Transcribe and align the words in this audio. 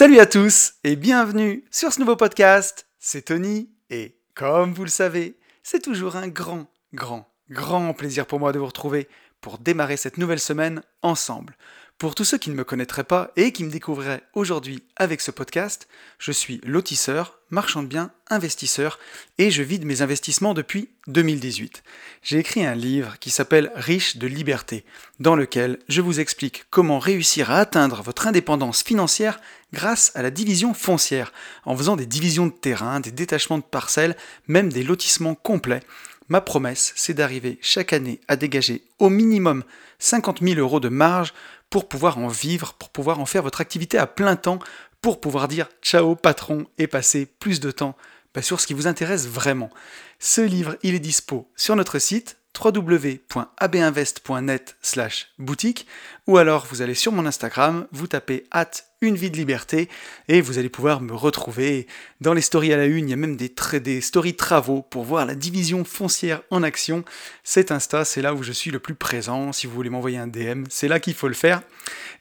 Salut 0.00 0.18
à 0.18 0.24
tous 0.24 0.76
et 0.82 0.96
bienvenue 0.96 1.62
sur 1.70 1.92
ce 1.92 2.00
nouveau 2.00 2.16
podcast. 2.16 2.86
C'est 2.98 3.26
Tony 3.26 3.68
et 3.90 4.16
comme 4.34 4.72
vous 4.72 4.84
le 4.84 4.88
savez, 4.88 5.36
c'est 5.62 5.82
toujours 5.82 6.16
un 6.16 6.28
grand, 6.28 6.72
grand, 6.94 7.30
grand 7.50 7.92
plaisir 7.92 8.24
pour 8.24 8.40
moi 8.40 8.52
de 8.52 8.58
vous 8.58 8.64
retrouver 8.64 9.08
pour 9.42 9.58
démarrer 9.58 9.98
cette 9.98 10.16
nouvelle 10.16 10.40
semaine 10.40 10.80
ensemble. 11.02 11.54
Pour 12.00 12.14
tous 12.14 12.24
ceux 12.24 12.38
qui 12.38 12.48
ne 12.48 12.54
me 12.54 12.64
connaîtraient 12.64 13.04
pas 13.04 13.30
et 13.36 13.52
qui 13.52 13.62
me 13.62 13.70
découvriraient 13.70 14.22
aujourd'hui 14.32 14.82
avec 14.96 15.20
ce 15.20 15.30
podcast, 15.30 15.86
je 16.18 16.32
suis 16.32 16.58
lotisseur, 16.64 17.38
marchand 17.50 17.82
de 17.82 17.88
biens, 17.88 18.10
investisseur 18.30 18.98
et 19.36 19.50
je 19.50 19.62
vide 19.62 19.84
mes 19.84 20.00
investissements 20.00 20.54
depuis 20.54 20.88
2018. 21.08 21.82
J'ai 22.22 22.38
écrit 22.38 22.64
un 22.64 22.74
livre 22.74 23.18
qui 23.18 23.28
s'appelle 23.28 23.70
Riche 23.74 24.16
de 24.16 24.26
liberté, 24.26 24.86
dans 25.18 25.36
lequel 25.36 25.78
je 25.90 26.00
vous 26.00 26.20
explique 26.20 26.64
comment 26.70 26.98
réussir 26.98 27.50
à 27.50 27.58
atteindre 27.58 28.00
votre 28.00 28.26
indépendance 28.26 28.82
financière 28.82 29.38
grâce 29.74 30.10
à 30.14 30.22
la 30.22 30.30
division 30.30 30.72
foncière, 30.72 31.34
en 31.66 31.76
faisant 31.76 31.96
des 31.96 32.06
divisions 32.06 32.46
de 32.46 32.52
terrain, 32.52 33.00
des 33.00 33.12
détachements 33.12 33.58
de 33.58 33.62
parcelles, 33.62 34.16
même 34.48 34.72
des 34.72 34.84
lotissements 34.84 35.34
complets. 35.34 35.82
Ma 36.30 36.40
promesse, 36.40 36.94
c'est 36.96 37.12
d'arriver 37.12 37.58
chaque 37.60 37.92
année 37.92 38.20
à 38.26 38.36
dégager 38.36 38.84
au 39.00 39.10
minimum 39.10 39.64
50 39.98 40.40
000 40.40 40.58
euros 40.60 40.80
de 40.80 40.88
marge 40.88 41.34
pour 41.70 41.88
pouvoir 41.88 42.18
en 42.18 42.28
vivre, 42.28 42.74
pour 42.74 42.90
pouvoir 42.90 43.20
en 43.20 43.26
faire 43.26 43.42
votre 43.42 43.60
activité 43.60 43.96
à 43.96 44.06
plein 44.06 44.36
temps, 44.36 44.58
pour 45.00 45.20
pouvoir 45.20 45.48
dire 45.48 45.68
ciao 45.82 46.16
patron 46.16 46.66
et 46.78 46.86
passer 46.86 47.26
plus 47.26 47.60
de 47.60 47.70
temps 47.70 47.96
bah, 48.34 48.42
sur 48.42 48.60
ce 48.60 48.66
qui 48.66 48.74
vous 48.74 48.86
intéresse 48.86 49.26
vraiment. 49.26 49.70
Ce 50.18 50.42
livre, 50.42 50.76
il 50.82 50.94
est 50.94 51.00
dispo 51.00 51.50
sur 51.56 51.76
notre 51.76 51.98
site 51.98 52.36
www.abinvest.net 52.62 54.76
slash 54.82 55.28
boutique 55.38 55.86
ou 56.26 56.36
alors 56.36 56.66
vous 56.66 56.82
allez 56.82 56.94
sur 56.94 57.12
mon 57.12 57.24
Instagram, 57.24 57.86
vous 57.92 58.08
tapez 58.08 58.46
at 58.50 58.70
une 59.00 59.16
vie 59.16 59.30
de 59.30 59.36
liberté 59.36 59.88
et 60.28 60.40
vous 60.40 60.58
allez 60.58 60.68
pouvoir 60.68 61.00
me 61.00 61.14
retrouver 61.14 61.86
dans 62.20 62.34
les 62.34 62.40
stories 62.40 62.72
à 62.72 62.76
la 62.76 62.86
une, 62.86 63.08
il 63.08 63.10
y 63.10 63.14
a 63.14 63.16
même 63.16 63.36
des, 63.36 64.00
stories 64.00 64.36
travaux 64.36 64.82
pour 64.82 65.04
voir 65.04 65.26
la 65.26 65.34
division 65.34 65.84
foncière 65.84 66.42
en 66.50 66.62
action. 66.62 67.04
Cet 67.42 67.72
Insta, 67.72 68.04
c'est 68.04 68.22
là 68.22 68.34
où 68.34 68.42
je 68.42 68.52
suis 68.52 68.70
le 68.70 68.78
plus 68.78 68.94
présent, 68.94 69.52
si 69.52 69.66
vous 69.66 69.74
voulez 69.74 69.90
m'envoyer 69.90 70.18
un 70.18 70.26
DM, 70.26 70.64
c'est 70.68 70.88
là 70.88 71.00
qu'il 71.00 71.14
faut 71.14 71.28
le 71.28 71.34
faire. 71.34 71.62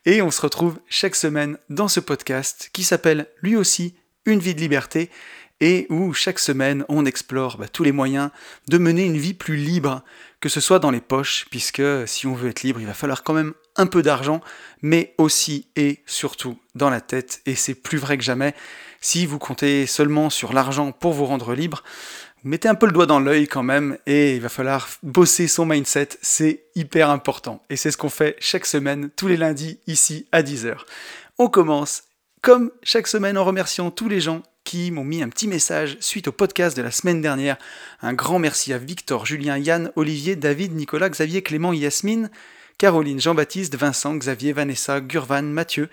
Et 0.05 0.21
on 0.21 0.31
se 0.31 0.41
retrouve 0.41 0.80
chaque 0.88 1.16
semaine 1.16 1.58
dans 1.69 1.88
ce 1.88 1.99
podcast 1.99 2.69
qui 2.73 2.83
s'appelle 2.83 3.27
lui 3.41 3.55
aussi 3.55 3.95
Une 4.25 4.39
vie 4.39 4.55
de 4.55 4.61
liberté 4.61 5.09
et 5.61 5.88
où 5.89 6.14
chaque 6.14 6.39
semaine 6.39 6.86
on 6.88 7.05
explore 7.05 7.58
bah, 7.58 7.67
tous 7.67 7.83
les 7.83 7.91
moyens 7.91 8.30
de 8.67 8.77
mener 8.77 9.03
une 9.03 9.17
vie 9.17 9.33
plus 9.33 9.58
libre, 9.58 10.03
que 10.41 10.49
ce 10.49 10.61
soit 10.61 10.79
dans 10.79 10.91
les 10.91 11.01
poches, 11.01 11.45
puisque 11.49 11.81
si 12.05 12.27
on 12.27 12.33
veut 12.33 12.49
être 12.49 12.63
libre, 12.63 12.79
il 12.79 12.87
va 12.87 12.93
falloir 12.93 13.23
quand 13.23 13.33
même 13.33 13.53
un 13.75 13.87
peu 13.87 14.01
d'argent, 14.01 14.41
mais 14.81 15.13
aussi 15.17 15.67
et 15.75 16.03
surtout 16.05 16.57
dans 16.75 16.89
la 16.89 17.01
tête, 17.01 17.41
et 17.45 17.55
c'est 17.55 17.75
plus 17.75 17.97
vrai 17.97 18.17
que 18.17 18.23
jamais. 18.23 18.53
Si 19.01 19.25
vous 19.25 19.39
comptez 19.39 19.85
seulement 19.85 20.29
sur 20.29 20.53
l'argent 20.53 20.91
pour 20.91 21.13
vous 21.13 21.25
rendre 21.25 21.53
libre, 21.53 21.83
vous 22.43 22.49
mettez 22.49 22.69
un 22.69 22.75
peu 22.75 22.85
le 22.85 22.93
doigt 22.93 23.05
dans 23.05 23.19
l'œil 23.19 23.47
quand 23.47 23.63
même, 23.63 23.97
et 24.05 24.35
il 24.35 24.41
va 24.41 24.49
falloir 24.49 24.87
bosser 25.03 25.47
son 25.47 25.65
mindset, 25.65 26.09
c'est 26.21 26.65
hyper 26.75 27.09
important. 27.09 27.63
Et 27.69 27.75
c'est 27.75 27.91
ce 27.91 27.97
qu'on 27.97 28.09
fait 28.09 28.35
chaque 28.39 28.65
semaine, 28.65 29.09
tous 29.15 29.27
les 29.27 29.37
lundis, 29.37 29.79
ici 29.87 30.27
à 30.31 30.41
10h. 30.41 30.77
On 31.37 31.49
commence 31.49 32.03
comme 32.41 32.71
chaque 32.83 33.07
semaine 33.07 33.37
en 33.37 33.43
remerciant 33.43 33.91
tous 33.91 34.07
les 34.07 34.21
gens 34.21 34.43
m'ont 34.91 35.03
mis 35.03 35.23
un 35.23 35.29
petit 35.29 35.47
message 35.47 35.97
suite 35.99 36.27
au 36.27 36.31
podcast 36.31 36.77
de 36.77 36.81
la 36.81 36.91
semaine 36.91 37.21
dernière. 37.21 37.57
Un 38.01 38.13
grand 38.13 38.39
merci 38.39 38.71
à 38.71 38.77
Victor, 38.77 39.25
Julien, 39.25 39.57
Yann, 39.57 39.91
Olivier, 39.95 40.35
David, 40.35 40.75
Nicolas, 40.75 41.09
Xavier, 41.09 41.41
Clément, 41.41 41.73
Yasmine, 41.73 42.29
Caroline, 42.77 43.19
Jean-Baptiste, 43.19 43.75
Vincent, 43.75 44.15
Xavier, 44.15 44.53
Vanessa, 44.53 45.01
Gurvan, 45.01 45.43
Mathieu, 45.43 45.89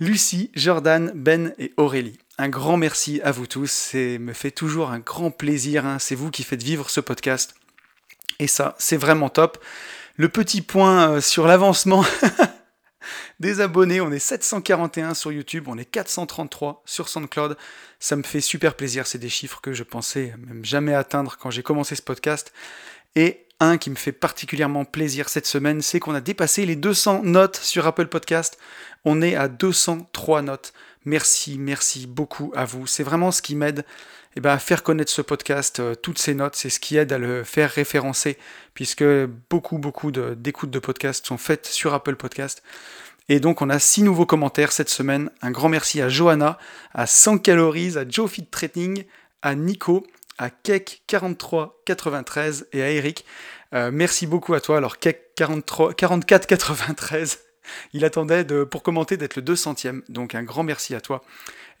Lucie, 0.00 0.50
Jordan, 0.54 1.12
Ben 1.14 1.54
et 1.58 1.72
Aurélie. 1.76 2.18
Un 2.38 2.48
grand 2.48 2.76
merci 2.76 3.20
à 3.22 3.30
vous 3.30 3.46
tous, 3.46 3.70
c'est 3.70 4.18
me 4.18 4.32
fait 4.32 4.50
toujours 4.50 4.90
un 4.90 4.98
grand 4.98 5.30
plaisir, 5.30 5.86
hein. 5.86 5.98
c'est 5.98 6.14
vous 6.14 6.30
qui 6.30 6.42
faites 6.42 6.62
vivre 6.62 6.90
ce 6.90 7.00
podcast. 7.00 7.54
Et 8.38 8.48
ça, 8.48 8.74
c'est 8.78 8.98
vraiment 8.98 9.28
top. 9.28 9.58
Le 10.16 10.28
petit 10.28 10.62
point 10.62 11.10
euh, 11.10 11.20
sur 11.20 11.46
l'avancement 11.46 12.04
des 13.40 13.60
abonnés. 13.60 14.00
On 14.00 14.12
est 14.12 14.18
741 14.18 15.14
sur 15.14 15.32
YouTube, 15.32 15.68
on 15.68 15.78
est 15.78 15.84
433 15.84 16.82
sur 16.84 17.08
SoundCloud. 17.08 17.56
Ça 18.00 18.16
me 18.16 18.22
fait 18.22 18.40
super 18.40 18.74
plaisir. 18.74 19.06
C'est 19.06 19.18
des 19.18 19.28
chiffres 19.28 19.60
que 19.60 19.72
je 19.72 19.82
pensais 19.82 20.34
même 20.46 20.64
jamais 20.64 20.94
atteindre 20.94 21.36
quand 21.40 21.50
j'ai 21.50 21.62
commencé 21.62 21.94
ce 21.94 22.02
podcast. 22.02 22.52
Et 23.14 23.46
un 23.60 23.78
qui 23.78 23.90
me 23.90 23.96
fait 23.96 24.12
particulièrement 24.12 24.84
plaisir 24.84 25.28
cette 25.28 25.46
semaine, 25.46 25.80
c'est 25.80 26.00
qu'on 26.00 26.14
a 26.14 26.20
dépassé 26.20 26.66
les 26.66 26.76
200 26.76 27.22
notes 27.22 27.56
sur 27.56 27.86
Apple 27.86 28.08
Podcast. 28.08 28.58
On 29.04 29.22
est 29.22 29.34
à 29.34 29.48
203 29.48 30.42
notes. 30.42 30.72
Merci, 31.04 31.56
merci 31.58 32.06
beaucoup 32.06 32.52
à 32.54 32.64
vous. 32.64 32.86
C'est 32.86 33.04
vraiment 33.04 33.30
ce 33.30 33.40
qui 33.40 33.54
m'aide 33.54 33.84
eh 34.36 34.40
ben, 34.40 34.58
faire 34.58 34.82
connaître 34.82 35.10
ce 35.10 35.22
podcast. 35.22 35.80
Euh, 35.80 35.94
toutes 35.94 36.18
ces 36.18 36.34
notes, 36.34 36.56
c'est 36.56 36.68
ce 36.68 36.78
qui 36.78 36.98
aide 36.98 37.12
à 37.12 37.18
le 37.18 37.42
faire 37.42 37.70
référencer, 37.70 38.36
puisque 38.74 39.04
beaucoup, 39.50 39.78
beaucoup 39.78 40.10
d'écoutes 40.10 40.70
de, 40.70 40.74
de 40.74 40.78
podcasts 40.78 41.26
sont 41.26 41.38
faites 41.38 41.66
sur 41.66 41.94
Apple 41.94 42.16
Podcast. 42.16 42.62
Et 43.28 43.40
donc 43.40 43.60
on 43.62 43.70
a 43.70 43.78
six 43.78 44.02
nouveaux 44.02 44.26
commentaires 44.26 44.72
cette 44.72 44.90
semaine. 44.90 45.30
Un 45.42 45.50
grand 45.50 45.68
merci 45.68 46.00
à 46.00 46.08
Johanna, 46.08 46.58
à 46.94 47.06
100 47.06 47.38
calories, 47.38 47.98
à 47.98 48.08
Joe 48.08 48.30
Fit 48.30 48.46
Training, 48.46 49.04
à 49.42 49.54
Nico, 49.54 50.06
à 50.38 50.48
Kek4393 50.48 52.64
et 52.72 52.82
à 52.82 52.90
Eric. 52.90 53.24
Euh, 53.74 53.90
merci 53.92 54.26
beaucoup 54.26 54.54
à 54.54 54.60
toi. 54.60 54.76
Alors 54.76 54.98
Kek 54.98 55.34
4493, 55.36 57.38
il 57.94 58.04
attendait 58.04 58.44
pour 58.66 58.82
commenter 58.82 59.16
d'être 59.16 59.36
le 59.36 59.42
200e. 59.42 60.02
Donc 60.08 60.34
un 60.34 60.42
grand 60.42 60.62
merci 60.62 60.94
à 60.94 61.00
toi. 61.00 61.22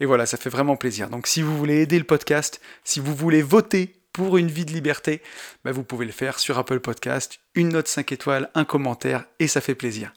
Et 0.00 0.06
voilà, 0.06 0.26
ça 0.26 0.36
fait 0.36 0.50
vraiment 0.50 0.76
plaisir. 0.76 1.08
Donc 1.08 1.26
si 1.26 1.42
vous 1.42 1.56
voulez 1.56 1.80
aider 1.80 1.98
le 1.98 2.04
podcast, 2.04 2.60
si 2.84 3.00
vous 3.00 3.14
voulez 3.14 3.42
voter 3.42 3.94
pour 4.12 4.38
une 4.38 4.48
vie 4.48 4.64
de 4.64 4.72
liberté, 4.72 5.20
bah, 5.64 5.72
vous 5.72 5.82
pouvez 5.82 6.06
le 6.06 6.12
faire 6.12 6.38
sur 6.38 6.58
Apple 6.58 6.80
Podcast, 6.80 7.38
une 7.54 7.68
note 7.68 7.88
5 7.88 8.12
étoiles, 8.12 8.50
un 8.54 8.64
commentaire, 8.64 9.24
et 9.40 9.46
ça 9.46 9.60
fait 9.60 9.74
plaisir. 9.74 10.14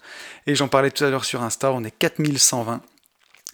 Et 0.47 0.55
j'en 0.55 0.69
parlais 0.69 0.91
tout 0.91 1.03
à 1.03 1.09
l'heure 1.09 1.25
sur 1.25 1.43
Insta, 1.43 1.73
on 1.73 1.83
est 1.83 1.91
4120. 1.91 2.81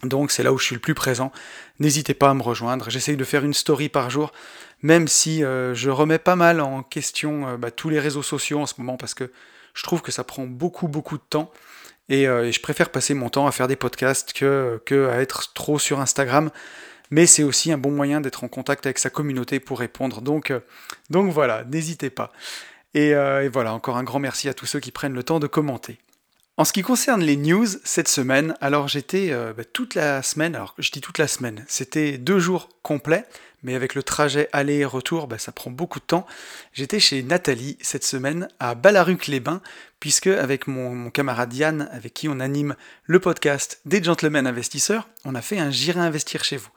Donc 0.03 0.31
c'est 0.31 0.43
là 0.43 0.53
où 0.53 0.57
je 0.57 0.65
suis 0.65 0.75
le 0.75 0.81
plus 0.81 0.93
présent. 0.93 1.31
N'hésitez 1.79 2.13
pas 2.13 2.29
à 2.29 2.33
me 2.33 2.43
rejoindre. 2.43 2.89
J'essaye 2.89 3.17
de 3.17 3.23
faire 3.23 3.43
une 3.43 3.53
story 3.53 3.89
par 3.89 4.09
jour, 4.09 4.33
même 4.81 5.07
si 5.07 5.43
euh, 5.43 5.73
je 5.73 5.89
remets 5.89 6.19
pas 6.19 6.35
mal 6.35 6.61
en 6.61 6.83
question 6.83 7.47
euh, 7.47 7.57
bah, 7.57 7.71
tous 7.71 7.89
les 7.89 7.99
réseaux 7.99 8.23
sociaux 8.23 8.59
en 8.59 8.65
ce 8.65 8.75
moment 8.77 8.97
parce 8.97 9.13
que 9.13 9.31
je 9.73 9.83
trouve 9.83 10.01
que 10.01 10.11
ça 10.11 10.23
prend 10.23 10.45
beaucoup 10.45 10.87
beaucoup 10.87 11.17
de 11.17 11.23
temps. 11.27 11.51
Et, 12.09 12.27
euh, 12.27 12.45
et 12.45 12.51
je 12.51 12.61
préfère 12.61 12.89
passer 12.89 13.13
mon 13.13 13.29
temps 13.29 13.47
à 13.47 13.51
faire 13.51 13.67
des 13.67 13.75
podcasts 13.75 14.33
que, 14.33 15.09
à 15.11 15.21
être 15.21 15.53
trop 15.53 15.79
sur 15.79 15.99
Instagram 15.99 16.49
mais 17.11 17.27
c'est 17.27 17.43
aussi 17.43 17.71
un 17.71 17.77
bon 17.77 17.91
moyen 17.91 18.19
d'être 18.19 18.43
en 18.43 18.47
contact 18.47 18.87
avec 18.87 18.97
sa 18.97 19.11
communauté 19.11 19.59
pour 19.59 19.77
répondre. 19.77 20.21
Donc, 20.21 20.49
euh, 20.49 20.59
donc 21.11 21.31
voilà, 21.31 21.63
n'hésitez 21.63 22.09
pas. 22.09 22.33
Euh, 22.97 23.41
et, 23.41 23.47
voilà, 23.47 23.75
encore 23.75 23.97
un 23.97 24.03
grand 24.03 24.17
merci 24.17 24.49
à 24.49 24.55
tous 24.55 24.65
ceux 24.65 24.79
qui 24.79 24.89
prennent 24.89 25.13
le 25.13 25.21
temps 25.21 25.39
de 25.39 25.45
commenter. 25.45 25.99
En 26.57 26.65
ce 26.65 26.73
qui 26.73 26.81
concerne 26.81 27.21
les 27.21 27.37
news 27.37 27.67
cette 27.83 28.07
semaine, 28.07 28.55
alors 28.59 28.87
j'étais 28.87 29.31
bah, 29.55 29.63
toute 29.71 29.93
la 29.93 30.23
semaine, 30.23 30.55
alors 30.55 30.73
je 30.79 30.89
dis 30.89 30.99
toute 30.99 31.19
la 31.19 31.27
semaine, 31.27 31.63
c'était 31.67 32.17
deux 32.17 32.39
jours 32.39 32.69
complets, 32.81 33.25
mais 33.65 33.73
avec 33.73 33.95
le 33.95 34.03
trajet 34.03 34.47
aller 34.53 34.75
et 34.75 34.85
retour, 34.85 35.27
bah, 35.27 35.39
ça 35.39 35.51
prend 35.51 35.71
beaucoup 35.71 35.99
de 35.99 36.05
temps. 36.05 36.27
J'étais 36.71 36.99
chez 36.99 37.23
Nathalie 37.23 37.77
cette 37.81 38.03
semaine 38.03 38.47
à 38.59 38.75
Balaruc-les-Bains, 38.75 39.59
puisque 39.99 40.27
avec 40.27 40.67
mon, 40.67 40.93
mon, 40.93 41.09
camarade 41.09 41.51
Yann, 41.51 41.89
avec 41.91 42.13
qui 42.13 42.29
on 42.29 42.39
anime 42.39 42.75
le 43.05 43.19
podcast 43.19 43.81
des 43.85 44.03
Gentlemen 44.03 44.45
Investisseurs, 44.45 45.09
on 45.25 45.33
a 45.33 45.41
fait 45.41 45.57
un 45.57 45.71
J'irai 45.71 45.99
investir 45.99 46.43
chez 46.43 46.57
vous. 46.57 46.69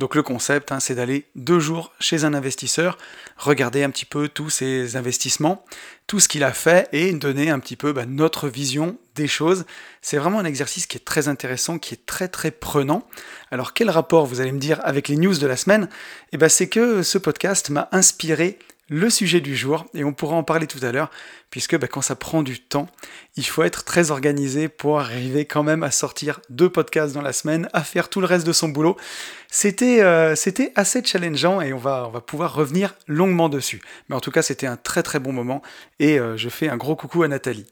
Donc 0.00 0.14
le 0.14 0.22
concept, 0.22 0.72
hein, 0.72 0.80
c'est 0.80 0.94
d'aller 0.94 1.26
deux 1.36 1.60
jours 1.60 1.92
chez 2.00 2.24
un 2.24 2.32
investisseur, 2.32 2.96
regarder 3.36 3.82
un 3.82 3.90
petit 3.90 4.06
peu 4.06 4.28
tous 4.28 4.48
ses 4.48 4.96
investissements, 4.96 5.62
tout 6.06 6.20
ce 6.20 6.26
qu'il 6.26 6.42
a 6.42 6.54
fait 6.54 6.88
et 6.92 7.12
donner 7.12 7.50
un 7.50 7.58
petit 7.58 7.76
peu 7.76 7.92
bah, 7.92 8.06
notre 8.06 8.48
vision 8.48 8.96
des 9.14 9.28
choses. 9.28 9.66
C'est 10.00 10.16
vraiment 10.16 10.38
un 10.38 10.46
exercice 10.46 10.86
qui 10.86 10.96
est 10.96 11.04
très 11.04 11.28
intéressant, 11.28 11.78
qui 11.78 11.92
est 11.92 12.06
très 12.06 12.28
très 12.28 12.50
prenant. 12.50 13.06
Alors 13.50 13.74
quel 13.74 13.90
rapport 13.90 14.24
vous 14.24 14.40
allez 14.40 14.52
me 14.52 14.58
dire 14.58 14.80
avec 14.84 15.06
les 15.06 15.18
news 15.18 15.36
de 15.36 15.46
la 15.46 15.58
semaine? 15.58 15.90
Eh 16.32 16.38
ben 16.38 16.48
c'est 16.48 16.70
que 16.70 17.02
ce 17.02 17.18
podcast 17.18 17.68
m'a 17.68 17.90
inspiré 17.92 18.58
le 18.90 19.08
sujet 19.08 19.40
du 19.40 19.56
jour, 19.56 19.86
et 19.94 20.02
on 20.02 20.12
pourra 20.12 20.34
en 20.34 20.42
parler 20.42 20.66
tout 20.66 20.84
à 20.84 20.90
l'heure, 20.90 21.10
puisque 21.48 21.78
bah, 21.78 21.86
quand 21.86 22.02
ça 22.02 22.16
prend 22.16 22.42
du 22.42 22.60
temps, 22.60 22.88
il 23.36 23.46
faut 23.46 23.62
être 23.62 23.84
très 23.84 24.10
organisé 24.10 24.68
pour 24.68 24.98
arriver 24.98 25.44
quand 25.44 25.62
même 25.62 25.84
à 25.84 25.92
sortir 25.92 26.40
deux 26.50 26.68
podcasts 26.68 27.14
dans 27.14 27.22
la 27.22 27.32
semaine, 27.32 27.68
à 27.72 27.84
faire 27.84 28.08
tout 28.08 28.20
le 28.20 28.26
reste 28.26 28.46
de 28.46 28.52
son 28.52 28.68
boulot. 28.68 28.96
C'était 29.48 30.02
euh, 30.02 30.34
assez 30.74 31.04
challengeant 31.04 31.60
et 31.60 31.72
on 31.72 31.78
va, 31.78 32.10
pouvoir 32.26 32.52
revenir 32.52 32.94
longuement 33.06 33.48
dessus. 33.48 33.80
Mais 34.08 34.16
en 34.16 34.20
tout 34.20 34.32
cas, 34.32 34.42
c'était 34.42 34.66
un 34.66 34.76
très 34.76 35.04
très 35.04 35.20
bon 35.20 35.32
moment, 35.32 35.62
et 36.00 36.18
euh, 36.18 36.36
je 36.36 36.48
fais 36.48 36.68
un 36.68 36.76
gros 36.76 36.96
coucou 36.96 37.22
à 37.22 37.28
Nathalie. 37.28 37.66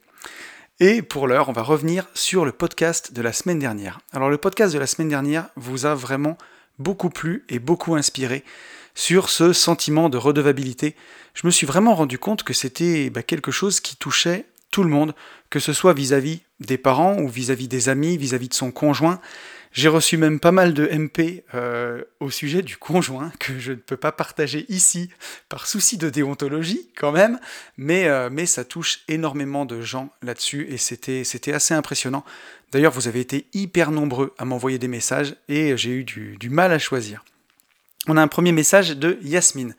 Et 0.79 1.03
pour 1.03 1.27
l'heure, 1.27 1.49
on 1.49 1.53
va 1.53 1.63
revenir 1.63 2.07
sur 2.15 2.45
le 2.45 2.53
podcast 2.53 3.13
de 3.13 3.21
la 3.23 3.33
semaine 3.33 3.59
dernière. 3.59 3.99
Alors 4.13 4.31
le 4.31 4.39
podcast 4.39 4.73
de 4.73 4.79
la 4.79 4.87
semaine 4.87 5.09
dernière 5.09 5.49
vous 5.57 5.87
a 5.87 5.97
vraiment 5.97 6.39
beaucoup 6.79 7.11
plu 7.11 7.45
et 7.49 7.59
beaucoup 7.59 7.97
inspiré 7.97 8.45
sur 8.99 9.31
ce 9.31 9.53
sentiment 9.53 10.09
de 10.09 10.19
redevabilité, 10.19 10.97
je 11.33 11.47
me 11.47 11.53
suis 11.53 11.69
vraiment 11.69 11.95
rendu 11.95 12.19
compte 12.19 12.43
que 12.43 12.53
c'était 12.53 13.11
bah, 13.11 13.23
quelque 13.23 13.53
chose 13.53 13.79
qui 13.79 13.95
touchait 13.95 14.47
tout 14.73 14.83
le 14.83 14.91
monde, 14.91 15.15
que 15.51 15.61
ce 15.61 15.73
soit 15.73 15.93
vis-à-vis 15.93 16.41
des 16.59 16.79
parents 16.79 17.17
ou 17.17 17.29
vis-à-vis 17.29 17.69
des 17.69 17.89
amis, 17.89 18.17
vis-à-vis 18.17 18.49
de 18.49 18.55
son 18.55 18.73
conjoint, 18.73 19.21
J'ai 19.71 19.87
reçu 19.87 20.17
même 20.17 20.41
pas 20.41 20.51
mal 20.51 20.75
de 20.75 20.89
MP 20.89 21.45
euh, 21.55 22.03
au 22.19 22.31
sujet 22.31 22.63
du 22.63 22.77
conjoint 22.77 23.31
que 23.39 23.61
je 23.61 23.71
ne 23.71 23.77
peux 23.77 23.97
pas 23.97 24.11
partager 24.11 24.67
ici 24.69 25.11
par 25.49 25.69
souci 25.69 25.97
de 25.97 26.11
déontologie 26.11 26.91
quand 26.97 27.13
même, 27.13 27.39
mais, 27.77 28.09
euh, 28.09 28.31
mais 28.33 28.47
ça 28.47 28.65
touche 28.65 29.03
énormément 29.07 29.65
de 29.65 29.81
gens 29.81 30.11
là-dessus 30.23 30.67
et 30.71 30.77
c'était, 30.77 31.53
assez 31.53 31.73
impressionnant. 31.73 32.25
D'ailleurs, 32.73 32.93
vous 32.93 33.07
avez 33.07 33.21
été 33.21 33.47
hyper 33.55 33.93
nombreux 33.93 34.35
à 34.39 34.45
m'envoyer 34.45 34.79
des 34.81 34.89
messages 34.89 35.37
et 35.49 35.77
j'ai 35.77 35.91
eu 35.91 36.03
du 36.03 36.51
mal 36.51 36.73
à 36.73 36.81
choisir. 36.81 37.23
On 38.11 38.17
a 38.17 38.23
un 38.23 38.29
premier 38.29 38.53
message 38.53 38.97
de 38.97 39.19
Yasmine. 39.21 39.77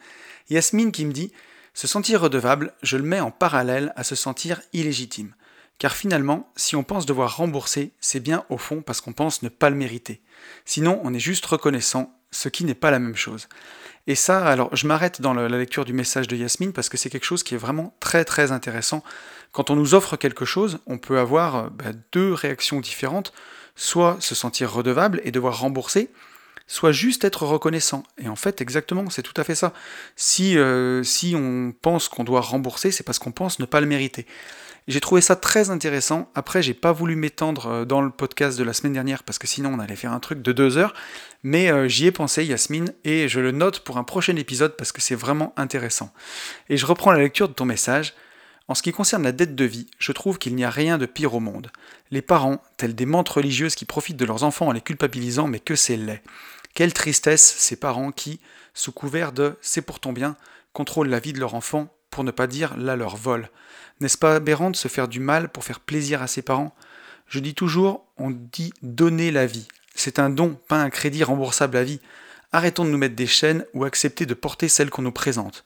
Yasmine 0.52 0.92
qui 0.92 1.04
me 1.04 1.12
dit 1.12 1.34
Se 1.74 1.88
sentir 1.88 2.22
redevable, 2.22 2.74
je 2.84 2.96
le 2.96 3.02
mets 3.02 3.20
en 3.20 3.32
parallèle 3.32 3.92
à 3.96 4.04
se 4.04 4.14
sentir 4.14 4.62
illégitime. 4.72 5.34
Car 5.80 5.96
finalement, 5.96 6.52
si 6.56 6.76
on 6.76 6.84
pense 6.84 7.08
devoir 7.08 7.38
rembourser, 7.38 7.92
c'est 8.00 8.20
bien 8.20 8.46
au 8.50 8.60
fond 8.60 8.84
parce 8.84 9.02
qu'on 9.02 9.14
pense 9.14 9.42
ne 9.42 9.50
pas 9.50 9.72
le 9.72 9.76
mériter. 9.76 10.22
Sinon, 10.64 11.02
on 11.04 11.14
est 11.16 11.20
juste 11.20 11.44
reconnaissant, 11.48 12.14
ce 12.30 12.50
qui 12.50 12.66
n'est 12.66 12.76
pas 12.76 12.92
la 12.92 13.00
même 13.00 13.16
chose. 13.16 13.48
Et 14.06 14.14
ça, 14.14 14.46
alors 14.46 14.76
je 14.76 14.86
m'arrête 14.86 15.22
dans 15.22 15.34
la 15.34 15.48
lecture 15.48 15.84
du 15.84 15.94
message 15.94 16.28
de 16.28 16.36
Yasmine 16.36 16.72
parce 16.72 16.90
que 16.90 16.98
c'est 16.98 17.10
quelque 17.10 17.26
chose 17.26 17.42
qui 17.42 17.56
est 17.56 17.60
vraiment 17.60 17.96
très 18.00 18.26
très 18.26 18.52
intéressant. 18.52 19.04
Quand 19.54 19.72
on 19.72 19.76
nous 19.76 19.96
offre 19.96 20.18
quelque 20.18 20.46
chose, 20.46 20.78
on 20.86 21.00
peut 21.00 21.18
avoir 21.18 21.56
euh, 21.56 21.70
bah, 21.72 21.94
deux 22.12 22.32
réactions 22.34 22.80
différentes, 22.80 23.34
soit 23.76 24.18
se 24.20 24.36
sentir 24.36 24.72
redevable 24.72 25.20
et 25.24 25.32
devoir 25.32 25.60
rembourser, 25.60 26.12
soit 26.70 26.92
juste 26.92 27.26
être 27.26 27.46
reconnaissant. 27.46 28.04
Et 28.22 28.30
en 28.30 28.36
fait, 28.36 28.62
exactement, 28.62 29.10
c'est 29.10 29.24
tout 29.24 29.34
à 29.36 29.44
fait 29.44 29.56
ça. 29.56 29.74
Si, 30.16 30.58
euh, 30.58 31.04
si 31.04 31.36
on 31.36 31.74
pense 31.82 32.08
qu'on 32.08 32.24
doit 32.24 32.42
rembourser, 32.42 32.92
c'est 32.92 33.04
parce 33.04 33.18
qu'on 33.18 33.32
pense 33.32 33.60
ne 33.60 33.66
pas 33.66 33.82
le 33.82 33.88
mériter. 33.88 34.28
J'ai 34.88 35.02
trouvé 35.02 35.22
ça 35.22 35.36
très 35.36 35.72
intéressant. 35.72 36.32
Après, 36.36 36.62
j'ai 36.62 36.76
pas 36.76 36.92
voulu 36.92 37.16
m'étendre 37.16 37.66
euh, 37.68 37.86
dans 37.86 38.02
le 38.02 38.12
podcast 38.12 38.58
de 38.58 38.64
la 38.64 38.74
semaine 38.74 38.94
dernière 38.94 39.24
parce 39.24 39.40
que 39.40 39.48
sinon 39.48 39.72
on 39.74 39.80
allait 39.80 39.96
faire 39.96 40.14
un 40.14 40.20
truc 40.20 40.44
de 40.44 40.52
deux 40.52 40.78
heures. 40.78 40.94
Mais 41.42 41.72
euh, 41.72 41.88
j'y 41.88 42.06
ai 42.06 42.12
pensé, 42.12 42.46
Yasmine, 42.46 42.94
et 43.04 43.28
je 43.28 43.40
le 43.40 43.52
note 43.52 43.80
pour 43.80 43.98
un 43.98 44.04
prochain 44.04 44.36
épisode 44.36 44.78
parce 44.78 44.92
que 44.92 45.02
c'est 45.02 45.16
vraiment 45.16 45.54
intéressant. 45.58 46.14
Et 46.70 46.78
je 46.78 46.86
reprends 46.86 47.12
la 47.12 47.20
lecture 47.20 47.50
de 47.50 47.54
ton 47.54 47.66
message. 47.66 48.14
En 48.68 48.76
ce 48.76 48.84
qui 48.84 48.92
concerne 48.92 49.24
la 49.24 49.32
dette 49.32 49.56
de 49.56 49.66
vie, 49.66 49.88
je 49.98 50.12
trouve 50.12 50.38
qu'il 50.38 50.54
n'y 50.54 50.64
a 50.64 50.70
rien 50.70 51.00
de 51.00 51.08
pire 51.08 51.34
au 51.34 51.40
monde. 51.40 51.72
Les 52.12 52.22
parents, 52.22 52.62
tels 52.78 52.94
des 52.94 53.08
mentes 53.08 53.30
religieuses 53.30 53.74
qui 53.74 53.86
profitent 53.86 54.18
de 54.18 54.26
leurs 54.26 54.44
enfants 54.44 54.68
en 54.68 54.72
les 54.72 54.82
culpabilisant, 54.82 55.48
mais 55.48 55.60
que 55.60 55.76
c'est 55.76 55.98
laid. 55.98 56.22
Quelle 56.74 56.94
tristesse 56.94 57.44
ces 57.44 57.76
parents 57.76 58.12
qui, 58.12 58.40
sous 58.74 58.92
couvert 58.92 59.32
de 59.32 59.56
c'est 59.62 59.82
pour 59.82 60.00
ton 60.00 60.14
bien, 60.14 60.38
contrôlent 60.74 61.10
la 61.10 61.20
vie 61.20 61.34
de 61.34 61.40
leur 61.40 61.56
enfant, 61.56 61.94
pour 62.10 62.24
ne 62.24 62.32
pas 62.32 62.48
dire 62.48 62.76
la 62.78 62.96
leur 62.96 63.16
vol. 63.16 63.50
N'est-ce 64.00 64.18
pas 64.18 64.36
aberrant 64.36 64.72
de 64.72 64.76
se 64.76 64.88
faire 64.88 65.08
du 65.08 65.20
mal 65.20 65.50
pour 65.50 65.64
faire 65.64 65.80
plaisir 65.80 66.22
à 66.22 66.28
ses 66.28 66.42
parents? 66.42 66.76
Je 67.28 67.40
dis 67.40 67.54
toujours, 67.54 68.06
on 68.18 68.32
dit 68.32 68.74
donner 68.82 69.32
la 69.32 69.46
vie. 69.46 69.68
C'est 69.94 70.20
un 70.20 70.30
don, 70.30 70.58
pas 70.68 70.82
un 70.82 70.90
crédit 70.90 71.24
remboursable 71.24 71.78
à 71.78 71.84
vie. 71.84 72.00
Arrêtons 72.52 72.86
de 72.86 72.90
nous 72.90 72.98
mettre 72.98 73.16
des 73.16 73.28
chaînes 73.28 73.66
ou 73.74 73.84
accepter 73.84 74.26
de 74.26 74.34
porter 74.34 74.68
celles 74.68 74.90
qu'on 74.90 75.04
nous 75.04 75.12
présente. 75.12 75.66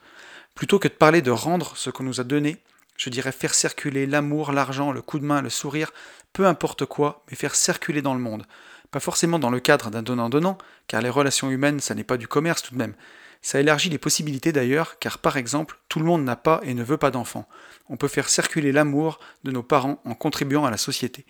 Plutôt 0.55 0.79
que 0.79 0.87
de 0.87 0.93
parler 0.93 1.21
de 1.21 1.31
rendre 1.31 1.77
ce 1.77 1.89
qu'on 1.89 2.03
nous 2.03 2.19
a 2.19 2.23
donné, 2.23 2.57
je 2.97 3.09
dirais 3.09 3.31
faire 3.31 3.53
circuler 3.53 4.05
l'amour, 4.05 4.51
l'argent, 4.51 4.91
le 4.91 5.01
coup 5.01 5.19
de 5.19 5.25
main, 5.25 5.41
le 5.41 5.49
sourire, 5.49 5.91
peu 6.33 6.45
importe 6.45 6.85
quoi, 6.85 7.23
mais 7.29 7.37
faire 7.37 7.55
circuler 7.55 8.01
dans 8.01 8.13
le 8.13 8.19
monde. 8.19 8.45
Pas 8.93 8.99
forcément 8.99 9.39
dans 9.39 9.49
le 9.49 9.59
cadre 9.59 9.89
d'un 9.89 10.03
donnant-donnant, 10.03 10.55
car 10.85 11.01
les 11.01 11.09
relations 11.09 11.49
humaines, 11.49 11.79
ça 11.79 11.95
n'est 11.95 12.03
pas 12.03 12.15
du 12.15 12.27
commerce 12.27 12.61
tout 12.61 12.75
de 12.75 12.77
même. 12.77 12.93
Ça 13.41 13.59
élargit 13.59 13.89
les 13.89 13.97
possibilités 13.97 14.51
d'ailleurs, 14.51 14.99
car 14.99 15.17
par 15.17 15.35
exemple, 15.35 15.79
tout 15.89 15.97
le 15.97 16.05
monde 16.05 16.23
n'a 16.23 16.35
pas 16.35 16.61
et 16.63 16.75
ne 16.75 16.83
veut 16.83 16.97
pas 16.97 17.09
d'enfants. 17.09 17.49
On 17.89 17.97
peut 17.97 18.07
faire 18.07 18.29
circuler 18.29 18.71
l'amour 18.71 19.19
de 19.45 19.51
nos 19.51 19.63
parents 19.63 19.99
en 20.05 20.13
contribuant 20.13 20.63
à 20.63 20.69
la 20.69 20.77
société. 20.77 21.25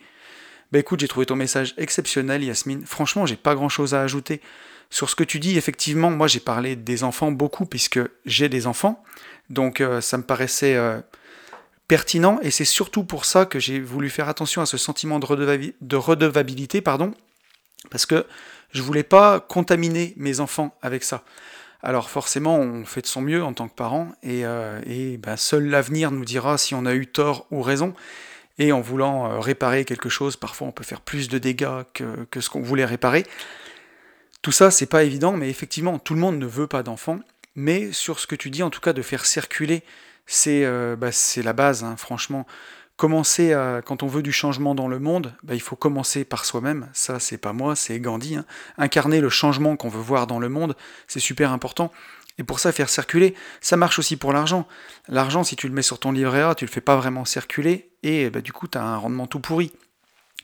Bah 0.74 0.80
écoute, 0.80 1.00
j'ai 1.00 1.08
trouvé 1.08 1.26
ton 1.26 1.38
message 1.38 1.74
exceptionnel, 1.78 2.44
Yasmine. 2.44 2.86
Franchement, 2.86 3.26
j'ai 3.26 3.38
pas 3.38 3.56
grand 3.56 3.70
chose 3.70 3.94
à 3.94 4.02
ajouter. 4.02 4.42
Sur 4.90 5.10
ce 5.10 5.16
que 5.16 5.24
tu 5.24 5.40
dis, 5.40 5.58
effectivement, 5.58 6.12
moi 6.12 6.28
j'ai 6.28 6.42
parlé 6.42 6.76
des 6.76 7.06
enfants 7.06 7.32
beaucoup 7.32 7.66
puisque 7.66 8.02
j'ai 8.26 8.50
des 8.50 8.68
enfants. 8.68 9.02
Donc 9.50 9.80
euh, 9.80 10.02
ça 10.02 10.18
me 10.18 10.24
paraissait 10.24 10.76
euh, 10.76 11.00
pertinent 11.88 12.40
et 12.42 12.52
c'est 12.52 12.66
surtout 12.66 13.06
pour 13.06 13.24
ça 13.24 13.46
que 13.46 13.58
j'ai 13.58 13.80
voulu 13.80 14.10
faire 14.10 14.28
attention 14.28 14.62
à 14.62 14.66
ce 14.66 14.78
sentiment 14.78 15.20
de, 15.20 15.74
de 15.80 15.96
redevabilité, 15.96 16.82
pardon, 16.82 17.14
parce 17.90 18.06
que 18.06 18.26
je 18.72 18.82
voulais 18.82 19.04
pas 19.04 19.40
contaminer 19.40 20.14
mes 20.18 20.40
enfants 20.40 20.78
avec 20.82 21.04
ça. 21.04 21.24
Alors 21.84 22.10
forcément, 22.10 22.58
on 22.58 22.86
fait 22.86 23.02
de 23.02 23.08
son 23.08 23.22
mieux 23.22 23.44
en 23.44 23.54
tant 23.54 23.68
que 23.68 23.76
parent, 23.76 24.14
et, 24.24 24.46
euh, 24.46 24.80
ben, 25.20 25.36
seul 25.36 25.68
l'avenir 25.68 26.12
nous 26.12 26.24
dira 26.24 26.58
si 26.58 26.74
on 26.74 26.86
a 26.86 26.96
eu 26.96 27.08
tort 27.08 27.46
ou 27.52 27.62
raison. 27.62 27.94
Et 28.60 28.72
en 28.72 28.82
voulant 28.82 29.30
euh, 29.30 29.40
réparer 29.40 29.84
quelque 29.84 30.10
chose, 30.10 30.38
parfois 30.38 30.68
on 30.68 30.72
peut 30.72 30.84
faire 30.84 31.02
plus 31.02 31.28
de 31.28 31.38
dégâts 31.38 31.84
que, 31.94 32.40
ce 32.40 32.50
qu'on 32.50 32.62
voulait 32.62 32.86
réparer. 32.86 33.26
Tout 34.42 34.52
ça, 34.52 34.72
c'est 34.72 34.86
pas 34.86 35.04
évident, 35.04 35.34
mais 35.34 35.50
effectivement, 35.50 36.00
tout 36.00 36.14
le 36.14 36.20
monde 36.20 36.38
ne 36.38 36.46
veut 36.46 36.68
pas 36.68 36.84
d'enfants. 36.84 37.20
Mais 37.56 37.92
sur 37.92 38.20
ce 38.20 38.28
que 38.28 38.36
tu 38.36 38.50
dis, 38.50 38.64
en 38.64 38.70
tout 38.70 38.82
cas, 38.82 38.94
de 38.94 39.02
faire 39.02 39.26
circuler, 39.26 39.84
c'est 40.26 40.66
euh, 40.66 40.96
bah, 40.96 41.10
la 41.44 41.54
base, 41.54 41.84
hein, 41.84 41.96
franchement 41.98 42.46
commencer 42.98 43.56
quand 43.86 44.04
on 44.04 44.08
veut 44.08 44.22
du 44.22 44.32
changement 44.32 44.76
dans 44.76 44.88
le 44.88 45.00
monde, 45.00 45.36
bah, 45.44 45.56
il 45.56 45.62
faut 45.62 45.76
commencer 45.76 46.26
par 46.26 46.46
soi-même. 46.46 46.90
Ça, 46.94 47.20
c'est 47.20 47.38
pas 47.38 47.54
moi, 47.54 47.76
c'est 47.76 48.00
Gandhi. 48.00 48.36
Hein. 48.36 48.46
Incarner 48.78 49.20
le 49.20 49.30
changement 49.30 49.76
qu'on 49.76 49.90
veut 49.90 50.02
voir 50.02 50.28
dans 50.28 50.40
le 50.40 50.50
monde, 50.50 50.76
c'est 51.08 51.20
super 51.20 51.52
important. 51.52 51.92
Et 52.40 52.44
pour 52.44 52.60
ça, 52.60 52.72
faire 52.72 52.90
circuler, 52.90 53.36
ça 53.62 53.78
marche 53.78 54.00
aussi 54.00 54.18
pour 54.18 54.34
l'argent. 54.34 54.68
L'argent, 55.08 55.44
si 55.44 55.56
tu 55.56 55.68
le 55.68 55.74
mets 55.74 55.84
sur 55.84 56.00
ton 56.00 56.12
livret 56.12 56.42
A, 56.42 56.56
tu 56.56 56.66
le 56.66 56.72
fais 56.72 56.82
pas 56.82 56.96
vraiment 56.96 57.26
circuler, 57.26 57.92
et 58.02 58.30
bah, 58.30 58.42
du 58.42 58.52
coup, 58.52 58.68
tu 58.68 58.78
as 58.78 58.84
un 58.84 58.98
rendement 58.98 59.28
tout 59.28 59.40
pourri. 59.40 59.72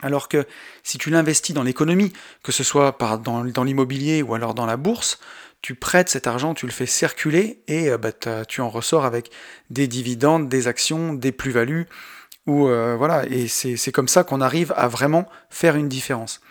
Alors 0.01 0.29
que 0.29 0.45
si 0.83 0.97
tu 0.97 1.09
l'investis 1.09 1.53
dans 1.53 1.63
l'économie, 1.63 2.13
que 2.43 2.51
ce 2.51 2.63
soit 2.63 2.97
dans, 3.23 3.63
l'immobilier 3.63 4.21
ou 4.21 4.33
alors 4.33 4.53
dans 4.53 4.65
la 4.65 4.77
bourse, 4.77 5.19
tu 5.61 5.75
prêtes 5.75 6.07
cet 6.07 6.25
argent, 6.25 6.53
tu 6.53 6.65
le 6.67 6.71
fais 6.71 6.85
circuler, 6.85 7.61
et 7.67 7.89
bah, 7.97 8.11
tu 8.47 8.61
en 8.61 8.69
ressors 8.69 9.03
avec 9.03 9.31
des 9.69 9.87
dividendes, 9.87 10.47
des 10.47 10.67
actions, 10.67 11.13
des 11.13 11.31
plus-values, 11.31 11.87
euh, 12.49 12.95
voilà, 12.95 13.25
et 13.27 13.47
c'est 13.47 13.91
comme 13.91 14.07
ça 14.07 14.23
qu'on 14.23 14.41
arrive 14.41 14.73
à 14.75 14.87
vraiment 14.87 15.27
faire 15.49 15.75
une 15.75 15.89
différence. 15.89 16.41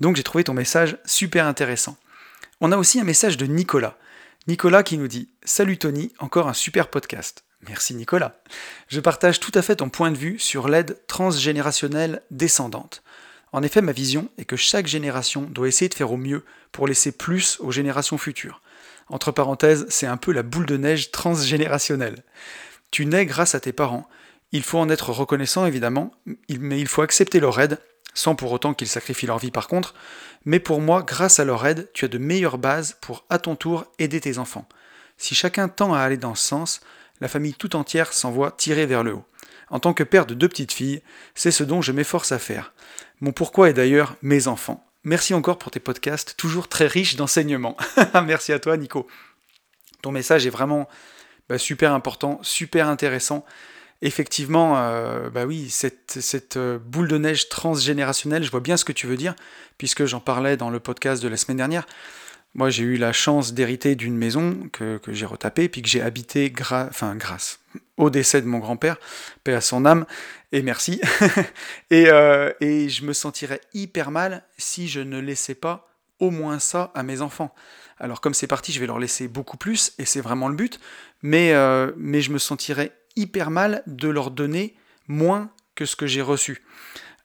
Donc 0.00 0.16
j'ai 0.16 0.22
trouvé 0.22 0.44
ton 0.44 0.54
message 0.54 0.98
super 1.04 1.46
intéressant. 1.46 1.96
On 2.60 2.72
a 2.72 2.76
aussi 2.76 3.00
un 3.00 3.04
message 3.04 3.36
de 3.36 3.46
Nicolas. 3.46 3.96
Nicolas 4.48 4.82
qui 4.82 4.98
nous 4.98 5.08
dit 5.08 5.28
Salut 5.44 5.78
Tony, 5.78 6.12
encore 6.18 6.48
un 6.48 6.54
super 6.54 6.88
podcast. 6.88 7.44
Merci 7.68 7.94
Nicolas. 7.94 8.40
Je 8.88 9.00
partage 9.00 9.38
tout 9.38 9.52
à 9.54 9.62
fait 9.62 9.76
ton 9.76 9.88
point 9.88 10.10
de 10.10 10.16
vue 10.16 10.38
sur 10.38 10.68
l'aide 10.68 10.98
transgénérationnelle 11.06 12.22
descendante. 12.30 13.02
En 13.52 13.62
effet, 13.62 13.82
ma 13.82 13.92
vision 13.92 14.28
est 14.38 14.44
que 14.44 14.56
chaque 14.56 14.86
génération 14.86 15.42
doit 15.42 15.68
essayer 15.68 15.88
de 15.88 15.94
faire 15.94 16.10
au 16.10 16.16
mieux 16.16 16.44
pour 16.72 16.88
laisser 16.88 17.12
plus 17.12 17.58
aux 17.60 17.70
générations 17.70 18.18
futures. 18.18 18.62
Entre 19.08 19.30
parenthèses, 19.30 19.86
c'est 19.90 20.06
un 20.06 20.16
peu 20.16 20.32
la 20.32 20.42
boule 20.42 20.66
de 20.66 20.76
neige 20.76 21.10
transgénérationnelle. 21.10 22.24
Tu 22.90 23.06
nais 23.06 23.26
grâce 23.26 23.54
à 23.54 23.60
tes 23.60 23.72
parents, 23.72 24.08
il 24.52 24.62
faut 24.62 24.78
en 24.78 24.90
être 24.90 25.10
reconnaissant 25.10 25.66
évidemment, 25.66 26.12
mais 26.48 26.78
il 26.78 26.86
faut 26.86 27.02
accepter 27.02 27.40
leur 27.40 27.58
aide, 27.60 27.78
sans 28.14 28.34
pour 28.34 28.52
autant 28.52 28.74
qu'ils 28.74 28.88
sacrifient 28.88 29.26
leur 29.26 29.38
vie 29.38 29.50
par 29.50 29.68
contre, 29.68 29.94
mais 30.44 30.60
pour 30.60 30.80
moi, 30.80 31.02
grâce 31.02 31.40
à 31.40 31.44
leur 31.44 31.66
aide, 31.66 31.90
tu 31.94 32.04
as 32.04 32.08
de 32.08 32.18
meilleures 32.18 32.58
bases 32.58 32.96
pour 33.00 33.24
à 33.30 33.38
ton 33.38 33.56
tour 33.56 33.86
aider 33.98 34.20
tes 34.20 34.38
enfants. 34.38 34.68
Si 35.16 35.34
chacun 35.34 35.68
tend 35.68 35.94
à 35.94 36.00
aller 36.00 36.16
dans 36.16 36.34
ce 36.34 36.46
sens, 36.46 36.80
la 37.20 37.28
famille 37.28 37.54
tout 37.54 37.76
entière 37.76 38.12
s'envoie 38.12 38.50
tirer 38.50 38.86
vers 38.86 39.04
le 39.04 39.14
haut. 39.14 39.24
En 39.70 39.80
tant 39.80 39.94
que 39.94 40.02
père 40.02 40.26
de 40.26 40.34
deux 40.34 40.48
petites 40.48 40.72
filles, 40.72 41.02
c'est 41.34 41.50
ce 41.50 41.64
dont 41.64 41.80
je 41.80 41.92
m'efforce 41.92 42.32
à 42.32 42.38
faire. 42.38 42.74
Mon 43.20 43.32
pourquoi 43.32 43.70
est 43.70 43.74
d'ailleurs 43.74 44.16
mes 44.20 44.48
enfants. 44.48 44.84
Merci 45.04 45.32
encore 45.32 45.58
pour 45.58 45.70
tes 45.70 45.80
podcasts, 45.80 46.36
toujours 46.36 46.68
très 46.68 46.86
riches 46.86 47.16
d'enseignements. 47.16 47.76
Merci 48.26 48.52
à 48.52 48.58
toi, 48.58 48.76
Nico. 48.76 49.06
Ton 50.02 50.10
message 50.10 50.46
est 50.46 50.50
vraiment 50.50 50.88
bah, 51.48 51.58
super 51.58 51.92
important, 51.92 52.38
super 52.42 52.88
intéressant 52.88 53.44
effectivement, 54.02 54.74
euh, 54.76 55.30
bah 55.30 55.46
oui, 55.46 55.70
cette, 55.70 56.56
euh, 56.56 56.78
boule 56.78 57.08
de 57.08 57.18
neige 57.18 57.48
transgénérationnelle, 57.48 58.42
je 58.42 58.50
vois 58.50 58.60
bien 58.60 58.76
ce 58.76 58.84
que 58.84 58.92
tu 58.92 59.06
veux 59.06 59.16
dire, 59.16 59.34
puisque 59.78 60.04
j'en 60.04 60.20
parlais 60.20 60.56
dans 60.56 60.70
le 60.70 60.80
podcast 60.80 61.22
de 61.22 61.28
la 61.28 61.36
semaine 61.36 61.56
dernière. 61.56 61.86
Moi, 62.54 62.68
j'ai 62.68 62.82
eu 62.82 62.96
la 62.96 63.14
chance 63.14 63.54
d'hériter 63.54 63.94
d'une 63.94 64.16
maison 64.16 64.68
que, 64.72 65.00
j'ai 65.08 65.24
retapée, 65.24 65.68
puis 65.70 65.80
que 65.80 65.88
j'ai 65.88 66.02
habité 66.02 66.52
enfin, 66.60 67.14
grâce 67.16 67.60
au 67.96 68.10
décès 68.10 68.42
de 68.42 68.46
mon 68.46 68.58
grand-père, 68.58 68.96
paix 69.44 69.54
à 69.54 69.62
son 69.62 69.86
âme, 69.86 70.04
et 70.50 70.60
merci. 70.60 71.00
et, 71.90 72.08
euh, 72.08 72.52
et 72.60 72.90
je 72.90 73.04
me 73.04 73.14
sentirais 73.14 73.60
hyper 73.72 74.10
mal 74.10 74.42
si 74.58 74.88
je 74.88 75.00
ne 75.00 75.18
laissais 75.18 75.54
pas 75.54 75.88
au 76.18 76.30
moins 76.30 76.58
ça 76.58 76.90
à 76.94 77.02
mes 77.02 77.22
enfants. 77.22 77.54
Alors 77.98 78.20
comme 78.20 78.34
c'est 78.34 78.48
parti, 78.48 78.72
je 78.72 78.80
vais 78.80 78.86
leur 78.86 78.98
laisser 78.98 79.28
beaucoup 79.28 79.56
plus, 79.56 79.92
et 79.98 80.04
c'est 80.04 80.20
vraiment 80.20 80.48
le 80.48 80.56
but, 80.56 80.78
mais, 81.22 81.54
mais 81.96 82.20
je 82.20 82.32
me 82.32 82.38
sentirais 82.38 82.92
hyper 83.16 83.50
mal 83.50 83.82
de 83.86 84.08
leur 84.08 84.30
donner 84.30 84.74
moins 85.08 85.50
que 85.74 85.84
ce 85.86 85.96
que 85.96 86.06
j'ai 86.06 86.22
reçu. 86.22 86.62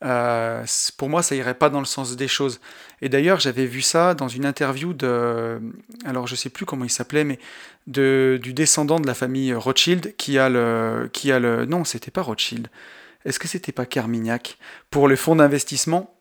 Euh, 0.04 0.64
pour 0.98 1.10
moi, 1.10 1.24
ça 1.24 1.36
irait 1.36 1.56
pas 1.56 1.70
dans 1.70 1.80
le 1.80 1.86
sens 1.86 2.16
des 2.16 2.28
choses. 2.28 2.60
Et 3.02 3.10
d'ailleurs, 3.10 3.40
j'avais 3.40 3.66
vu 3.66 3.82
ça 3.82 4.14
dans 4.14 4.28
une 4.28 4.46
interview 4.46 4.94
de, 4.94 5.60
alors 6.06 6.28
je 6.28 6.36
sais 6.36 6.50
plus 6.50 6.66
comment 6.66 6.86
il 6.86 6.92
s'appelait, 6.92 7.24
mais 7.24 7.40
de, 7.88 8.40
du 8.42 8.54
descendant 8.54 9.00
de 9.00 9.08
la 9.08 9.16
famille 9.16 9.54
Rothschild 9.54 10.16
qui 10.18 10.38
a 10.38 10.50
le, 10.50 11.10
qui 11.12 11.32
a 11.32 11.40
le, 11.40 11.66
non, 11.66 11.84
c'était 11.84 12.12
pas 12.12 12.22
Rothschild. 12.22 12.68
Est-ce 13.26 13.40
que 13.40 13.48
c'était 13.48 13.72
pas 13.72 13.86
Carmignac? 13.86 14.58
Pour 14.92 15.08
le 15.08 15.16
fonds 15.16 15.36
d'investissement 15.36 16.14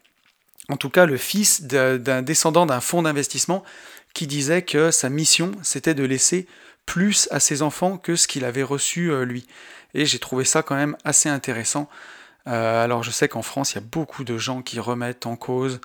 en 0.68 0.76
tout 0.76 0.90
cas 0.90 1.06
le 1.06 1.16
fils 1.16 1.62
d'un 1.62 2.22
descendant 2.22 2.66
d'un 2.66 2.80
fonds 2.80 3.02
d'investissement 3.02 3.62
qui 4.14 4.26
disait 4.26 4.62
que 4.62 4.90
sa 4.90 5.08
mission, 5.10 5.52
c'était 5.62 5.94
de 5.94 6.04
laisser 6.04 6.46
plus 6.86 7.28
à 7.30 7.40
ses 7.40 7.62
enfants 7.62 7.98
que 7.98 8.16
ce 8.16 8.26
qu'il 8.26 8.44
avait 8.44 8.62
reçu 8.62 9.10
euh, 9.10 9.24
lui. 9.24 9.46
Et 9.94 10.06
j'ai 10.06 10.18
trouvé 10.18 10.44
ça 10.44 10.62
quand 10.62 10.76
même 10.76 10.96
assez 11.04 11.28
intéressant. 11.28 11.88
Euh, 12.46 12.84
alors 12.84 13.02
je 13.02 13.10
sais 13.10 13.28
qu'en 13.28 13.42
France, 13.42 13.72
il 13.72 13.74
y 13.76 13.78
a 13.78 13.86
beaucoup 13.90 14.24
de 14.24 14.38
gens 14.38 14.62
qui 14.62 14.80
remettent 14.80 15.26
en 15.26 15.36
cause 15.36 15.80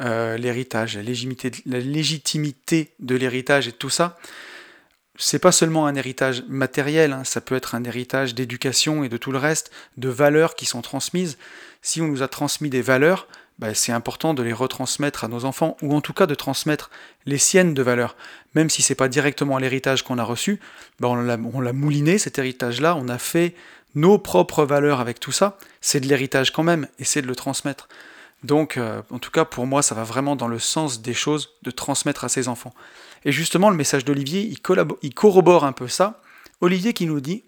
euh, 0.00 0.36
l'héritage, 0.36 0.96
la 0.96 1.02
légitimité, 1.80 2.92
de 3.00 3.14
l'héritage 3.14 3.68
et 3.68 3.72
tout 3.72 3.90
ça. 3.90 4.18
C'est 5.16 5.38
pas 5.38 5.52
seulement 5.52 5.86
un 5.86 5.94
héritage 5.94 6.44
matériel, 6.48 7.12
hein, 7.12 7.24
ça 7.24 7.40
peut 7.40 7.54
être 7.54 7.74
un 7.74 7.84
héritage 7.84 8.34
d'éducation 8.34 9.04
et 9.04 9.08
de 9.08 9.16
tout 9.18 9.30
le 9.30 9.38
reste, 9.38 9.70
de 9.98 10.08
valeurs 10.08 10.54
qui 10.54 10.64
sont 10.64 10.80
transmises. 10.80 11.36
Si 11.82 12.00
on 12.00 12.08
nous 12.08 12.22
a 12.22 12.28
transmis 12.28 12.70
des 12.70 12.80
valeurs, 12.80 13.28
bah, 13.58 13.74
c'est 13.74 13.92
important 13.92 14.34
de 14.34 14.42
les 14.42 14.52
retransmettre 14.52 15.24
à 15.24 15.28
nos 15.28 15.44
enfants, 15.44 15.76
ou 15.82 15.94
en 15.94 16.00
tout 16.00 16.14
cas 16.14 16.26
de 16.26 16.34
transmettre 16.34 16.90
les 17.26 17.38
siennes 17.38 17.74
de 17.74 17.82
valeurs. 17.82 18.16
Même 18.54 18.70
si 18.70 18.82
c'est 18.82 18.94
pas 18.94 19.08
directement 19.08 19.58
l'héritage 19.58 20.02
qu'on 20.02 20.18
a 20.18 20.24
reçu, 20.24 20.60
bah, 21.00 21.08
on 21.08 21.60
l'a 21.60 21.72
mouliné 21.72 22.18
cet 22.18 22.38
héritage-là, 22.38 22.96
on 22.96 23.08
a 23.08 23.18
fait 23.18 23.54
nos 23.94 24.18
propres 24.18 24.64
valeurs 24.64 25.00
avec 25.00 25.20
tout 25.20 25.32
ça, 25.32 25.58
c'est 25.80 26.00
de 26.00 26.06
l'héritage 26.06 26.50
quand 26.50 26.62
même, 26.62 26.88
et 26.98 27.04
c'est 27.04 27.22
de 27.22 27.26
le 27.26 27.36
transmettre. 27.36 27.88
Donc, 28.42 28.76
euh, 28.76 29.02
en 29.10 29.18
tout 29.18 29.30
cas, 29.30 29.44
pour 29.44 29.66
moi, 29.66 29.82
ça 29.82 29.94
va 29.94 30.04
vraiment 30.04 30.34
dans 30.34 30.48
le 30.48 30.58
sens 30.58 31.00
des 31.00 31.14
choses 31.14 31.50
de 31.62 31.70
transmettre 31.70 32.24
à 32.24 32.28
ses 32.28 32.48
enfants. 32.48 32.74
Et 33.24 33.32
justement, 33.32 33.70
le 33.70 33.76
message 33.76 34.04
d'Olivier, 34.04 34.40
il, 34.42 34.58
il 35.02 35.14
corrobore 35.14 35.64
un 35.64 35.72
peu 35.72 35.88
ça. 35.88 36.20
Olivier 36.60 36.92
qui 36.92 37.06
nous 37.06 37.20
dit 37.20 37.44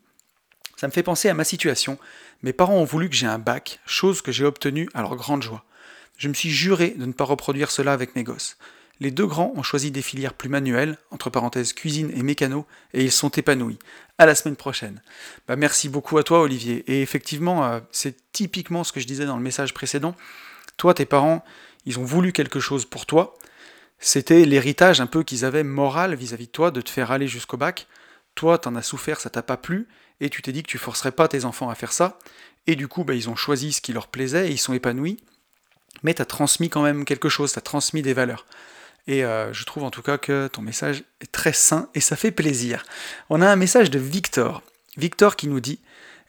Ça 0.77 0.87
me 0.87 0.93
fait 0.93 1.03
penser 1.03 1.29
à 1.29 1.35
ma 1.35 1.45
situation. 1.45 1.99
Mes 2.43 2.53
parents 2.53 2.77
ont 2.77 2.85
voulu 2.85 3.09
que 3.09 3.17
j'ai 3.17 3.27
un 3.27 3.39
bac, 3.39 3.81
chose 3.87 4.23
que 4.23 4.31
j'ai 4.31 4.45
obtenue 4.45 4.89
à 4.95 5.01
leur 5.01 5.17
grande 5.17 5.43
joie. 5.43 5.65
Je 6.17 6.29
me 6.29 6.35
suis 6.35 6.51
juré 6.51 6.91
de 6.91 7.07
ne 7.07 7.13
pas 7.13 7.25
reproduire 7.25 7.73
cela 7.73 7.93
avec 7.93 8.15
mes 8.15 8.23
gosses. 8.23 8.57
Les 9.01 9.11
deux 9.11 9.27
grands 9.27 9.53
ont 9.57 9.63
choisi 9.63 9.91
des 9.91 10.03
filières 10.03 10.35
plus 10.35 10.49
manuelles, 10.49 10.99
entre 11.11 11.31
parenthèses 11.31 11.73
cuisine 11.73 12.13
et 12.15 12.23
mécano, 12.23 12.67
et 12.93 13.05
ils 13.05 13.13
sont 13.13 13.31
épanouis. 13.31 13.79
À 14.19 14.27
la 14.27 14.35
semaine 14.35 14.57
prochaine. 14.57 15.03
Bah, 15.49 15.57
merci 15.57 15.89
beaucoup 15.89 16.17
à 16.19 16.23
toi, 16.23 16.41
Olivier. 16.41 16.85
Et 16.87 17.03
effectivement, 17.03 17.65
euh, 17.65 17.81
c'est 17.91 18.17
typiquement 18.33 18.85
ce 18.85 18.93
que 18.93 19.01
je 19.01 19.07
disais 19.07 19.27
dans 19.27 19.37
le 19.37 19.43
message 19.43 19.75
précédent. 19.75 20.15
Toi, 20.77 20.95
tes 20.95 21.07
parents, 21.07 21.45
ils 21.87 21.99
ont 21.99 22.05
voulu 22.05 22.33
quelque 22.33 22.61
chose 22.61 22.85
pour 22.85 23.07
toi. 23.07 23.37
C'était 23.99 24.45
l'héritage 24.45 25.01
un 25.01 25.07
peu 25.07 25.25
qu'ils 25.25 25.45
avaient 25.45 25.65
moral 25.65 26.15
vis-à-vis 26.15 26.47
de 26.47 26.53
toi, 26.53 26.71
de 26.71 26.81
te 26.81 26.91
faire 26.91 27.11
aller 27.11 27.27
jusqu'au 27.27 27.57
bac. 27.57 27.89
Toi, 28.35 28.59
t'en 28.59 28.77
as 28.77 28.83
souffert, 28.83 29.21
ça 29.21 29.31
t'a 29.31 29.43
pas 29.43 29.57
plu, 29.57 29.89
et 30.21 30.31
tu 30.31 30.43
t'es 30.43 30.53
dit 30.53 30.63
que 30.63 30.69
tu 30.69 30.79
forcerais 30.79 31.13
pas 31.13 31.29
tes 31.29 31.45
enfants 31.45 31.71
à 31.71 31.75
faire 31.75 31.93
ça. 31.93 32.19
Et 32.67 32.77
du 32.77 32.89
coup, 32.89 33.05
bah, 33.05 33.15
ils 33.15 33.29
ont 33.29 33.37
choisi 33.37 33.73
ce 33.73 33.81
qui 33.81 33.93
leur 33.93 34.09
plaisait 34.09 34.49
et 34.49 34.53
ils 34.53 34.59
sont 34.59 34.73
épanouis 34.73 35.19
mais 36.03 36.15
tu 36.15 36.23
as 36.23 36.27
transmis 36.27 36.69
quand 36.69 36.83
même 36.83 37.05
quelque 37.05 37.29
chose, 37.29 37.53
tu 37.53 37.59
as 37.59 37.63
transmis 37.63 38.03
des 38.03 38.13
valeurs. 38.13 38.47
Et 39.07 39.25
euh, 39.25 39.53
je 39.53 39.65
trouve 39.65 39.85
en 39.85 39.91
tout 39.91 40.03
cas 40.03 40.19
que 40.19 40.49
ton 40.49 40.63
message 40.63 41.05
est 41.21 41.31
très 41.31 41.53
sain 41.53 41.89
et 41.95 42.01
ça 42.01 42.17
fait 42.17 42.31
plaisir. 42.31 42.85
On 43.29 43.43
a 43.43 43.49
un 43.49 43.57
message 43.57 43.91
de 43.91 43.99
Victor. 43.99 44.63
Victor 44.97 45.37
qui 45.37 45.49
nous 45.49 45.61
dit 45.61 45.81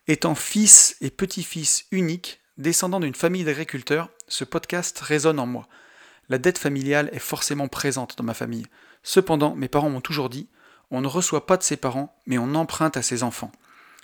Étant 0.07 0.35
fils 0.35 0.97
et 1.01 1.09
petit-fils 1.09 1.85
unique, 1.91 2.41
descendant 2.57 2.99
d'une 2.99 3.15
famille 3.15 3.43
d'agriculteurs, 3.43 4.09
ce 4.27 4.43
podcast 4.43 4.99
résonne 4.99 5.39
en 5.39 5.45
moi. 5.45 5.67
La 6.29 6.37
dette 6.37 6.57
familiale 6.57 7.09
est 7.13 7.19
forcément 7.19 7.67
présente 7.67 8.17
dans 8.17 8.23
ma 8.23 8.33
famille. 8.33 8.65
Cependant, 9.03 9.55
mes 9.55 9.67
parents 9.67 9.89
m'ont 9.89 10.01
toujours 10.01 10.29
dit 10.29 10.47
On 10.91 11.01
ne 11.01 11.07
reçoit 11.07 11.45
pas 11.45 11.57
de 11.57 11.63
ses 11.63 11.77
parents, 11.77 12.15
mais 12.25 12.37
on 12.37 12.55
emprunte 12.55 12.97
à 12.97 13.01
ses 13.01 13.23
enfants. 13.23 13.51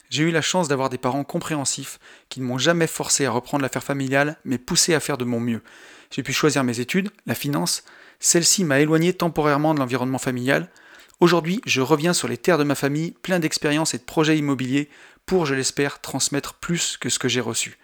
J'ai 0.10 0.24
eu 0.24 0.32
la 0.32 0.42
chance 0.42 0.68
d'avoir 0.68 0.90
des 0.90 0.98
parents 0.98 1.24
compréhensifs 1.24 2.00
qui 2.30 2.42
ne 2.42 2.46
m'ont 2.46 2.58
jamais 2.58 2.88
forcé 2.88 3.26
à 3.26 3.32
reprendre 3.32 3.64
l'affaire 3.64 3.84
familiale, 3.84 4.38
mais 4.44 4.58
poussé 4.58 4.94
à 4.94 5.00
faire 5.00 5.18
de 5.18 5.26
mon 5.26 5.40
mieux. 5.40 5.64
J'ai 6.12 6.22
pu 6.22 6.34
choisir 6.34 6.64
mes 6.64 6.80
études, 6.80 7.10
la 7.26 7.36
finance. 7.36 7.84
Celle-ci 8.22 8.64
m'a 8.64 8.80
éloigné 8.80 9.14
temporairement 9.14 9.74
de 9.74 9.80
l'environnement 9.80 10.20
familial. 10.20 10.70
Aujourd'hui, 11.20 11.60
je 11.66 11.82
reviens 11.82 12.14
sur 12.14 12.28
les 12.28 12.38
terres 12.38 12.60
de 12.60 12.64
ma 12.64 12.76
famille, 12.76 13.16
plein 13.24 13.40
d'expériences 13.40 13.96
et 13.96 13.98
de 13.98 14.04
projets 14.04 14.38
immobiliers, 14.38 14.90
pour, 15.26 15.48
je 15.48 15.56
l'espère, 15.56 16.00
transmettre 16.02 16.54
plus 16.54 16.98
que 16.98 17.10
ce 17.10 17.18
que 17.18 17.28
j'ai 17.28 17.42
reçu. 17.42 17.80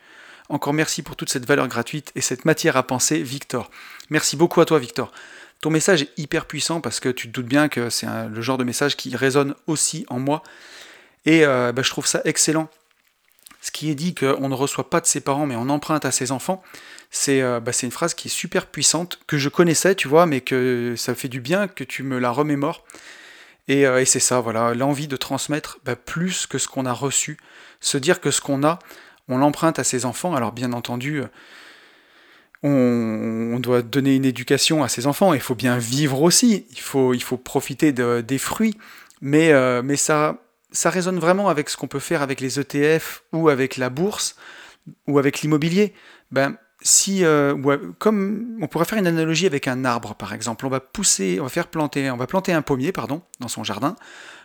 Encore 0.50 0.74
merci 0.74 1.02
pour 1.02 1.16
toute 1.16 1.30
cette 1.30 1.48
valeur 1.48 1.68
gratuite 1.68 2.12
et 2.16 2.22
cette 2.22 2.46
matière 2.46 2.78
à 2.78 2.84
penser, 2.84 3.22
Victor. 3.22 3.72
Merci 4.12 4.38
beaucoup 4.38 4.62
à 4.62 4.66
toi, 4.66 4.78
Victor. 4.78 5.12
Ton 5.62 5.72
message 5.72 6.04
est 6.04 6.12
hyper 6.18 6.46
puissant 6.46 6.82
parce 6.82 7.00
que 7.00 7.10
tu 7.10 7.28
te 7.28 7.34
doutes 7.34 7.48
bien 7.48 7.68
que 7.68 7.90
c'est 7.90 8.08
le 8.30 8.42
genre 8.42 8.60
de 8.60 8.64
message 8.64 8.96
qui 8.96 9.16
résonne 9.16 9.56
aussi 9.66 10.06
en 10.08 10.20
moi. 10.20 10.44
Et 11.26 11.46
euh, 11.46 11.72
bah, 11.72 11.82
je 11.82 11.90
trouve 11.90 12.06
ça 12.06 12.22
excellent. 12.26 12.70
Ce 13.68 13.72
qui 13.72 13.92
est 13.92 13.96
dit 13.96 14.16
qu'on 14.16 14.48
ne 14.48 14.54
reçoit 14.54 14.90
pas 14.90 15.02
de 15.02 15.06
ses 15.06 15.20
parents, 15.20 15.46
mais 15.46 15.58
on 15.58 15.68
emprunte 15.68 16.06
à 16.06 16.12
ses 16.12 16.32
enfants, 16.32 16.64
euh, 17.28 17.60
bah, 17.60 17.74
c'est 17.74 17.86
une 17.86 17.92
phrase 17.92 18.14
qui 18.14 18.30
est 18.30 18.32
super 18.32 18.68
puissante, 18.68 19.20
que 19.28 19.38
je 19.38 19.50
connaissais, 19.50 19.94
tu 19.94 20.08
vois, 20.08 20.26
mais 20.26 20.40
que 20.40 20.94
ça 20.96 21.14
fait 21.16 21.28
du 21.28 21.42
bien 21.42 21.68
que 21.68 21.84
tu 21.84 22.02
me 22.02 22.18
la 22.18 22.32
remémores. 22.32 22.86
Et, 23.68 23.86
euh, 23.86 24.06
c'est 24.06 24.22
ça, 24.22 24.40
voilà, 24.40 24.74
l'envie 24.74 25.10
de 25.10 25.18
transmettre 25.18 25.80
bah, 25.84 25.98
plus 25.98 26.48
que 26.48 26.58
ce 26.60 26.70
qu'on 26.70 26.86
a 26.86 26.94
reçu, 26.94 27.38
se 27.82 27.98
dire 27.98 28.22
que 28.22 28.32
ce 28.32 28.40
qu'on 28.40 28.64
a, 28.64 28.80
on 29.28 29.38
l'emprunte 29.38 29.80
à 29.80 29.84
ses 29.84 30.06
enfants. 30.06 30.34
Alors 30.34 30.54
bien 30.54 30.72
entendu, 30.72 31.24
on, 32.64 33.60
doit 33.60 33.82
donner 33.82 34.16
une 34.16 34.24
éducation 34.24 34.82
à 34.82 34.88
ses 34.88 35.08
enfants, 35.08 35.34
il 35.34 35.42
faut 35.42 35.56
bien 35.56 35.78
vivre 35.78 36.22
aussi, 36.22 36.66
il 36.72 36.80
faut, 36.80 37.14
il 37.14 37.22
faut 37.22 37.36
profiter 37.36 37.92
des 37.92 38.38
fruits, 38.38 38.78
mais, 39.20 39.52
mais 39.84 39.98
ça, 39.98 40.38
ça 40.72 40.90
résonne 40.90 41.20
vraiment 41.20 41.50
avec 41.50 41.70
ce 41.70 41.78
qu'on 41.78 41.88
peut 41.88 42.00
faire 42.00 42.22
avec 42.22 42.42
les 42.42 42.60
ETF 42.60 43.24
ou 43.34 43.50
avec 43.50 43.78
la 43.78 43.90
bourse 43.90 44.36
ou 45.08 45.20
avec 45.20 45.42
l'immobilier. 45.42 45.94
Ben, 46.32 46.58
si, 46.82 47.24
euh, 47.24 47.56
comme 47.98 48.58
on 48.62 48.68
pourrait 48.68 48.86
faire 48.86 49.00
une 49.00 49.08
analogie 49.08 49.48
avec 49.48 49.68
un 49.68 49.86
arbre 49.86 50.16
par 50.16 50.34
exemple, 50.34 50.66
on 50.66 50.70
va 50.70 50.80
pousser, 50.80 51.40
on 51.40 51.44
va 51.44 51.50
faire 51.50 51.68
planter, 51.68 52.12
on 52.12 52.18
va 52.18 52.28
planter 52.28 52.54
un 52.54 52.62
pommier 52.62 52.92
pardon 52.92 53.22
dans 53.40 53.48
son 53.48 53.64
jardin, 53.64 53.96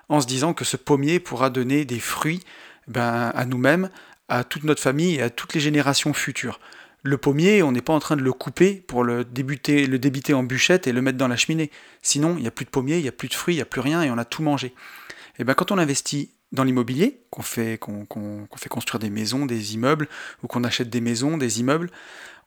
en 0.08 0.20
se 0.20 0.26
disant 0.26 0.54
que 0.54 0.64
ce 0.64 0.76
pommier 0.76 1.20
pourra 1.20 1.50
donner 1.50 1.84
des 1.84 2.00
fruits 2.00 2.42
ben, 2.88 3.32
à 3.34 3.44
nous-mêmes, 3.44 3.90
à 4.28 4.44
toute 4.44 4.64
notre 4.64 4.80
famille 4.80 5.16
et 5.16 5.22
à 5.22 5.30
toutes 5.30 5.54
les 5.54 5.60
générations 5.60 6.12
futures. 6.12 6.58
Le 7.04 7.18
pommier, 7.18 7.64
on 7.64 7.72
n'est 7.72 7.82
pas 7.82 7.92
en 7.92 7.98
train 7.98 8.16
de 8.16 8.22
le 8.22 8.32
couper 8.32 8.74
pour 8.74 9.02
le, 9.02 9.24
débuter, 9.24 9.86
le 9.86 9.98
débiter 9.98 10.34
en 10.34 10.44
bûchette 10.44 10.86
et 10.86 10.92
le 10.92 11.02
mettre 11.02 11.18
dans 11.18 11.26
la 11.26 11.36
cheminée. 11.36 11.70
Sinon, 12.00 12.36
il 12.36 12.42
n'y 12.42 12.48
a 12.48 12.52
plus 12.52 12.64
de 12.64 12.70
pommier, 12.70 12.96
il 12.98 13.02
n'y 13.02 13.08
a 13.08 13.12
plus 13.12 13.28
de 13.28 13.34
fruits, 13.34 13.54
il 13.54 13.58
n'y 13.58 13.62
a 13.62 13.66
plus 13.66 13.80
rien 13.80 14.02
et 14.02 14.10
on 14.10 14.18
a 14.18 14.24
tout 14.24 14.42
mangé. 14.42 14.72
Et 15.42 15.44
eh 15.44 15.46
bien 15.46 15.54
quand 15.54 15.72
on 15.72 15.78
investit 15.78 16.30
dans 16.52 16.62
l'immobilier, 16.62 17.18
qu'on 17.30 17.42
fait, 17.42 17.76
qu'on, 17.76 18.06
fait 18.56 18.68
construire 18.68 19.00
des 19.00 19.10
maisons, 19.10 19.44
des 19.44 19.74
immeubles, 19.74 20.08
ou 20.44 20.46
qu'on 20.46 20.62
achète 20.62 20.88
des 20.88 21.00
maisons, 21.00 21.36
des 21.36 21.58
immeubles, 21.58 21.90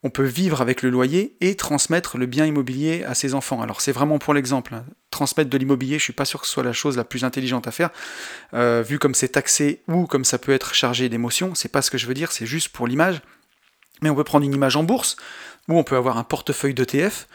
on 0.04 0.10
peut 0.10 0.24
vivre 0.24 0.62
avec 0.62 0.82
le 0.82 0.90
loyer 0.90 1.36
et 1.42 1.56
transmettre 1.56 2.18
le 2.18 2.26
bien 2.26 2.46
immobilier 2.46 3.04
à 3.04 3.14
ses 3.14 3.34
enfants. 3.34 3.62
Alors 3.62 3.82
c'est 3.82 3.92
vraiment 3.92 4.18
pour 4.18 4.34
l'exemple. 4.34 4.76
Hein. 4.76 4.86
Transmettre 5.12 5.50
de 5.50 5.58
l'immobilier, 5.58 5.96
je 5.96 6.04
ne 6.04 6.06
suis 6.06 6.14
pas 6.14 6.24
sûr 6.24 6.40
que 6.40 6.48
ce 6.48 6.54
soit 6.54 6.64
la 6.64 6.72
chose 6.72 6.96
la 6.96 7.04
plus 7.04 7.26
intelligente 7.26 7.68
à 7.68 7.72
faire. 7.72 7.90
Euh, 8.54 8.82
vu 8.82 8.98
comme 8.98 9.14
c'est 9.14 9.28
taxé 9.28 9.82
ou 9.90 10.06
comme 10.06 10.24
ça 10.24 10.38
peut 10.38 10.54
être 10.54 10.74
chargé 10.74 11.10
d'émotions, 11.10 11.54
c'est 11.54 11.68
pas 11.68 11.82
ce 11.82 11.92
que 11.92 11.98
je 11.98 12.08
veux 12.08 12.14
dire, 12.14 12.32
c'est 12.32 12.46
juste 12.46 12.70
pour 12.70 12.88
l'image. 12.88 13.22
Mais 14.02 14.10
on 14.10 14.16
peut 14.16 14.24
prendre 14.24 14.46
une 14.46 14.54
image 14.54 14.78
en 14.78 14.84
bourse, 14.84 15.18
ou 15.68 15.78
on 15.78 15.84
peut 15.84 15.98
avoir 15.98 16.18
un 16.18 16.24
portefeuille 16.24 16.74
d'ETF, 16.74 17.28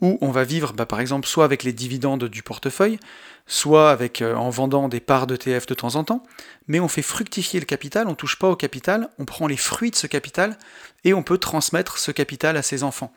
où 0.00 0.18
on 0.20 0.30
va 0.30 0.44
vivre 0.44 0.72
bah, 0.72 0.86
par 0.86 1.00
exemple 1.00 1.26
soit 1.26 1.44
avec 1.44 1.62
les 1.62 1.72
dividendes 1.72 2.24
du 2.24 2.42
portefeuille, 2.42 2.98
soit 3.46 3.98
euh, 4.20 4.34
en 4.34 4.50
vendant 4.50 4.88
des 4.88 5.00
parts 5.00 5.26
d'ETF 5.26 5.66
de 5.66 5.74
temps 5.74 5.96
en 5.96 6.04
temps, 6.04 6.22
mais 6.68 6.80
on 6.80 6.88
fait 6.88 7.02
fructifier 7.02 7.60
le 7.60 7.66
capital, 7.66 8.06
on 8.06 8.10
ne 8.10 8.16
touche 8.16 8.38
pas 8.38 8.48
au 8.48 8.56
capital, 8.56 9.08
on 9.18 9.24
prend 9.24 9.46
les 9.46 9.56
fruits 9.56 9.90
de 9.90 9.96
ce 9.96 10.06
capital 10.06 10.58
et 11.04 11.14
on 11.14 11.22
peut 11.22 11.38
transmettre 11.38 11.98
ce 11.98 12.10
capital 12.10 12.56
à 12.56 12.62
ses 12.62 12.82
enfants 12.82 13.12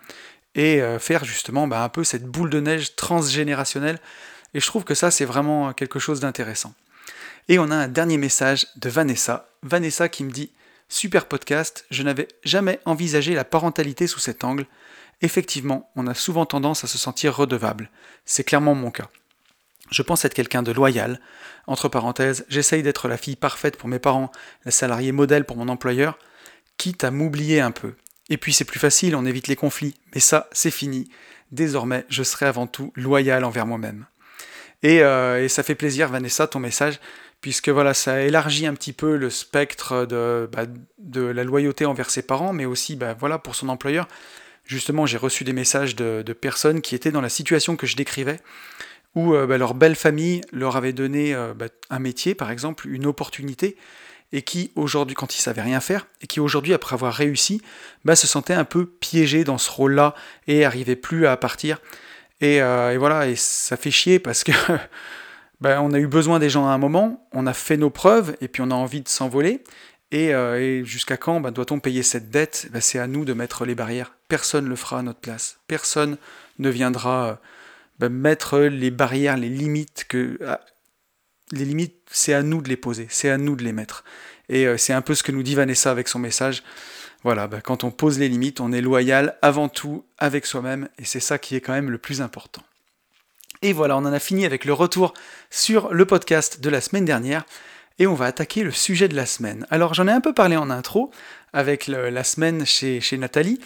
et 0.56 0.82
euh, 0.82 1.00
faire 1.00 1.26
justement 1.26 1.68
bah, 1.68 1.84
un 1.84 1.90
peu 1.90 2.04
cette 2.04 2.26
boule 2.26 2.50
de 2.50 2.60
neige 2.60 2.96
transgénérationnelle. 2.96 4.00
Et 4.54 4.60
je 4.60 4.66
trouve 4.66 4.84
que 4.84 4.96
ça 4.96 5.12
c'est 5.12 5.26
vraiment 5.26 5.74
quelque 5.74 6.00
chose 6.00 6.20
d'intéressant. 6.20 6.74
Et 7.50 7.60
on 7.60 7.72
a 7.72 7.76
un 7.76 7.88
dernier 7.88 8.18
message 8.18 8.68
de 8.78 8.90
Vanessa. 8.90 9.50
Vanessa 9.64 10.08
qui 10.08 10.24
me 10.24 10.32
dit 10.32 10.52
Super 10.88 11.28
podcast, 11.28 11.86
je 11.92 12.02
n'avais 12.04 12.28
jamais 12.44 12.80
envisagé 12.86 13.36
la 13.36 13.44
parentalité 13.44 14.08
sous 14.08 14.20
cet 14.20 14.44
angle. 14.44 14.66
Effectivement, 15.22 15.92
on 15.96 16.08
a 16.08 16.14
souvent 16.14 16.46
tendance 16.46 16.84
à 16.84 16.88
se 16.88 16.98
sentir 16.98 17.36
redevable. 17.36 17.90
C'est 18.26 18.44
clairement 18.44 18.76
mon 18.76 18.92
cas. 18.92 19.10
Je 19.92 20.02
pense 20.02 20.24
être 20.24 20.34
quelqu'un 20.34 20.64
de 20.64 20.72
loyal. 20.72 21.20
Entre 21.68 21.90
parenthèses, 21.90 22.46
j'essaye 22.48 22.84
d'être 22.84 23.08
la 23.08 23.18
fille 23.18 23.36
parfaite 23.36 23.78
pour 23.78 23.90
mes 23.90 24.00
parents, 24.00 24.32
la 24.66 24.72
salariée 24.72 25.12
modèle 25.12 25.46
pour 25.46 25.58
mon 25.58 25.68
employeur, 25.68 26.18
quitte 26.78 27.04
à 27.04 27.12
m'oublier 27.12 27.60
un 27.60 27.72
peu. 27.72 27.96
Et 28.30 28.38
puis 28.38 28.54
c'est 28.54 28.66
plus 28.66 28.80
facile, 28.80 29.16
on 29.16 29.26
évite 29.26 29.48
les 29.48 29.56
conflits. 29.56 29.96
Mais 30.14 30.22
ça, 30.22 30.48
c'est 30.52 30.72
fini. 30.72 31.10
Désormais, 31.52 32.06
je 32.10 32.24
serai 32.24 32.46
avant 32.46 32.68
tout 32.68 32.94
loyal 32.96 33.44
envers 33.44 33.66
moi-même. 33.66 34.06
Et, 34.84 35.02
euh, 35.02 35.48
ça 35.50 35.64
fait 35.64 35.76
plaisir, 35.76 36.10
Vanessa, 36.10 36.48
ton 36.48 36.60
message, 36.60 37.00
puisque 37.42 37.70
voilà, 37.70 37.94
ça 37.94 38.22
élargit 38.22 38.68
un 38.68 38.76
petit 38.76 38.94
peu 38.94 39.18
le 39.18 39.30
spectre 39.30 40.06
de, 40.06 40.50
bah, 40.52 40.64
la 41.14 41.44
loyauté 41.44 41.86
envers 41.86 42.10
ses 42.10 42.22
parents, 42.22 42.54
mais 42.54 42.66
aussi 42.66 42.96
bah, 42.96 43.16
voilà, 43.20 43.40
pour 43.40 43.56
son 43.56 43.68
employeur 43.68 44.08
justement, 44.70 45.08
j'ai 45.08 45.18
reçu 45.18 45.44
des 45.44 45.52
messages 45.52 45.96
de, 45.96 46.22
personnes 46.34 46.82
qui 46.82 46.96
étaient 46.96 47.12
dans 47.12 47.22
la 47.22 47.30
situation 47.30 47.76
que 47.76 47.88
je 47.88 47.96
décrivais, 47.96 48.40
où 49.16 49.34
euh, 49.34 49.48
bah, 49.48 49.58
leur 49.58 49.74
belle 49.74 49.96
famille 49.96 50.42
leur 50.54 50.78
avait 50.78 50.94
donné 50.94 51.34
euh, 51.34 51.54
bah, 51.54 51.66
un 51.90 52.00
métier, 52.00 52.36
par 52.36 52.52
exemple, 52.52 52.88
une 52.88 53.08
opportunité, 53.08 53.76
et 54.32 54.44
qui 54.44 54.72
aujourd'hui, 54.76 55.16
quand 55.16 55.36
il 55.36 55.42
savait 55.42 55.64
rien 55.64 55.80
faire, 55.80 56.06
et 56.22 56.28
qui 56.28 56.40
aujourd'hui, 56.40 56.76
après 56.76 56.94
avoir 56.94 57.14
réussi, 57.14 57.62
bah, 58.06 58.16
se 58.16 58.28
sentait 58.28 58.54
un 58.54 58.64
peu 58.64 58.86
piégé 58.86 59.44
dans 59.44 59.58
ce 59.58 59.72
rôle-là 59.72 60.14
et 60.48 60.64
arrivait 60.64 60.96
plus 60.96 61.26
à 61.26 61.36
partir. 61.36 61.82
Et, 62.40 62.62
euh, 62.62 62.94
et, 62.94 62.98
voilà, 62.98 63.28
et 63.28 63.36
ça 63.36 63.76
fait 63.76 63.92
chier 63.92 64.20
parce 64.20 64.44
que 64.44 64.52
on 65.64 65.94
a 65.94 66.00
eu 66.00 66.08
besoin 66.08 66.38
des 66.38 66.52
gens 66.52 66.68
à 66.68 66.72
un 66.72 66.78
moment, 66.78 67.28
on 67.34 67.48
a 67.48 67.54
fait 67.54 67.76
nos 67.76 67.90
preuves, 67.90 68.38
et 68.40 68.48
puis 68.48 68.62
on 68.62 68.70
a 68.70 68.76
envie 68.76 69.02
de 69.02 69.10
s'envoler. 69.10 69.64
Et, 70.12 70.32
jusqu'à 70.86 71.18
quand 71.18 71.40
doit-on 71.52 71.80
payer 71.80 72.04
cette 72.04 72.30
dette? 72.30 72.70
C'est 72.82 73.00
à 73.00 73.08
nous 73.08 73.26
de 73.26 73.34
mettre 73.34 73.66
les 73.66 73.76
barrières. 73.76 74.19
Personne 74.30 74.66
ne 74.66 74.70
le 74.70 74.78
fera 74.78 75.00
à 75.00 75.02
notre 75.02 75.20
place. 75.20 75.60
Personne 75.68 76.18
ne 76.58 76.70
viendra 76.70 77.42
bah, 78.00 78.08
mettre 78.08 78.60
les 78.60 78.92
barrières, 78.92 79.36
les 79.36 79.50
limites 79.50 80.06
que 80.08 80.40
les 81.52 81.66
limites, 81.66 81.96
c'est 82.12 82.34
à 82.34 82.44
nous 82.44 82.62
de 82.62 82.70
les 82.70 82.78
poser, 82.78 83.08
c'est 83.10 83.30
à 83.30 83.38
nous 83.38 83.56
de 83.56 83.64
les 83.64 83.74
mettre. 83.74 84.04
Et 84.50 84.66
euh, 84.66 84.78
c'est 84.78 84.94
un 84.94 85.02
peu 85.02 85.16
ce 85.16 85.24
que 85.24 85.32
nous 85.32 85.44
dit 85.44 85.56
Vanessa 85.56 85.92
avec 85.92 86.08
son 86.08 86.20
message. 86.20 86.64
Voilà, 87.24 87.48
bah, 87.48 87.62
quand 87.62 87.84
on 87.84 87.92
pose 87.92 88.20
les 88.20 88.30
limites, 88.30 88.60
on 88.60 88.72
est 88.72 88.82
loyal 88.82 89.38
avant 89.42 89.70
tout 89.70 90.06
avec 90.18 90.46
soi-même, 90.46 90.90
et 90.98 91.06
c'est 91.06 91.20
ça 91.20 91.38
qui 91.38 91.56
est 91.56 91.62
quand 91.62 91.74
même 91.74 91.90
le 91.90 91.98
plus 91.98 92.22
important. 92.22 92.64
Et 93.62 93.74
voilà, 93.74 93.98
on 93.98 94.06
en 94.06 94.14
a 94.14 94.20
fini 94.20 94.46
avec 94.46 94.64
le 94.64 94.74
retour 94.74 95.14
sur 95.50 95.94
le 95.94 96.06
podcast 96.06 96.62
de 96.62 96.70
la 96.70 96.82
semaine 96.82 97.06
dernière, 97.06 97.46
et 97.98 98.08
on 98.08 98.14
va 98.14 98.26
attaquer 98.26 98.64
le 98.64 98.72
sujet 98.72 99.10
de 99.10 99.16
la 99.16 99.26
semaine. 99.26 99.68
Alors 99.70 99.94
j'en 99.94 100.08
ai 100.08 100.12
un 100.12 100.22
peu 100.22 100.34
parlé 100.34 100.56
en 100.56 100.70
intro, 100.70 101.12
avec 101.52 101.88
la 101.88 102.24
semaine 102.24 102.66
chez 102.66 103.18
Nathalie, 103.18 103.60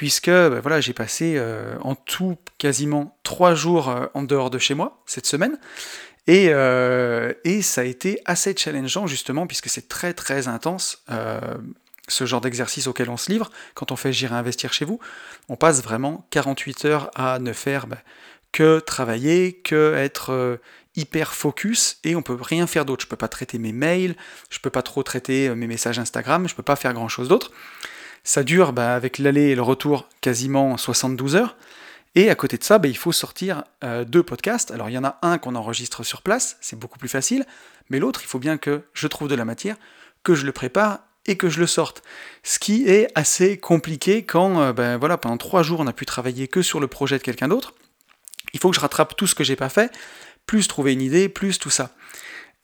puisque 0.00 0.30
bah, 0.30 0.60
voilà, 0.62 0.80
j'ai 0.80 0.94
passé 0.94 1.34
euh, 1.36 1.76
en 1.82 1.94
tout 1.94 2.38
quasiment 2.56 3.18
trois 3.22 3.54
jours 3.54 3.90
euh, 3.90 4.06
en 4.14 4.22
dehors 4.22 4.48
de 4.48 4.58
chez 4.58 4.72
moi 4.72 5.02
cette 5.04 5.26
semaine, 5.26 5.58
euh, 6.30 7.34
et, 7.44 7.60
ça 7.60 7.82
a 7.82 7.84
été 7.84 8.18
assez 8.24 8.54
challengeant 8.56 9.06
justement, 9.06 9.46
puisque 9.46 9.68
c'est 9.68 9.90
très 9.90 10.14
très 10.14 10.48
intense, 10.48 11.04
ce 12.08 12.24
genre 12.24 12.40
d'exercice 12.40 12.86
auquel 12.86 13.10
on 13.10 13.18
se 13.18 13.30
livre. 13.30 13.50
Quand 13.74 13.92
on 13.92 13.96
fait 13.96 14.10
J'irai 14.10 14.36
investir 14.36 14.72
chez 14.72 14.86
vous, 14.86 15.00
on 15.50 15.56
passe 15.56 15.82
vraiment 15.82 16.26
48 16.30 16.84
heures 16.86 17.10
à 17.14 17.38
ne 17.38 17.52
faire 17.52 17.86
bah, 17.86 17.98
que 18.52 18.78
travailler, 18.78 19.52
que 19.52 19.94
être 19.96 20.58
hyper 20.96 21.34
focus, 21.34 21.98
et 22.04 22.16
on 22.16 22.22
peut 22.22 22.38
rien 22.40 22.66
faire 22.66 22.86
d'autre. 22.86 23.02
Je 23.02 23.08
peux 23.08 23.16
pas 23.16 23.28
traiter 23.28 23.58
mes 23.58 23.72
mails, 23.72 24.16
je 24.48 24.60
peux 24.60 24.70
pas 24.70 24.82
trop 24.82 25.02
traiter 25.02 25.54
mes 25.54 25.66
messages 25.66 25.98
Instagram, 25.98 26.48
je 26.48 26.54
peux 26.54 26.62
pas 26.62 26.76
faire 26.76 26.94
grand 26.94 27.08
chose 27.08 27.28
d'autre. 27.28 27.50
Ça 28.24 28.42
dure 28.42 28.72
bah, 28.72 28.94
avec 28.94 29.18
l'aller 29.18 29.48
et 29.48 29.54
le 29.54 29.62
retour 29.62 30.08
quasiment 30.20 30.76
72 30.76 31.36
heures. 31.36 31.56
Et 32.14 32.28
à 32.28 32.34
côté 32.34 32.58
de 32.58 32.64
ça, 32.64 32.78
bah, 32.78 32.88
il 32.88 32.96
faut 32.96 33.12
sortir 33.12 33.64
euh, 33.84 34.04
deux 34.04 34.22
podcasts. 34.22 34.70
Alors 34.70 34.90
il 34.90 34.94
y 34.94 34.98
en 34.98 35.04
a 35.04 35.18
un 35.22 35.38
qu'on 35.38 35.54
enregistre 35.54 36.02
sur 36.02 36.22
place, 36.22 36.56
c'est 36.60 36.78
beaucoup 36.78 36.98
plus 36.98 37.08
facile, 37.08 37.46
mais 37.88 37.98
l'autre, 37.98 38.20
il 38.22 38.26
faut 38.26 38.38
bien 38.38 38.58
que 38.58 38.82
je 38.92 39.06
trouve 39.06 39.28
de 39.28 39.34
la 39.34 39.44
matière, 39.44 39.76
que 40.22 40.34
je 40.34 40.44
le 40.44 40.52
prépare 40.52 41.00
et 41.26 41.36
que 41.36 41.48
je 41.48 41.60
le 41.60 41.66
sorte. 41.66 42.02
Ce 42.42 42.58
qui 42.58 42.88
est 42.88 43.08
assez 43.14 43.58
compliqué 43.58 44.24
quand, 44.24 44.72
ben, 44.72 44.96
voilà, 44.96 45.18
pendant 45.18 45.36
trois 45.36 45.62
jours, 45.62 45.80
on 45.80 45.86
a 45.86 45.92
pu 45.92 46.06
travailler 46.06 46.48
que 46.48 46.62
sur 46.62 46.80
le 46.80 46.88
projet 46.88 47.18
de 47.18 47.22
quelqu'un 47.22 47.48
d'autre. 47.48 47.74
Il 48.52 48.60
faut 48.60 48.70
que 48.70 48.76
je 48.76 48.80
rattrape 48.80 49.16
tout 49.16 49.26
ce 49.26 49.34
que 49.34 49.44
j'ai 49.44 49.56
pas 49.56 49.68
fait, 49.68 49.92
plus 50.46 50.66
trouver 50.66 50.92
une 50.92 51.02
idée, 51.02 51.28
plus 51.28 51.58
tout 51.58 51.70
ça. 51.70 51.94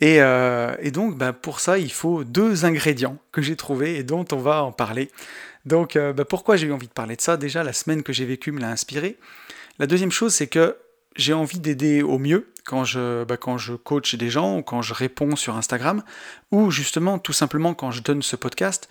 Et, 0.01 0.21
euh, 0.21 0.75
donc, 0.91 1.17
ben, 1.17 1.33
pour 1.33 1.61
ça, 1.61 1.79
il 1.79 1.93
faut 1.93 2.25
deux 2.25 2.65
ingrédients 2.65 3.19
que 3.33 3.43
j'ai 3.43 3.57
trouvés 3.57 3.97
et 3.97 4.03
dont 4.03 4.27
on 4.33 4.39
va 4.39 4.63
en 4.63 4.73
parler. 4.73 5.11
Donc, 5.65 5.97
euh, 5.97 6.13
bah, 6.13 6.25
pourquoi 6.25 6.57
j'ai 6.57 6.67
eu 6.67 6.73
envie 6.73 6.89
de 6.89 6.93
parler 6.93 7.17
de 7.17 7.21
ça? 7.21 7.37
Déjà, 7.37 7.65
la 7.65 7.73
semaine 7.73 8.03
que 8.03 8.13
j'ai 8.13 8.25
vécue 8.25 8.53
me 8.53 8.61
l'a 8.61 8.71
inspiré. 8.71 9.17
La 9.79 9.87
deuxième 9.87 10.13
chose, 10.13 10.35
c'est 10.35 10.47
que 10.47 10.77
j'ai 11.17 11.33
envie 11.33 11.59
d'aider 11.59 12.03
au 12.03 12.19
mieux 12.19 12.53
quand 12.65 12.85
je, 12.85 13.25
bah, 13.25 13.37
quand 13.37 13.59
je 13.59 13.73
coach 13.75 14.15
des 14.17 14.29
gens 14.29 14.59
ou 14.59 14.63
quand 14.63 14.83
je 14.83 14.93
réponds 14.93 15.37
sur 15.37 15.57
Instagram 15.57 16.03
ou 16.51 16.71
justement 16.71 17.19
tout 17.19 17.33
simplement 17.33 17.75
quand 17.75 17.91
je 17.91 18.03
donne 18.03 18.23
ce 18.23 18.37
podcast 18.37 18.89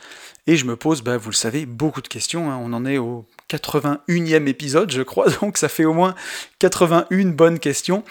et 0.47 0.55
je 0.55 0.65
me 0.65 0.75
pose, 0.75 1.01
bah, 1.01 1.17
vous 1.17 1.29
le 1.29 1.35
savez, 1.35 1.65
beaucoup 1.65 2.01
de 2.01 2.07
questions. 2.07 2.51
Hein. 2.51 2.59
On 2.61 2.73
en 2.73 2.85
est 2.85 2.97
au 2.97 3.25
81e 3.49 4.47
épisode, 4.47 4.91
je 4.91 5.01
crois, 5.01 5.29
donc 5.41 5.57
ça 5.57 5.69
fait 5.69 5.85
au 5.85 5.93
moins 5.93 6.15
81 6.59 7.27
bonnes 7.27 7.59
questions. 7.59 8.03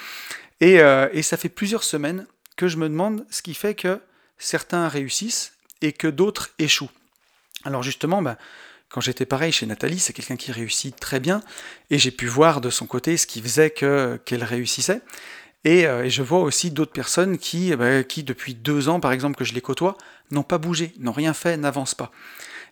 Et, 0.61 0.79
euh, 0.79 1.09
et 1.11 1.21
ça 1.21 1.35
fait 1.35 1.49
plusieurs 1.49 1.83
semaines 1.83 2.25
que 2.55 2.67
je 2.67 2.77
me 2.77 2.89
demande 2.89 3.25
ce 3.29 3.41
qui 3.41 3.53
fait 3.53 3.75
que 3.75 3.99
certains 4.37 4.87
réussissent 4.87 5.53
et 5.81 5.93
que 5.93 6.07
d'autres 6.07 6.51
échouent. 6.59 6.91
Alors 7.63 7.83
justement, 7.83 8.21
bah, 8.21 8.37
quand 8.89 9.01
j'étais 9.01 9.25
pareil 9.25 9.51
chez 9.51 9.65
Nathalie, 9.65 9.99
c'est 9.99 10.13
quelqu'un 10.13 10.37
qui 10.37 10.51
réussit 10.51 10.95
très 10.97 11.19
bien, 11.19 11.41
et 11.89 11.97
j'ai 11.97 12.11
pu 12.11 12.27
voir 12.27 12.61
de 12.61 12.69
son 12.69 12.85
côté 12.85 13.17
ce 13.17 13.27
qui 13.27 13.41
faisait 13.41 13.71
qu'elle 13.71 14.43
réussissait. 14.43 15.01
Euh, 15.67 16.03
et, 16.03 16.09
je 16.09 16.21
vois 16.21 16.39
aussi 16.39 16.71
d'autres 16.71 16.91
personnes 16.91 17.37
bah, 17.77 18.03
qui, 18.03 18.23
depuis 18.23 18.53
deux 18.53 18.87
ans, 18.87 18.99
par 18.99 19.11
exemple, 19.11 19.35
que 19.35 19.43
je 19.43 19.53
les 19.53 19.61
côtoie, 19.61 19.97
n'ont 20.31 20.43
pas 20.43 20.57
bougé, 20.57 20.93
n'ont 20.99 21.11
rien 21.11 21.33
fait, 21.33 21.57
n'avancent 21.57 21.95
pas. 21.95 22.11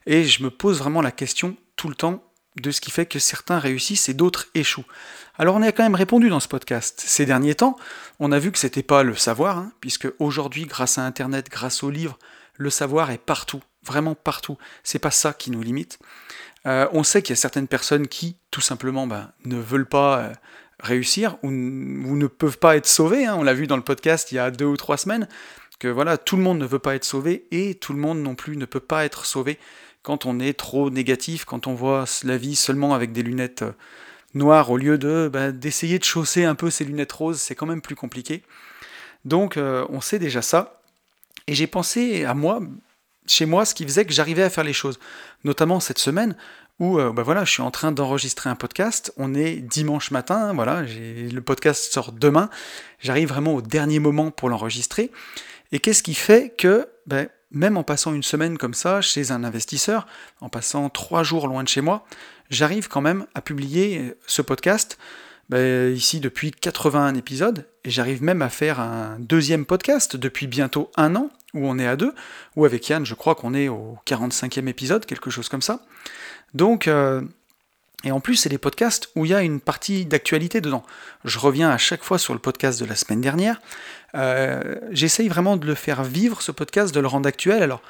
Et 0.06 0.26
je 0.26 0.43
me 0.43 0.50
pose 0.50 0.80
vraiment 0.80 1.02
la 1.02 1.12
question 1.12 1.58
tout 1.76 1.89
le 1.89 1.96
temps 1.96 2.24
de 2.56 2.72
ce 2.72 2.82
qui 2.82 2.92
fait 2.92 3.06
que 3.06 3.20
certains 3.20 3.60
réussissent 3.60 4.10
et 4.10 4.13
d'autres 4.13 4.48
échouent. 4.54 4.86
Alors 5.38 5.56
on 5.56 5.62
a 5.62 5.72
quand 5.72 5.84
même 5.84 5.96
répondu 5.96 6.30
dans 6.30 6.39
ce 6.39 6.48
podcast. 6.48 7.02
Ces 7.06 7.26
derniers 7.26 7.56
temps, 7.56 7.76
on 8.20 8.32
a 8.32 8.39
vu 8.39 8.52
que 8.52 8.60
c'était 8.60 8.84
pas 8.84 9.04
le 9.04 9.16
savoir, 9.16 9.58
hein, 9.58 9.72
puisque 9.80 10.08
aujourd'hui, 10.20 10.66
grâce 10.66 10.98
à 10.98 11.06
Internet, 11.06 11.50
grâce 11.50 11.84
aux 11.84 11.89
livres, 11.89 12.20
le 12.56 12.70
savoir 12.70 13.12
est 13.12 13.18
partout 13.18 13.62
vraiment 13.86 14.16
partout. 14.16 14.58
C'est 14.84 15.00
pas 15.00 15.12
ça 15.12 15.34
qui 15.34 15.52
nous 15.52 15.62
limite. 15.62 16.00
Euh, 16.66 16.88
on 16.94 17.04
sait 17.04 17.22
qu'il 17.22 17.32
y 17.32 17.38
a 17.38 17.42
certaines 17.42 17.68
personnes 17.68 18.08
qui, 18.08 18.38
tout 18.52 18.62
simplement, 18.62 19.08
ben, 19.08 19.32
ne 19.46 19.58
veulent 19.58 19.88
pas 19.88 20.20
euh, 20.20 20.34
réussir 20.80 21.38
ou, 21.44 21.52
ne 21.52 22.28
peuvent 22.28 22.58
pas 22.58 22.78
être 22.78 22.88
sauvées. 22.88 23.26
Hein. 23.26 23.36
On 23.38 23.44
l'a 23.44 23.54
vu 23.54 23.68
dans 23.68 23.76
le 23.76 23.84
podcast 23.84 24.32
il 24.32 24.36
y 24.36 24.39
a 24.39 24.52
deux 24.52 24.66
ou 24.66 24.78
trois 24.78 24.98
semaines 24.98 25.28
que 25.80 25.88
voilà, 25.88 26.18
tout 26.18 26.38
le 26.38 26.44
monde 26.44 26.60
ne 26.60 26.66
veut 26.66 26.80
pas 26.80 26.96
être 26.96 27.04
sauvé 27.04 27.46
et 27.52 27.76
tout 27.76 27.92
le 27.92 28.00
monde 28.00 28.20
non 28.20 28.36
plus 28.36 28.56
ne 28.56 28.66
peut 28.66 28.80
pas 28.80 29.04
être 29.04 29.26
sauvé 29.26 29.60
quand 30.04 30.26
on 30.26 30.39
est 30.39 30.54
trop 30.54 30.89
négatif, 30.89 31.46
quand 31.46 31.68
on 31.68 31.74
voit 31.74 32.06
la 32.24 32.38
vie 32.38 32.56
seulement 32.56 32.94
avec 32.94 33.12
des 33.12 33.24
lunettes 33.24 33.63
euh, 33.63 33.72
noires 34.36 34.70
au 34.70 34.78
lieu 34.78 34.98
de 34.98 35.30
ben, 35.32 35.52
d'essayer 35.52 35.98
de 35.98 36.04
chausser 36.04 36.44
un 36.46 36.56
peu 36.56 36.70
ces 36.70 36.86
lunettes 36.86 37.12
roses, 37.12 37.39
c'est 37.39 37.56
quand 37.56 37.66
même 37.66 37.82
plus 37.82 37.96
compliqué. 37.96 38.44
Donc 39.26 39.58
on 39.58 40.02
sait 40.02 40.20
déjà 40.20 40.42
ça. 40.42 40.82
Et 41.48 41.56
j'ai 41.56 41.68
pensé 41.68 42.26
à 42.26 42.34
moi, 42.34 42.60
chez 43.26 43.46
moi 43.46 43.63
ce 43.63 43.74
qui 43.74 43.84
faisait 43.86 44.06
que 44.06 44.13
j'arrivais 44.13 44.44
à 44.44 44.50
faire 44.50 44.63
les 44.63 44.74
choses. 44.74 45.00
Notamment 45.44 45.80
cette 45.80 46.00
semaine 46.00 46.36
où 46.80 47.00
euh, 47.00 47.12
bah 47.12 47.24
je 47.46 47.52
suis 47.52 47.62
en 47.62 47.72
train 47.72 47.92
d'enregistrer 47.92 48.50
un 48.50 48.56
podcast. 48.56 49.13
On 49.18 49.34
est 49.34 49.56
dimanche 49.56 50.12
matin, 50.12 50.54
voilà, 50.54 50.82
le 50.82 51.39
podcast 51.39 51.92
sort 51.92 52.12
demain. 52.12 52.50
J'arrive 53.00 53.30
vraiment 53.30 53.56
au 53.56 53.62
dernier 53.62 54.00
moment 54.00 54.32
pour 54.32 54.50
l'enregistrer. 54.50 55.12
Et 55.72 55.80
qu'est-ce 55.80 56.04
qui 56.04 56.13
fait 56.13 56.54
que, 56.56 56.88
ben, 57.08 57.28
même 57.54 57.78
en 57.78 57.84
passant 57.84 58.13
une 58.13 58.24
semaine 58.24 58.58
comme 58.58 58.74
ça 58.74 59.02
chez 59.02 59.32
un 59.32 59.44
investisseur, 59.44 60.08
en 60.42 60.50
passant 60.50 60.89
trois 60.89 61.24
jours 61.24 61.48
loin 61.48 61.63
de 61.63 61.68
chez 61.70 61.82
moi, 61.82 62.06
j'arrive 62.50 62.88
quand 62.88 63.02
même 63.02 63.26
à 63.36 63.42
publier 63.42 64.16
ce 64.28 64.42
podcast 64.42 64.98
ben, 65.50 65.94
ici 65.94 66.20
depuis 66.20 66.52
81 66.52 67.16
épisodes, 67.16 67.66
et 67.84 67.89
j'arrive 67.89 68.24
même 68.24 68.42
à 68.42 68.50
faire 68.50 68.80
un 68.80 69.18
deuxième 69.20 69.66
podcast 69.66 70.16
depuis 70.16 70.48
bientôt 70.48 70.89
un 70.96 71.16
an, 71.16 71.30
où 71.54 71.68
on 71.68 71.78
est 71.78 71.88
à 71.88 71.96
deux, 71.96 72.13
ou 72.56 72.66
avec 72.66 72.88
Yann, 72.89 73.06
je 73.06 73.13
crois 73.13 73.36
qu'on 73.36 73.54
est 73.54 73.68
au 73.68 73.98
45e 74.08 74.68
épisode, 74.68 75.06
quelque 75.06 75.30
chose 75.30 75.50
comme 75.50 75.62
ça. 75.62 75.86
Donc, 76.54 76.88
euh, 76.88 77.22
et 78.04 78.12
en 78.12 78.20
plus, 78.20 78.36
c'est 78.36 78.50
des 78.50 78.58
podcasts 78.58 79.10
où 79.16 79.26
il 79.26 79.32
y 79.32 79.34
a 79.34 79.42
une 79.42 79.62
partie 79.62 80.06
d'actualité 80.06 80.62
dedans. 80.62 80.84
Je 81.24 81.39
reviens 81.39 81.70
à 81.70 81.78
chaque 81.78 82.04
fois 82.04 82.18
sur 82.18 82.34
le 82.34 82.39
podcast 82.39 82.80
de 82.80 82.86
la 82.86 82.96
semaine 82.96 83.22
dernière. 83.22 83.62
Euh, 84.15 84.76
j'essaye 84.91 85.28
vraiment 85.28 85.58
de 85.58 85.65
le 85.65 85.76
faire 85.76 86.04
vivre, 86.04 86.41
ce 86.41 86.52
podcast, 86.52 86.93
de 86.93 86.99
le 86.99 87.08
rendre 87.08 87.28
actuel. 87.28 87.63
Alors, 87.63 87.82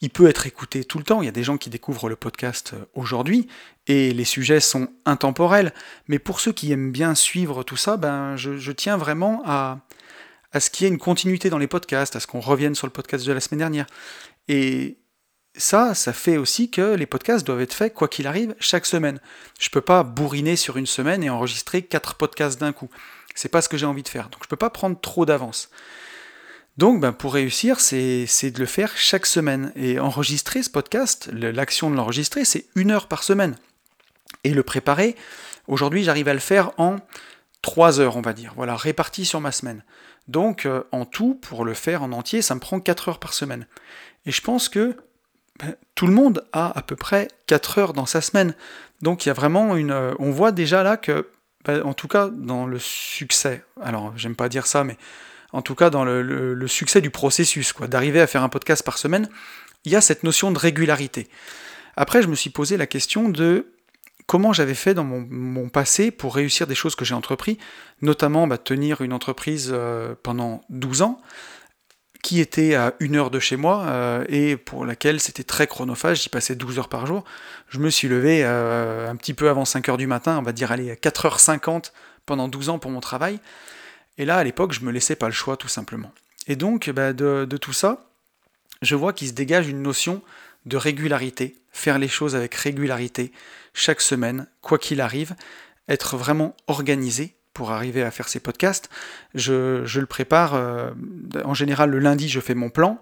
il 0.00 0.10
peut 0.10 0.28
être 0.28 0.46
écouté 0.46 0.84
tout 0.84 0.98
le 0.98 1.04
temps. 1.04 1.22
Il 1.22 1.26
y 1.26 1.28
a 1.28 1.32
des 1.32 1.44
gens 1.44 1.56
qui 1.56 1.70
découvrent 1.70 2.08
le 2.08 2.16
podcast 2.16 2.72
euh, 2.74 2.84
aujourd'hui 2.94 3.48
et 3.86 4.12
les 4.12 4.24
sujets 4.24 4.60
sont 4.60 4.88
intemporels. 5.04 5.72
Mais 6.08 6.18
pour 6.18 6.40
ceux 6.40 6.52
qui 6.52 6.72
aiment 6.72 6.92
bien 6.92 7.14
suivre 7.14 7.62
tout 7.62 7.76
ça, 7.76 7.96
ben, 7.96 8.36
je 8.36 8.72
tiens 8.72 8.96
vraiment 8.96 9.42
à, 9.46 9.80
à 10.52 10.60
ce 10.60 10.70
qu'il 10.70 10.84
y 10.84 10.90
ait 10.90 10.92
une 10.92 10.98
continuité 10.98 11.50
dans 11.50 11.58
les 11.58 11.66
podcasts, 11.66 12.16
à 12.16 12.20
ce 12.20 12.26
qu'on 12.26 12.40
revienne 12.40 12.74
sur 12.74 12.86
le 12.86 12.92
podcast 12.92 13.26
de 13.26 13.32
la 13.32 13.40
semaine 13.40 13.58
dernière. 13.58 13.86
Et 14.48 14.98
ça, 15.56 15.94
ça 15.94 16.12
fait 16.12 16.36
aussi 16.36 16.70
que 16.70 16.94
les 16.94 17.06
podcasts 17.06 17.46
doivent 17.46 17.60
être 17.60 17.74
faits, 17.74 17.94
quoi 17.94 18.08
qu'il 18.08 18.26
arrive, 18.26 18.54
chaque 18.58 18.86
semaine. 18.86 19.20
Je 19.58 19.68
ne 19.68 19.72
peux 19.72 19.80
pas 19.80 20.02
bourriner 20.02 20.56
sur 20.56 20.76
une 20.76 20.86
semaine 20.86 21.22
et 21.22 21.30
enregistrer 21.30 21.82
quatre 21.82 22.14
podcasts 22.14 22.60
d'un 22.60 22.72
coup. 22.72 22.88
C'est 23.34 23.48
pas 23.48 23.62
ce 23.62 23.68
que 23.68 23.76
j'ai 23.76 23.86
envie 23.86 24.02
de 24.02 24.08
faire. 24.08 24.28
Donc 24.28 24.40
je 24.42 24.46
ne 24.46 24.50
peux 24.50 24.56
pas 24.56 24.70
prendre 24.70 25.00
trop 25.00 25.26
d'avance. 25.26 25.70
Donc 26.78 27.00
ben, 27.00 27.12
pour 27.12 27.34
réussir, 27.34 27.80
c'est 27.80 28.26
de 28.50 28.58
le 28.58 28.66
faire 28.66 28.96
chaque 28.96 29.26
semaine. 29.26 29.72
Et 29.76 29.98
enregistrer 29.98 30.62
ce 30.62 30.70
podcast, 30.70 31.28
l'action 31.32 31.90
de 31.90 31.96
l'enregistrer, 31.96 32.44
c'est 32.44 32.66
une 32.74 32.90
heure 32.90 33.08
par 33.08 33.22
semaine. 33.22 33.56
Et 34.44 34.54
le 34.54 34.62
préparer, 34.62 35.16
aujourd'hui 35.68 36.04
j'arrive 36.04 36.28
à 36.28 36.34
le 36.34 36.40
faire 36.40 36.72
en 36.78 36.96
trois 37.60 38.00
heures, 38.00 38.16
on 38.16 38.22
va 38.22 38.32
dire. 38.32 38.52
Voilà, 38.56 38.76
réparti 38.76 39.24
sur 39.24 39.40
ma 39.40 39.52
semaine. 39.52 39.84
Donc 40.28 40.66
euh, 40.66 40.82
en 40.92 41.04
tout, 41.04 41.34
pour 41.34 41.64
le 41.64 41.74
faire 41.74 42.02
en 42.02 42.12
entier, 42.12 42.42
ça 42.42 42.54
me 42.54 42.60
prend 42.60 42.80
4 42.80 43.08
heures 43.08 43.18
par 43.18 43.34
semaine. 43.34 43.66
Et 44.26 44.32
je 44.32 44.40
pense 44.40 44.68
que 44.68 44.96
ben, 45.58 45.74
tout 45.94 46.06
le 46.06 46.12
monde 46.12 46.44
a 46.52 46.76
à 46.76 46.82
peu 46.82 46.96
près 46.96 47.28
4 47.46 47.78
heures 47.78 47.92
dans 47.92 48.06
sa 48.06 48.20
semaine. 48.20 48.54
Donc 49.00 49.24
il 49.24 49.28
y 49.28 49.30
a 49.30 49.34
vraiment 49.34 49.76
une... 49.76 49.90
Euh, 49.90 50.14
on 50.18 50.30
voit 50.30 50.52
déjà 50.52 50.82
là 50.82 50.96
que, 50.96 51.28
en 51.68 51.94
tout 51.94 52.08
cas 52.08 52.28
dans 52.28 52.66
le 52.66 52.78
succès, 52.78 53.64
alors 53.80 54.12
j'aime 54.16 54.36
pas 54.36 54.48
dire 54.48 54.66
ça, 54.66 54.84
mais 54.84 54.96
en 55.52 55.62
tout 55.62 55.74
cas 55.74 55.90
dans 55.90 56.04
le, 56.04 56.66
succès 56.66 57.00
du 57.00 57.10
processus, 57.10 57.72
quoi, 57.72 57.86
d'arriver 57.86 58.20
à 58.20 58.26
faire 58.26 58.42
un 58.42 58.48
podcast 58.48 58.84
par 58.84 58.98
semaine, 58.98 59.28
il 59.84 59.92
y 59.92 59.96
a 59.96 60.00
cette 60.00 60.24
notion 60.24 60.50
de 60.50 60.58
régularité. 60.58 61.28
Après, 61.96 62.22
je 62.22 62.28
me 62.28 62.34
suis 62.34 62.50
posé 62.50 62.76
la 62.76 62.86
question 62.86 63.28
de 63.28 63.66
comment 64.26 64.52
j'avais 64.52 64.74
fait 64.74 64.94
dans 64.94 65.04
mon, 65.04 65.68
passé 65.68 66.10
pour 66.10 66.34
réussir 66.34 66.66
des 66.66 66.74
choses 66.74 66.94
que 66.94 67.04
j'ai 67.04 67.14
entrepris, 67.14 67.58
notamment 68.00 68.46
bah, 68.46 68.58
tenir 68.58 69.02
une 69.02 69.12
entreprise 69.12 69.70
euh, 69.72 70.14
pendant 70.22 70.62
12 70.70 71.02
ans, 71.02 71.20
qui 72.22 72.40
était 72.40 72.74
à 72.74 72.94
une 73.00 73.16
heure 73.16 73.30
de 73.30 73.40
chez 73.40 73.56
moi 73.56 73.84
euh, 73.86 74.24
et 74.28 74.56
pour 74.56 74.86
laquelle 74.86 75.20
c'était 75.20 75.42
très 75.42 75.66
chronophage, 75.66 76.22
j'y 76.22 76.28
passais 76.28 76.54
12 76.54 76.78
heures 76.78 76.88
par 76.88 77.04
jour. 77.04 77.24
Je 77.68 77.78
me 77.78 77.90
suis 77.90 78.08
levé 78.08 78.42
euh, 78.44 79.10
un 79.10 79.16
petit 79.16 79.34
peu 79.34 79.48
avant 79.48 79.64
5 79.64 79.88
heures 79.88 79.96
du 79.96 80.06
matin, 80.06 80.38
on 80.38 80.42
va 80.42 80.52
dire 80.52 80.70
aller 80.70 80.90
à 80.90 80.94
4h50 80.94 81.90
pendant 82.24 82.48
12 82.48 82.68
ans 82.68 82.78
pour 82.78 82.92
mon 82.92 83.00
travail. 83.00 83.40
Et 84.18 84.24
là, 84.24 84.36
à 84.36 84.44
l'époque, 84.44 84.72
je 84.72 84.82
me 84.82 84.92
laissais 84.92 85.16
pas 85.16 85.26
le 85.26 85.32
choix 85.32 85.56
tout 85.56 85.68
simplement. 85.68 86.12
Et 86.46 86.54
donc, 86.54 86.90
bah, 86.90 87.12
de 87.12 87.56
tout 87.56 87.72
ça, 87.72 88.08
je 88.82 88.94
vois 88.94 89.12
qu'il 89.12 89.28
se 89.28 89.32
dégage 89.32 89.68
une 89.68 89.82
notion 89.82 90.22
de 90.66 90.76
régularité, 90.76 91.56
faire 91.72 91.98
les 91.98 92.08
choses 92.08 92.36
avec 92.36 92.54
régularité, 92.54 93.32
chaque 93.74 94.00
semaine, 94.00 94.46
quoi 94.60 94.78
qu'il 94.78 95.00
arrive, 95.00 95.34
être 95.88 96.16
vraiment 96.16 96.56
organisé 96.66 97.34
pour 97.54 97.72
arriver 97.72 98.02
à 98.02 98.10
faire 98.10 98.28
ces 98.28 98.40
podcasts. 98.40 98.88
Je, 99.34 99.98
le 99.98 100.06
prépare, 100.06 100.54
euh, 100.54 100.90
en 101.44 101.54
général 101.54 101.90
le 101.90 101.98
lundi 101.98 102.28
je 102.28 102.40
fais 102.40 102.54
mon 102.54 102.70
plan, 102.70 103.00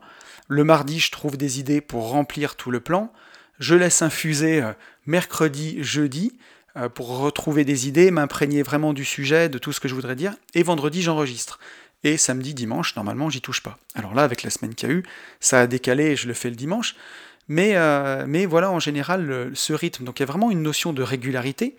le 0.49 0.65
mardi 0.65 0.99
je 0.99 1.11
trouve 1.11 1.37
des 1.37 1.61
idées 1.61 1.81
pour 1.81 2.11
remplir 2.11 2.57
tout 2.57 2.71
le 2.71 2.81
plan, 2.81 3.13
je 3.59 3.75
laisse 3.75 4.03
infuser 4.03 4.63
euh, 4.63 4.73
mercredi, 5.07 5.83
jeudi, 5.83 6.37
euh, 6.77 6.89
pour 6.89 7.19
retrouver 7.19 7.65
des 7.65 7.89
idées, 7.89 8.11
m'imprégner 8.11 8.63
vraiment 8.63 8.93
du 8.93 9.05
sujet, 9.05 9.49
de 9.49 9.59
tout 9.59 9.73
ce 9.73 9.81
que 9.81 9.89
je 9.89 9.95
voudrais 9.95 10.17
dire, 10.17 10.35
et 10.55 10.63
vendredi 10.63 11.03
j'enregistre. 11.03 11.59
Et 12.03 12.17
samedi, 12.17 12.55
dimanche, 12.55 12.97
normalement, 12.97 13.29
j'y 13.29 13.43
touche 13.43 13.63
pas. 13.63 13.77
Alors 13.95 14.15
là, 14.15 14.23
avec 14.23 14.43
la 14.43 14.49
semaine 14.49 14.75
qu'il 14.75 14.89
y 14.89 14.93
a 14.93 14.95
eu, 14.95 15.03
ça 15.39 15.61
a 15.61 15.67
décalé 15.67 16.17
je 16.17 16.29
le 16.29 16.33
fais 16.33 16.49
le 16.49 16.57
dimanche. 16.57 16.97
Mais, 17.47 17.75
mais 18.27 18.47
voilà, 18.47 18.71
en 18.71 18.79
général, 18.79 19.51
ce 19.53 19.75
rythme. 19.75 20.05
Donc 20.05 20.19
il 20.19 20.23
y 20.23 20.25
a 20.25 20.27
vraiment 20.27 20.51
une 20.51 20.63
notion 20.63 20.95
de 20.95 21.03
régularité. 21.03 21.77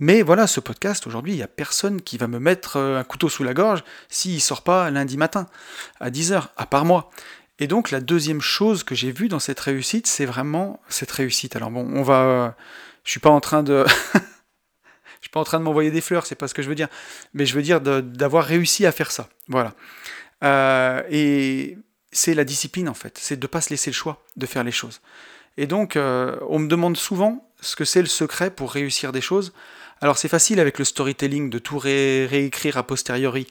Mais 0.00 0.22
voilà, 0.22 0.46
ce 0.46 0.60
podcast, 0.60 1.06
aujourd'hui, 1.06 1.34
il 1.34 1.36
n'y 1.36 1.42
a 1.42 1.48
personne 1.48 2.00
qui 2.00 2.16
va 2.16 2.26
me 2.26 2.38
mettre 2.38 2.78
euh, 2.78 2.98
un 2.98 3.04
couteau 3.04 3.28
sous 3.28 3.44
la 3.44 3.52
gorge 3.52 3.84
s'il 4.08 4.34
ne 4.34 4.40
sort 4.40 4.62
pas 4.62 4.90
lundi 4.90 5.18
matin, 5.18 5.46
à 6.00 6.10
10h, 6.10 6.48
à 6.56 6.66
part 6.66 6.86
moi. 6.86 7.10
Et 7.58 7.66
donc, 7.66 7.90
la 7.90 8.00
deuxième 8.00 8.40
chose 8.40 8.82
que 8.82 8.94
j'ai 8.94 9.12
vue 9.12 9.28
dans 9.28 9.38
cette 9.38 9.60
réussite, 9.60 10.06
c'est 10.06 10.24
vraiment 10.24 10.80
cette 10.88 11.10
réussite. 11.10 11.54
Alors 11.54 11.70
bon, 11.70 11.86
on 11.94 12.02
va... 12.02 12.56
Je 13.04 13.10
suis 13.10 13.20
pas 13.20 13.28
en 13.28 13.40
train 13.40 13.62
de... 13.62 13.84
je 14.14 15.20
suis 15.20 15.30
pas 15.30 15.40
en 15.40 15.44
train 15.44 15.58
de 15.58 15.64
m'envoyer 15.64 15.90
des 15.90 16.00
fleurs, 16.00 16.24
c'est 16.24 16.34
pas 16.34 16.48
ce 16.48 16.54
que 16.54 16.62
je 16.62 16.70
veux 16.70 16.74
dire. 16.74 16.88
Mais 17.34 17.44
je 17.44 17.54
veux 17.54 17.62
dire 17.62 17.82
d'avoir 17.82 18.46
réussi 18.46 18.86
à 18.86 18.92
faire 18.92 19.10
ça. 19.10 19.28
Voilà. 19.48 19.74
Euh, 20.42 21.02
et 21.10 21.76
c'est 22.10 22.32
la 22.32 22.44
discipline, 22.44 22.88
en 22.88 22.94
fait. 22.94 23.18
C'est 23.18 23.36
de 23.36 23.44
ne 23.44 23.48
pas 23.48 23.60
se 23.60 23.68
laisser 23.68 23.90
le 23.90 23.94
choix 23.94 24.24
de 24.36 24.46
faire 24.46 24.64
les 24.64 24.72
choses. 24.72 25.02
Et 25.58 25.66
donc, 25.66 25.96
euh, 25.96 26.38
on 26.48 26.58
me 26.58 26.68
demande 26.68 26.96
souvent 26.96 27.46
ce 27.60 27.76
que 27.76 27.84
c'est 27.84 28.00
le 28.00 28.08
secret 28.08 28.50
pour 28.50 28.72
réussir 28.72 29.12
des 29.12 29.20
choses. 29.20 29.52
Alors 30.02 30.16
c'est 30.16 30.28
facile 30.28 30.60
avec 30.60 30.78
le 30.78 30.86
storytelling 30.86 31.50
de 31.50 31.58
tout 31.58 31.78
réécrire 31.78 32.78
a 32.78 32.86
posteriori. 32.86 33.46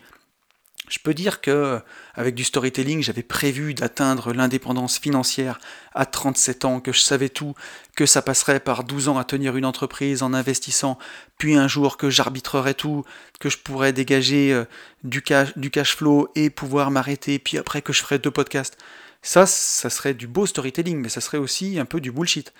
Je 0.90 0.98
peux 0.98 1.14
dire 1.14 1.42
que 1.42 1.80
avec 2.16 2.34
du 2.34 2.44
storytelling, 2.44 3.04
j'avais 3.04 3.22
prévu 3.22 3.76
d'atteindre 3.76 4.34
l'indépendance 4.34 4.98
financière 4.98 5.60
à 5.94 6.08
37 6.08 6.66
ans, 6.66 6.80
que 6.80 6.92
je 6.92 7.02
savais 7.02 7.30
tout, 7.30 7.54
que 7.96 8.08
ça 8.08 8.24
passerait 8.24 8.60
par 8.60 8.84
12 8.84 9.10
ans 9.10 9.20
à 9.20 9.24
tenir 9.24 9.56
une 9.56 9.66
entreprise 9.66 10.24
en 10.24 10.34
investissant, 10.34 10.98
puis 11.38 11.56
un 11.56 11.68
jour 11.68 11.98
que 11.98 12.10
j'arbitrerais 12.10 12.74
tout, 12.74 13.06
que 13.40 13.50
je 13.50 13.60
pourrais 13.60 13.94
dégager 13.94 14.52
euh, 14.52 14.66
du 15.04 15.24
du 15.56 15.70
cash 15.70 15.96
flow 15.96 16.32
et 16.34 16.50
pouvoir 16.50 16.90
m'arrêter, 16.90 17.38
puis 17.38 17.60
après 17.60 17.84
que 17.84 17.94
je 17.94 18.02
ferais 18.02 18.18
deux 18.18 18.32
podcasts. 18.32 18.76
Ça, 19.22 19.46
ça 19.46 19.92
serait 19.92 20.16
du 20.16 20.26
beau 20.26 20.48
storytelling, 20.48 20.98
mais 20.98 21.10
ça 21.10 21.22
serait 21.22 21.38
aussi 21.38 21.78
un 21.78 21.86
peu 21.86 22.02
du 22.02 22.12
bullshit. 22.12 22.52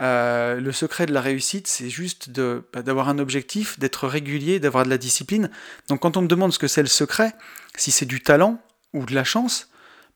Euh, 0.00 0.60
le 0.60 0.72
secret 0.72 1.06
de 1.06 1.12
la 1.12 1.20
réussite, 1.20 1.66
c'est 1.66 1.88
juste 1.88 2.30
bah, 2.30 2.82
d'avoir 2.82 3.08
un 3.08 3.18
objectif, 3.18 3.78
d'être 3.78 4.08
régulier, 4.08 4.58
d'avoir 4.60 4.84
de 4.84 4.90
la 4.90 4.98
discipline. 4.98 5.50
Donc 5.88 6.00
quand 6.00 6.16
on 6.16 6.22
me 6.22 6.26
demande 6.26 6.52
ce 6.52 6.58
que 6.58 6.68
c'est 6.68 6.82
le 6.82 6.88
secret, 6.88 7.34
si 7.76 7.90
c'est 7.90 8.06
du 8.06 8.20
talent 8.20 8.60
ou 8.92 9.06
de 9.06 9.14
la 9.14 9.24
chance, 9.24 9.68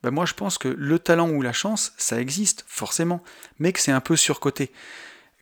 bah, 0.02 0.10
moi 0.10 0.26
je 0.26 0.34
pense 0.34 0.58
que 0.58 0.68
le 0.68 0.98
talent 0.98 1.30
ou 1.30 1.42
la 1.42 1.52
chance, 1.52 1.92
ça 1.96 2.20
existe 2.20 2.64
forcément, 2.68 3.22
mais 3.58 3.72
que 3.72 3.80
c'est 3.80 3.92
un 3.92 4.00
peu 4.00 4.16
surcoté. 4.16 4.72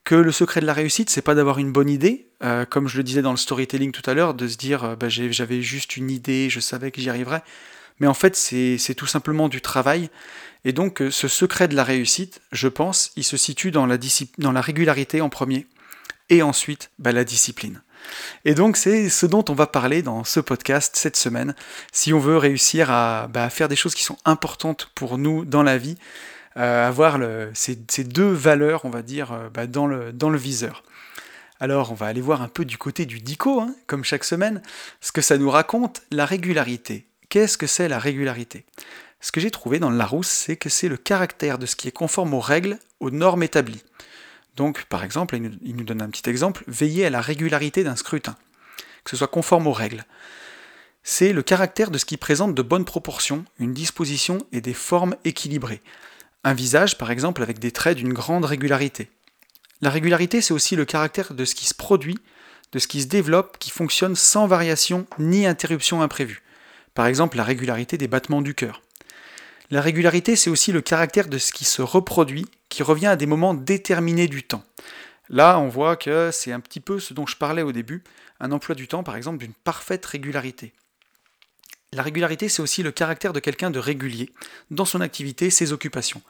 Que 0.04 0.14
le 0.14 0.32
secret 0.32 0.60
de 0.60 0.66
la 0.66 0.72
réussite, 0.72 1.10
c'est 1.10 1.22
pas 1.22 1.34
d'avoir 1.34 1.58
une 1.58 1.72
bonne 1.72 1.90
idée, 1.90 2.28
euh, 2.42 2.64
comme 2.64 2.88
je 2.88 2.96
le 2.96 3.02
disais 3.02 3.22
dans 3.22 3.32
le 3.32 3.36
storytelling 3.36 3.90
tout 3.90 4.08
à 4.08 4.14
l'heure, 4.14 4.34
de 4.34 4.46
se 4.46 4.56
dire 4.56 4.84
euh, 4.84 4.96
bah, 4.96 5.08
j'avais 5.08 5.62
juste 5.62 5.96
une 5.96 6.10
idée, 6.10 6.48
je 6.48 6.60
savais 6.60 6.90
que 6.90 7.00
j'y 7.00 7.10
arriverais. 7.10 7.42
Mais 8.00 8.06
en 8.06 8.14
fait, 8.14 8.36
c'est 8.36 8.94
tout 8.94 9.06
simplement 9.06 9.48
du 9.48 9.60
travail 9.60 10.10
et 10.66 10.72
donc 10.72 11.00
euh, 11.00 11.12
ce 11.12 11.28
secret 11.28 11.68
de 11.68 11.76
la 11.76 11.84
réussite, 11.84 12.40
je 12.50 12.66
pense, 12.66 13.12
il 13.14 13.22
se 13.22 13.36
situe 13.36 13.70
dans 13.70 13.86
la, 13.86 14.60
régularité 14.60 15.20
en 15.20 15.28
premier, 15.28 15.68
et 16.28 16.42
ensuite 16.42 16.90
bah, 16.98 17.12
la 17.12 17.22
discipline. 17.22 17.82
Et 18.44 18.54
donc 18.54 18.76
c'est 18.76 19.08
ce 19.08 19.26
dont 19.26 19.44
on 19.48 19.54
va 19.54 19.68
parler 19.68 20.02
dans 20.02 20.24
ce 20.24 20.40
podcast 20.40 20.96
cette 20.96 21.16
semaine, 21.16 21.54
si 21.92 22.12
on 22.12 22.18
veut 22.18 22.36
réussir 22.36 22.90
à, 22.90 23.28
bah, 23.28 23.48
faire 23.48 23.68
des 23.68 23.76
choses 23.76 23.94
qui 23.94 24.02
sont 24.02 24.18
importantes 24.24 24.90
pour 24.96 25.18
nous 25.18 25.44
dans 25.44 25.62
la 25.62 25.78
vie, 25.78 25.96
euh, 26.56 26.88
avoir 26.88 27.20
ces, 27.54 27.76
deux 28.04 28.32
valeurs, 28.32 28.84
on 28.84 28.90
va 28.90 29.02
dire, 29.02 29.32
euh, 29.32 29.48
bah, 29.48 29.68
dans, 29.68 29.86
le, 29.86 30.12
dans 30.12 30.30
le 30.30 30.38
viseur. 30.38 30.82
Alors 31.60 31.92
on 31.92 31.94
va 31.94 32.06
aller 32.06 32.20
voir 32.20 32.42
un 32.42 32.48
peu 32.48 32.64
du 32.64 32.76
côté 32.76 33.06
du 33.06 33.20
DICO, 33.20 33.60
hein, 33.60 33.72
comme 33.86 34.02
chaque 34.02 34.24
semaine, 34.24 34.62
ce 35.00 35.12
que 35.12 35.20
ça 35.20 35.38
nous 35.38 35.48
raconte, 35.48 36.02
la 36.10 36.26
régularité. 36.26 37.06
Qu'est-ce 37.28 37.58
que 37.58 37.66
c'est 37.66 37.88
la 37.88 37.98
régularité? 37.98 38.64
Ce 39.20 39.32
que 39.32 39.40
j'ai 39.40 39.50
trouvé 39.50 39.78
dans 39.78 39.90
le 39.90 39.96
Larousse, 39.96 40.28
c'est 40.28 40.56
que 40.56 40.68
c'est 40.68 40.88
le 40.88 40.96
caractère 40.96 41.58
de 41.58 41.66
ce 41.66 41.74
qui 41.74 41.88
est 41.88 41.92
conforme 41.92 42.34
aux 42.34 42.40
règles, 42.40 42.78
aux 43.00 43.10
normes 43.10 43.42
établies. 43.42 43.82
Donc, 44.54 44.84
par 44.84 45.02
exemple, 45.02 45.36
il 45.36 45.76
nous 45.76 45.84
donne 45.84 46.02
un 46.02 46.08
petit 46.08 46.28
exemple, 46.30 46.64
veiller 46.68 47.06
à 47.06 47.10
la 47.10 47.20
régularité 47.20 47.84
d'un 47.84 47.96
scrutin, 47.96 48.36
que 49.04 49.10
ce 49.10 49.16
soit 49.16 49.28
conforme 49.28 49.66
aux 49.66 49.72
règles. 49.72 50.04
C'est 51.02 51.32
le 51.32 51.42
caractère 51.42 51.90
de 51.90 51.98
ce 51.98 52.04
qui 52.04 52.16
présente 52.16 52.54
de 52.54 52.62
bonnes 52.62 52.84
proportions, 52.84 53.44
une 53.58 53.74
disposition 53.74 54.38
et 54.52 54.60
des 54.60 54.74
formes 54.74 55.16
équilibrées. 55.24 55.82
Un 56.44 56.54
visage, 56.54 56.96
par 56.96 57.10
exemple, 57.10 57.42
avec 57.42 57.58
des 57.58 57.72
traits 57.72 57.96
d'une 57.96 58.12
grande 58.12 58.44
régularité. 58.44 59.10
La 59.82 59.90
régularité, 59.90 60.40
c'est 60.40 60.54
aussi 60.54 60.74
le 60.74 60.84
caractère 60.84 61.34
de 61.34 61.44
ce 61.44 61.54
qui 61.54 61.66
se 61.66 61.74
produit, 61.74 62.18
de 62.72 62.78
ce 62.78 62.88
qui 62.88 63.02
se 63.02 63.08
développe, 63.08 63.58
qui 63.58 63.70
fonctionne 63.70 64.16
sans 64.16 64.46
variation 64.46 65.06
ni 65.18 65.46
interruption 65.46 66.02
imprévue. 66.02 66.42
Par 66.96 67.06
exemple, 67.06 67.36
la 67.36 67.44
régularité 67.44 67.98
des 67.98 68.08
battements 68.08 68.40
du 68.40 68.54
cœur. 68.54 68.80
La 69.70 69.82
régularité, 69.82 70.34
c'est 70.34 70.48
aussi 70.48 70.72
le 70.72 70.80
caractère 70.80 71.28
de 71.28 71.36
ce 71.36 71.52
qui 71.52 71.66
se 71.66 71.82
reproduit, 71.82 72.46
qui 72.70 72.82
revient 72.82 73.08
à 73.08 73.16
des 73.16 73.26
moments 73.26 73.52
déterminés 73.52 74.28
du 74.28 74.42
temps. 74.42 74.64
Là, 75.28 75.58
on 75.58 75.68
voit 75.68 75.96
que 75.96 76.30
c'est 76.32 76.52
un 76.52 76.60
petit 76.60 76.80
peu 76.80 76.98
ce 76.98 77.12
dont 77.12 77.26
je 77.26 77.36
parlais 77.36 77.60
au 77.60 77.72
début, 77.72 78.02
un 78.40 78.50
emploi 78.50 78.74
du 78.74 78.88
temps, 78.88 79.02
par 79.02 79.14
exemple, 79.14 79.36
d'une 79.36 79.52
parfaite 79.52 80.06
régularité. 80.06 80.72
La 81.92 82.02
régularité, 82.02 82.48
c'est 82.48 82.62
aussi 82.62 82.82
le 82.82 82.92
caractère 82.92 83.34
de 83.34 83.40
quelqu'un 83.40 83.70
de 83.70 83.78
régulier, 83.78 84.32
dans 84.70 84.86
son 84.86 85.02
activité, 85.02 85.50
ses 85.50 85.74
occupations. 85.74 86.22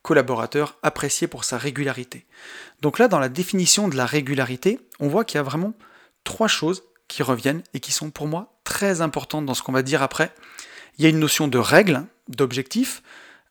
Collaborateur 0.00 0.78
apprécié 0.82 1.26
pour 1.26 1.44
sa 1.44 1.58
régularité. 1.58 2.24
Donc 2.80 2.98
là, 2.98 3.08
dans 3.08 3.18
la 3.18 3.28
définition 3.28 3.88
de 3.88 3.96
la 3.96 4.06
régularité, 4.06 4.80
on 5.00 5.08
voit 5.08 5.26
qu'il 5.26 5.36
y 5.36 5.40
a 5.40 5.44
vraiment 5.44 5.74
trois 6.24 6.48
choses 6.48 6.82
qui 7.08 7.22
reviennent 7.22 7.62
et 7.74 7.80
qui 7.80 7.92
sont 7.92 8.10
pour 8.10 8.26
moi 8.26 8.54
très 8.64 9.00
importantes 9.00 9.46
dans 9.46 9.54
ce 9.54 9.62
qu'on 9.62 9.72
va 9.72 9.82
dire 9.82 10.02
après. 10.02 10.32
Il 10.98 11.04
y 11.04 11.06
a 11.06 11.10
une 11.10 11.18
notion 11.18 11.48
de 11.48 11.58
règle, 11.58 12.04
d'objectifs, 12.28 13.02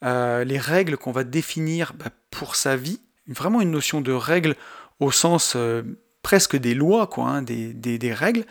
euh, 0.03 0.43
les 0.43 0.57
règles 0.57 0.97
qu'on 0.97 1.11
va 1.11 1.23
définir 1.23 1.93
bah, 1.93 2.09
pour 2.31 2.55
sa 2.55 2.75
vie, 2.75 2.99
vraiment 3.27 3.61
une 3.61 3.71
notion 3.71 4.01
de 4.01 4.11
règle 4.11 4.55
au 4.99 5.11
sens 5.11 5.53
euh, 5.55 5.83
presque 6.23 6.55
des 6.55 6.73
lois, 6.73 7.07
quoi, 7.07 7.25
hein, 7.25 7.41
des, 7.41 8.13
règles. 8.13 8.45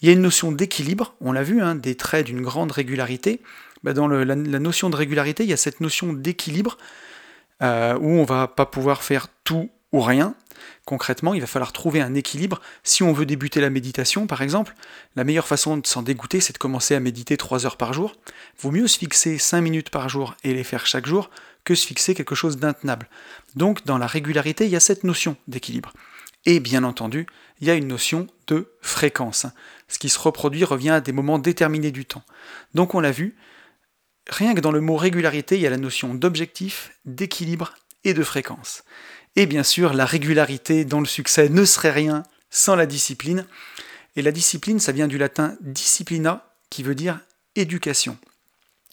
Il 0.00 0.06
y 0.06 0.10
a 0.10 0.12
une 0.12 0.22
notion 0.22 0.52
d'équilibre, 0.52 1.14
on 1.20 1.32
l'a 1.32 1.42
vu, 1.42 1.60
hein, 1.60 1.74
des 1.74 1.96
traits 1.96 2.26
d'une 2.26 2.42
grande 2.42 2.72
régularité. 2.72 3.40
Bah, 3.84 3.92
dans 3.92 4.08
la, 4.08 4.34
notion 4.34 4.90
de 4.90 4.96
régularité, 4.96 5.44
il 5.44 5.50
y 5.50 5.52
a 5.52 5.56
cette 5.58 5.80
notion 5.80 6.12
d'équilibre 6.12 6.78
euh, 7.62 7.96
où 7.98 8.08
on 8.08 8.24
va 8.24 8.48
pas 8.48 8.66
pouvoir 8.66 9.02
faire 9.02 9.28
tout 9.44 9.70
ou 9.92 10.00
rien, 10.00 10.34
Concrètement, 10.84 11.34
il 11.34 11.40
va 11.40 11.46
falloir 11.46 11.72
trouver 11.72 12.00
un 12.00 12.14
équilibre. 12.14 12.60
Si 12.82 13.02
on 13.02 13.12
veut 13.12 13.26
débuter 13.26 13.60
la 13.60 13.70
méditation, 13.70 14.26
par 14.26 14.42
exemple, 14.42 14.74
la 15.16 15.24
meilleure 15.24 15.46
façon 15.46 15.76
de 15.76 15.86
s'en 15.86 16.02
dégoûter, 16.02 16.40
c'est 16.40 16.52
de 16.52 16.58
commencer 16.58 16.94
à 16.94 17.00
méditer 17.00 17.36
3 17.36 17.66
heures 17.66 17.76
par 17.76 17.92
jour. 17.92 18.16
Vaut 18.60 18.70
mieux 18.70 18.86
se 18.86 18.98
fixer 18.98 19.38
5 19.38 19.60
minutes 19.60 19.90
par 19.90 20.08
jour 20.08 20.34
et 20.44 20.54
les 20.54 20.64
faire 20.64 20.86
chaque 20.86 21.06
jour 21.06 21.30
que 21.64 21.74
se 21.74 21.86
fixer 21.86 22.14
quelque 22.14 22.34
chose 22.34 22.56
d'intenable. 22.56 23.08
Donc, 23.54 23.84
dans 23.84 23.98
la 23.98 24.06
régularité, 24.06 24.64
il 24.64 24.70
y 24.70 24.76
a 24.76 24.80
cette 24.80 25.04
notion 25.04 25.36
d'équilibre. 25.48 25.92
Et 26.46 26.60
bien 26.60 26.84
entendu, 26.84 27.26
il 27.60 27.66
y 27.66 27.70
a 27.70 27.74
une 27.74 27.88
notion 27.88 28.26
de 28.46 28.72
fréquence. 28.80 29.46
Ce 29.88 29.98
qui 29.98 30.08
se 30.08 30.18
reproduit 30.18 30.64
revient 30.64 30.90
à 30.90 31.00
des 31.00 31.12
moments 31.12 31.38
déterminés 31.38 31.90
du 31.90 32.06
temps. 32.06 32.22
Donc, 32.74 32.94
on 32.94 33.00
l'a 33.00 33.10
vu, 33.10 33.36
rien 34.28 34.54
que 34.54 34.60
dans 34.60 34.72
le 34.72 34.80
mot 34.80 34.96
régularité, 34.96 35.56
il 35.56 35.60
y 35.60 35.66
a 35.66 35.70
la 35.70 35.76
notion 35.76 36.14
d'objectif, 36.14 36.92
d'équilibre 37.04 37.74
et 38.04 38.14
de 38.14 38.22
fréquence. 38.22 38.84
Et 39.36 39.46
bien 39.46 39.62
sûr, 39.62 39.94
la 39.94 40.04
régularité 40.04 40.84
dans 40.84 41.00
le 41.00 41.06
succès 41.06 41.48
ne 41.48 41.64
serait 41.64 41.92
rien 41.92 42.22
sans 42.50 42.76
la 42.76 42.86
discipline. 42.86 43.46
Et 44.16 44.22
la 44.22 44.32
discipline, 44.32 44.80
ça 44.80 44.92
vient 44.92 45.08
du 45.08 45.18
latin 45.18 45.56
disciplina, 45.60 46.44
qui 46.70 46.82
veut 46.82 46.94
dire 46.94 47.20
éducation. 47.56 48.18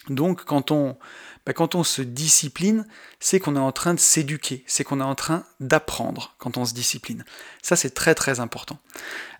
Donc 0.09 0.45
quand 0.45 0.71
on, 0.71 0.97
bah, 1.45 1.53
quand 1.53 1.75
on 1.75 1.83
se 1.83 2.01
discipline, 2.01 2.85
c'est 3.19 3.39
qu'on 3.39 3.55
est 3.55 3.59
en 3.59 3.71
train 3.71 3.93
de 3.93 3.99
s'éduquer, 3.99 4.63
c'est 4.67 4.83
qu'on 4.83 4.99
est 4.99 5.03
en 5.03 5.15
train 5.15 5.45
d'apprendre 5.59 6.35
quand 6.37 6.57
on 6.57 6.65
se 6.65 6.73
discipline. 6.73 7.25
Ça, 7.61 7.75
c'est 7.75 7.91
très 7.91 8.15
très 8.15 8.39
important. 8.39 8.79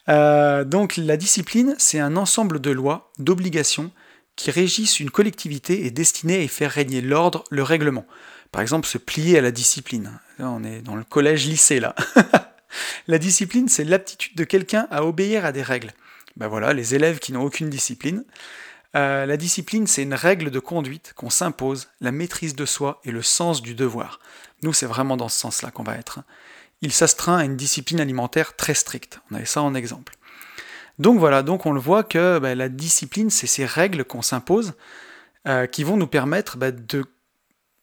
Euh, 0.09 0.63
donc 0.63 0.97
la 0.97 1.17
discipline, 1.17 1.75
c'est 1.77 1.99
un 1.99 2.15
ensemble 2.15 2.59
de 2.59 2.71
lois, 2.71 3.11
d'obligations 3.17 3.91
qui 4.35 4.51
régissent 4.51 4.99
une 4.99 5.11
collectivité 5.11 5.85
et 5.85 5.91
destinée 5.91 6.35
à 6.35 6.43
y 6.43 6.47
faire 6.47 6.71
régner 6.71 7.01
l'ordre, 7.01 7.43
le 7.49 7.63
règlement. 7.63 8.05
Par 8.55 8.61
exemple, 8.61 8.87
se 8.87 8.97
plier 8.97 9.37
à 9.37 9.41
la 9.41 9.51
discipline. 9.51 10.17
On 10.39 10.63
est 10.63 10.79
dans 10.79 10.95
le 10.95 11.03
collège-lycée 11.03 11.81
là. 11.81 11.93
la 13.07 13.17
discipline, 13.17 13.67
c'est 13.67 13.83
l'aptitude 13.83 14.37
de 14.37 14.45
quelqu'un 14.45 14.87
à 14.91 15.03
obéir 15.03 15.43
à 15.43 15.51
des 15.51 15.61
règles. 15.61 15.91
Ben 16.37 16.47
voilà, 16.47 16.71
les 16.71 16.95
élèves 16.95 17.19
qui 17.19 17.33
n'ont 17.33 17.43
aucune 17.43 17.69
discipline, 17.69 18.23
euh, 18.95 19.25
la 19.25 19.35
discipline, 19.35 19.87
c'est 19.87 20.03
une 20.03 20.13
règle 20.13 20.51
de 20.51 20.59
conduite 20.59 21.11
qu'on 21.17 21.29
s'impose, 21.29 21.89
la 21.99 22.13
maîtrise 22.13 22.55
de 22.55 22.65
soi 22.65 23.01
et 23.03 23.11
le 23.11 23.21
sens 23.21 23.61
du 23.61 23.75
devoir. 23.75 24.21
Nous, 24.63 24.71
c'est 24.71 24.85
vraiment 24.85 25.17
dans 25.17 25.27
ce 25.27 25.37
sens-là 25.37 25.69
qu'on 25.69 25.83
va 25.83 25.97
être. 25.97 26.21
Il 26.79 26.93
s'astreint 26.93 27.39
à 27.39 27.43
une 27.43 27.57
discipline 27.57 27.99
alimentaire 27.99 28.55
très 28.55 28.73
stricte. 28.73 29.19
On 29.31 29.35
avait 29.35 29.43
ça 29.43 29.63
en 29.63 29.75
exemple. 29.75 30.13
Donc 30.97 31.19
voilà, 31.19 31.43
donc 31.43 31.65
on 31.65 31.73
le 31.73 31.81
voit 31.81 32.05
que 32.05 32.39
bah, 32.39 32.55
la 32.55 32.69
discipline, 32.69 33.29
c'est 33.29 33.47
ces 33.47 33.65
règles 33.65 34.05
qu'on 34.05 34.21
s'impose 34.21 34.75
euh, 35.45 35.67
qui 35.67 35.83
vont 35.83 35.97
nous 35.97 36.07
permettre 36.07 36.55
bah, 36.55 36.71
de 36.71 37.03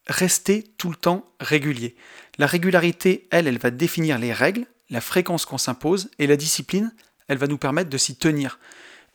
rester 0.06 0.64
tout 0.78 0.90
le 0.90 0.96
temps 0.96 1.24
régulier. 1.40 1.96
La 2.38 2.46
régularité, 2.46 3.28
elle, 3.30 3.46
elle 3.46 3.58
va 3.58 3.70
définir 3.70 4.18
les 4.18 4.32
règles, 4.32 4.66
la 4.90 5.00
fréquence 5.00 5.44
qu'on 5.44 5.58
s'impose, 5.58 6.10
et 6.18 6.26
la 6.26 6.36
discipline, 6.36 6.92
elle 7.28 7.38
va 7.38 7.46
nous 7.46 7.58
permettre 7.58 7.90
de 7.90 7.98
s'y 7.98 8.16
tenir. 8.16 8.58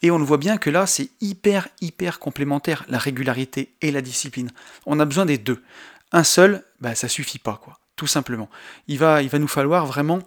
Et 0.02 0.12
on 0.12 0.20
le 0.20 0.26
voit 0.26 0.38
bien 0.38 0.58
que 0.58 0.70
là, 0.70 0.86
c'est 0.86 1.10
hyper, 1.22 1.68
hyper 1.82 2.20
complémentaire, 2.20 2.86
la 2.88 3.00
régularité 3.00 3.74
et 3.82 3.92
la 3.92 4.02
discipline. 4.02 4.52
On 4.86 5.00
a 5.00 5.06
besoin 5.06 5.26
des 5.26 5.38
deux. 5.38 5.64
Un 6.12 6.24
seul, 6.24 6.64
bah, 6.80 6.96
ça 6.96 7.08
suffit 7.08 7.40
pas, 7.40 7.60
quoi. 7.62 7.80
Tout 7.96 8.08
simplement. 8.08 8.50
Il 8.88 9.00
va, 9.00 9.24
il 9.24 9.30
va 9.30 9.40
nous 9.40 9.48
falloir 9.48 9.88
vraiment 9.88 10.20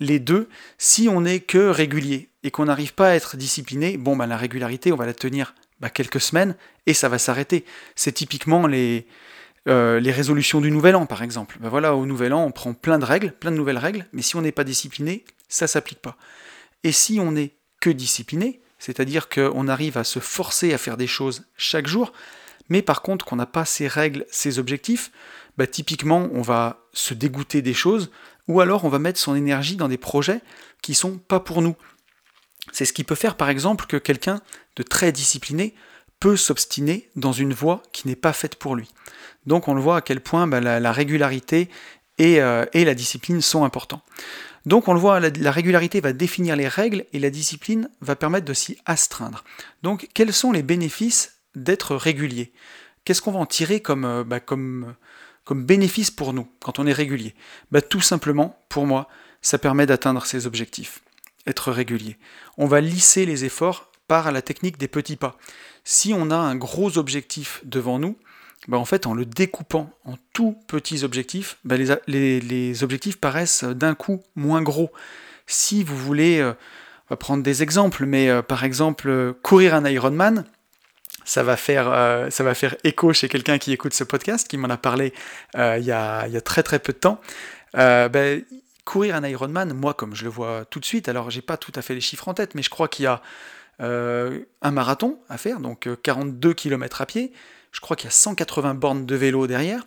les 0.00 0.18
deux. 0.18 0.48
Si 0.78 1.06
on 1.08 1.20
n'est 1.20 1.40
que 1.40 1.68
régulier 1.68 2.30
et 2.42 2.50
qu'on 2.50 2.64
n'arrive 2.64 2.94
pas 2.94 3.10
à 3.10 3.14
être 3.14 3.36
discipliné, 3.36 3.98
bon, 3.98 4.16
bah, 4.16 4.26
la 4.26 4.38
régularité, 4.38 4.90
on 4.90 4.96
va 4.96 5.04
la 5.04 5.12
tenir 5.12 5.54
bah, 5.80 5.90
quelques 5.90 6.20
semaines 6.20 6.56
et 6.86 6.94
ça 6.94 7.10
va 7.10 7.18
s'arrêter. 7.18 7.66
C'est 7.94 8.12
typiquement 8.12 8.66
les, 8.66 9.06
euh, 9.68 10.00
les 10.00 10.12
résolutions 10.12 10.60
du 10.60 10.70
nouvel 10.70 10.96
an, 10.96 11.06
par 11.06 11.22
exemple. 11.22 11.58
Bah, 11.60 11.68
voilà, 11.68 11.94
au 11.94 12.06
nouvel 12.06 12.32
an, 12.32 12.44
on 12.44 12.52
prend 12.52 12.72
plein 12.72 12.98
de 12.98 13.04
règles, 13.04 13.32
plein 13.32 13.50
de 13.50 13.56
nouvelles 13.56 13.78
règles, 13.78 14.06
mais 14.12 14.22
si 14.22 14.36
on 14.36 14.42
n'est 14.42 14.52
pas 14.52 14.64
discipliné, 14.64 15.24
ça 15.48 15.66
s'applique 15.66 16.00
pas. 16.00 16.16
Et 16.82 16.92
si 16.92 17.20
on 17.20 17.32
n'est 17.32 17.52
que 17.80 17.90
discipliné, 17.90 18.60
c'est-à-dire 18.78 19.28
qu'on 19.28 19.68
arrive 19.68 19.98
à 19.98 20.04
se 20.04 20.18
forcer 20.18 20.72
à 20.72 20.78
faire 20.78 20.96
des 20.96 21.06
choses 21.06 21.44
chaque 21.56 21.86
jour, 21.86 22.12
mais 22.68 22.82
par 22.82 23.02
contre 23.02 23.24
qu'on 23.24 23.36
n'a 23.36 23.46
pas 23.46 23.66
ces 23.66 23.86
règles, 23.86 24.24
ces 24.30 24.58
objectifs, 24.58 25.10
bah, 25.58 25.66
typiquement 25.66 26.30
on 26.32 26.42
va 26.42 26.86
se 26.92 27.12
dégoûter 27.12 27.60
des 27.60 27.74
choses, 27.74 28.10
ou 28.48 28.60
alors 28.60 28.84
on 28.84 28.88
va 28.88 28.98
mettre 28.98 29.20
son 29.20 29.34
énergie 29.34 29.76
dans 29.76 29.88
des 29.88 29.98
projets 29.98 30.40
qui 30.80 30.94
sont 30.94 31.18
pas 31.18 31.40
pour 31.40 31.60
nous. 31.60 31.76
C'est 32.72 32.84
ce 32.84 32.92
qui 32.92 33.04
peut 33.04 33.14
faire 33.14 33.36
par 33.36 33.50
exemple 33.50 33.86
que 33.86 33.96
quelqu'un 33.96 34.40
de 34.76 34.82
très 34.82 35.12
discipliné 35.12 35.74
peut 36.20 36.36
s'obstiner 36.36 37.08
dans 37.16 37.32
une 37.32 37.54
voie 37.54 37.82
qui 37.92 38.06
n'est 38.06 38.16
pas 38.16 38.34
faite 38.34 38.56
pour 38.56 38.76
lui. 38.76 38.88
Donc 39.46 39.68
on 39.68 39.74
le 39.74 39.80
voit 39.80 39.96
à 39.96 40.00
quel 40.02 40.20
point 40.20 40.46
bah, 40.46 40.60
la, 40.60 40.92
régularité 40.92 41.70
et, 42.18 42.40
euh, 42.40 42.66
et 42.74 42.84
la 42.84 42.94
discipline 42.94 43.40
sont 43.40 43.64
importants. 43.64 44.02
Donc 44.66 44.88
on 44.88 44.92
le 44.92 45.00
voit, 45.00 45.18
la, 45.20 45.50
régularité 45.50 46.00
va 46.00 46.12
définir 46.12 46.54
les 46.56 46.68
règles 46.68 47.06
et 47.14 47.18
la 47.18 47.30
discipline 47.30 47.88
va 48.02 48.16
permettre 48.16 48.44
de 48.44 48.52
s'y 48.52 48.76
astreindre. 48.84 49.44
Donc 49.82 50.08
quels 50.12 50.34
sont 50.34 50.52
les 50.52 50.62
bénéfices 50.62 51.40
d'être 51.54 51.96
régulier? 51.96 52.52
Qu'est-ce 53.04 53.22
qu'on 53.22 53.32
va 53.32 53.40
en 53.40 53.46
tirer 53.46 53.80
comme, 53.80 54.04
euh, 54.04 54.22
bah, 54.22 54.40
comme 54.40 54.94
bénéfice 55.50 56.10
pour 56.10 56.34
nous 56.34 56.46
quand 56.60 56.78
on 56.78 56.86
est 56.86 56.92
régulier? 56.92 57.34
Bah, 57.70 57.80
Tout 57.80 58.02
simplement, 58.02 58.62
pour 58.68 58.86
moi, 58.86 59.08
ça 59.40 59.58
permet 59.58 59.86
d'atteindre 59.86 60.26
ses 60.26 60.46
objectifs. 60.46 61.00
Être 61.46 61.72
régulier. 61.72 62.18
On 62.58 62.66
va 62.66 62.82
lisser 62.82 63.24
les 63.24 63.46
efforts 63.46 63.89
par 64.10 64.32
la 64.32 64.42
technique 64.42 64.76
des 64.76 64.88
petits 64.88 65.14
pas. 65.14 65.36
Si 65.84 66.12
on 66.12 66.32
a 66.32 66.36
un 66.36 66.56
gros 66.56 66.98
objectif 66.98 67.60
devant 67.62 68.00
nous, 68.00 68.16
bah, 68.66 68.76
en 68.76 68.84
fait, 68.84 69.06
en 69.06 69.14
le 69.14 69.24
découpant 69.24 69.88
en 70.04 70.16
tout 70.32 70.58
petits 70.66 71.04
objectifs, 71.04 71.58
bah, 71.62 71.76
les, 72.08 72.82
objectifs 72.82 73.20
paraissent 73.20 73.62
d'un 73.62 73.94
coup 73.94 74.20
moins 74.34 74.62
gros. 74.62 74.90
Si 75.46 75.84
vous 75.84 75.96
voulez, 75.96 76.40
euh, 76.40 76.54
prendre 77.14 77.44
des 77.44 77.62
exemples, 77.62 78.04
mais 78.04 78.28
euh, 78.28 78.42
par 78.42 78.64
exemple, 78.64 79.08
euh, 79.08 79.32
courir 79.42 79.76
un 79.76 79.88
Ironman, 79.88 80.44
ça 81.24 81.44
va 81.44 81.56
faire, 81.56 81.86
ça 82.32 82.42
va 82.42 82.54
faire 82.54 82.74
écho 82.82 83.12
chez 83.12 83.28
quelqu'un 83.28 83.58
qui 83.58 83.70
écoute 83.70 83.94
ce 83.94 84.02
podcast, 84.02 84.48
qui 84.48 84.56
m'en 84.56 84.70
a 84.70 84.76
parlé 84.76 85.12
il 85.54 85.84
y 85.84 85.92
a, 85.92 86.40
très 86.44 86.64
très 86.64 86.80
peu 86.80 86.92
de 86.92 86.98
temps. 86.98 87.20
Ben, 87.74 88.42
courir 88.84 89.14
un 89.14 89.28
Ironman, 89.28 89.72
moi, 89.72 89.94
comme 89.94 90.16
je 90.16 90.24
le 90.24 90.30
vois 90.30 90.64
tout 90.68 90.80
de 90.80 90.84
suite, 90.84 91.08
alors 91.08 91.30
j'ai 91.30 91.42
pas 91.42 91.56
tout 91.56 91.70
à 91.76 91.82
fait 91.82 91.94
les 91.94 92.00
chiffres 92.00 92.26
en 92.26 92.34
tête, 92.34 92.56
mais 92.56 92.62
je 92.62 92.70
crois 92.70 92.88
qu'il 92.88 93.04
y 93.04 93.06
a 93.06 93.22
un 93.80 94.70
marathon 94.70 95.18
à 95.28 95.38
faire, 95.38 95.60
donc 95.60 95.88
42 96.02 96.52
km 96.54 97.00
à 97.00 97.06
pied, 97.06 97.32
je 97.72 97.80
crois 97.80 97.96
qu'il 97.96 98.06
y 98.06 98.08
a 98.08 98.12
180 98.12 98.74
bornes 98.74 99.06
de 99.06 99.14
vélo 99.14 99.46
derrière, 99.46 99.86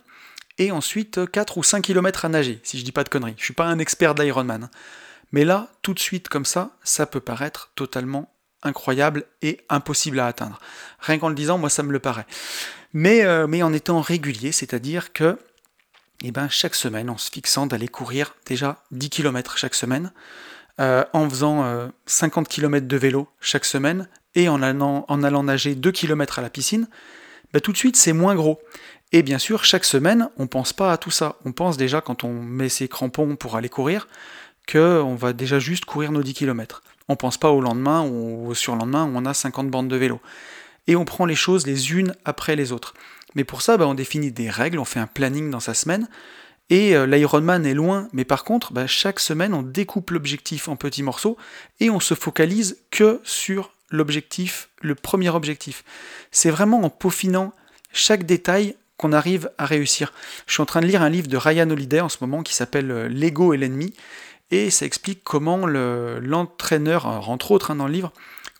et 0.58 0.70
ensuite 0.70 1.30
4 1.30 1.58
ou 1.58 1.62
5 1.62 1.82
km 1.82 2.24
à 2.24 2.28
nager, 2.28 2.60
si 2.62 2.78
je 2.78 2.84
dis 2.84 2.92
pas 2.92 3.04
de 3.04 3.08
conneries. 3.08 3.34
Je 3.36 3.44
suis 3.44 3.54
pas 3.54 3.66
un 3.66 3.78
expert 3.78 4.14
d'Ironman. 4.14 4.68
Mais 5.32 5.44
là, 5.44 5.68
tout 5.82 5.94
de 5.94 5.98
suite 5.98 6.28
comme 6.28 6.44
ça, 6.44 6.70
ça 6.84 7.06
peut 7.06 7.20
paraître 7.20 7.70
totalement 7.74 8.32
incroyable 8.62 9.24
et 9.42 9.60
impossible 9.68 10.20
à 10.20 10.26
atteindre. 10.26 10.58
Rien 11.00 11.18
qu'en 11.18 11.28
le 11.28 11.34
disant, 11.34 11.58
moi 11.58 11.70
ça 11.70 11.82
me 11.82 11.92
le 11.92 11.98
paraît. 11.98 12.26
Mais, 12.92 13.24
euh, 13.24 13.46
mais 13.46 13.62
en 13.62 13.72
étant 13.72 14.00
régulier, 14.00 14.52
c'est-à-dire 14.52 15.12
que 15.12 15.38
eh 16.22 16.30
ben, 16.30 16.48
chaque 16.48 16.74
semaine, 16.74 17.10
en 17.10 17.18
se 17.18 17.30
fixant 17.30 17.66
d'aller 17.66 17.88
courir 17.88 18.36
déjà 18.46 18.82
10 18.92 19.10
km 19.10 19.58
chaque 19.58 19.74
semaine, 19.74 20.12
euh, 20.80 21.04
en 21.12 21.28
faisant 21.28 21.90
50 22.06 22.46
euh, 22.46 22.48
km 22.48 22.86
de 22.86 22.96
vélo 22.96 23.28
chaque 23.40 23.64
semaine, 23.64 24.08
et 24.34 24.48
en 24.48 24.62
allant, 24.62 25.42
nager 25.42 25.74
2 25.74 25.92
km 25.92 26.38
à 26.38 26.42
la 26.42 26.50
piscine, 26.50 26.88
bah, 27.52 27.60
tout 27.60 27.72
de 27.72 27.76
suite 27.76 27.96
c'est 27.96 28.12
moins 28.12 28.34
gros. 28.34 28.60
Et 29.12 29.22
bien 29.22 29.38
sûr, 29.38 29.64
chaque 29.64 29.84
semaine, 29.84 30.28
on 30.38 30.48
pense 30.48 30.72
pas 30.72 30.92
à 30.92 30.96
tout 30.96 31.12
ça. 31.12 31.36
On 31.44 31.52
pense 31.52 31.76
déjà 31.76 32.00
quand 32.00 32.24
on 32.24 32.32
met 32.32 32.68
ses 32.68 32.88
crampons 32.88 33.36
pour 33.36 33.54
aller 33.54 33.68
courir, 33.68 34.08
qu'on 34.70 35.14
va 35.14 35.32
déjà 35.32 35.60
juste 35.60 35.84
courir 35.84 36.10
nos 36.10 36.22
10 36.22 36.34
km. 36.34 36.82
On 37.08 37.14
pense 37.14 37.38
pas 37.38 37.50
au 37.50 37.60
lendemain 37.60 38.02
ou 38.02 38.48
au 38.48 38.54
surlendemain 38.54 39.04
où 39.04 39.12
on 39.14 39.24
a 39.24 39.34
50 39.34 39.70
bandes 39.70 39.88
de 39.88 39.96
vélo. 39.96 40.20
Et 40.88 40.96
on 40.96 41.04
prend 41.04 41.26
les 41.26 41.36
choses 41.36 41.66
les 41.66 41.92
unes 41.92 42.14
après 42.24 42.56
les 42.56 42.72
autres. 42.72 42.94
Mais 43.36 43.44
pour 43.44 43.62
ça, 43.62 43.76
bah, 43.76 43.86
on 43.86 43.94
définit 43.94 44.32
des 44.32 44.50
règles, 44.50 44.78
on 44.78 44.84
fait 44.84 45.00
un 45.00 45.06
planning 45.06 45.50
dans 45.50 45.60
sa 45.60 45.74
semaine. 45.74 46.08
Et 46.70 46.96
euh, 46.96 47.06
l'Ironman 47.06 47.66
est 47.66 47.74
loin, 47.74 48.08
mais 48.12 48.24
par 48.24 48.44
contre, 48.44 48.72
bah, 48.72 48.86
chaque 48.86 49.20
semaine, 49.20 49.54
on 49.54 49.62
découpe 49.62 50.10
l'objectif 50.10 50.68
en 50.68 50.76
petits 50.76 51.02
morceaux 51.02 51.36
et 51.80 51.90
on 51.90 52.00
se 52.00 52.14
focalise 52.14 52.78
que 52.90 53.20
sur 53.22 53.72
l'objectif, 53.90 54.70
le 54.80 54.94
premier 54.94 55.30
objectif. 55.30 55.84
C'est 56.30 56.50
vraiment 56.50 56.82
en 56.82 56.90
peaufinant 56.90 57.52
chaque 57.92 58.24
détail 58.24 58.76
qu'on 58.96 59.12
arrive 59.12 59.50
à 59.58 59.66
réussir. 59.66 60.12
Je 60.46 60.54
suis 60.54 60.62
en 60.62 60.66
train 60.66 60.80
de 60.80 60.86
lire 60.86 61.02
un 61.02 61.10
livre 61.10 61.28
de 61.28 61.36
Ryan 61.36 61.68
Holiday 61.68 62.00
en 62.00 62.08
ce 62.08 62.18
moment 62.20 62.42
qui 62.42 62.54
s'appelle 62.54 62.90
euh, 62.90 63.08
L'ego 63.08 63.52
et 63.52 63.56
l'ennemi, 63.56 63.92
et 64.50 64.70
ça 64.70 64.86
explique 64.86 65.22
comment 65.24 65.66
l'entraîneur, 65.66 67.06
entre 67.06 67.50
autres 67.50 67.70
hein, 67.70 67.76
dans 67.76 67.86
le 67.86 67.92
livre, 67.92 68.12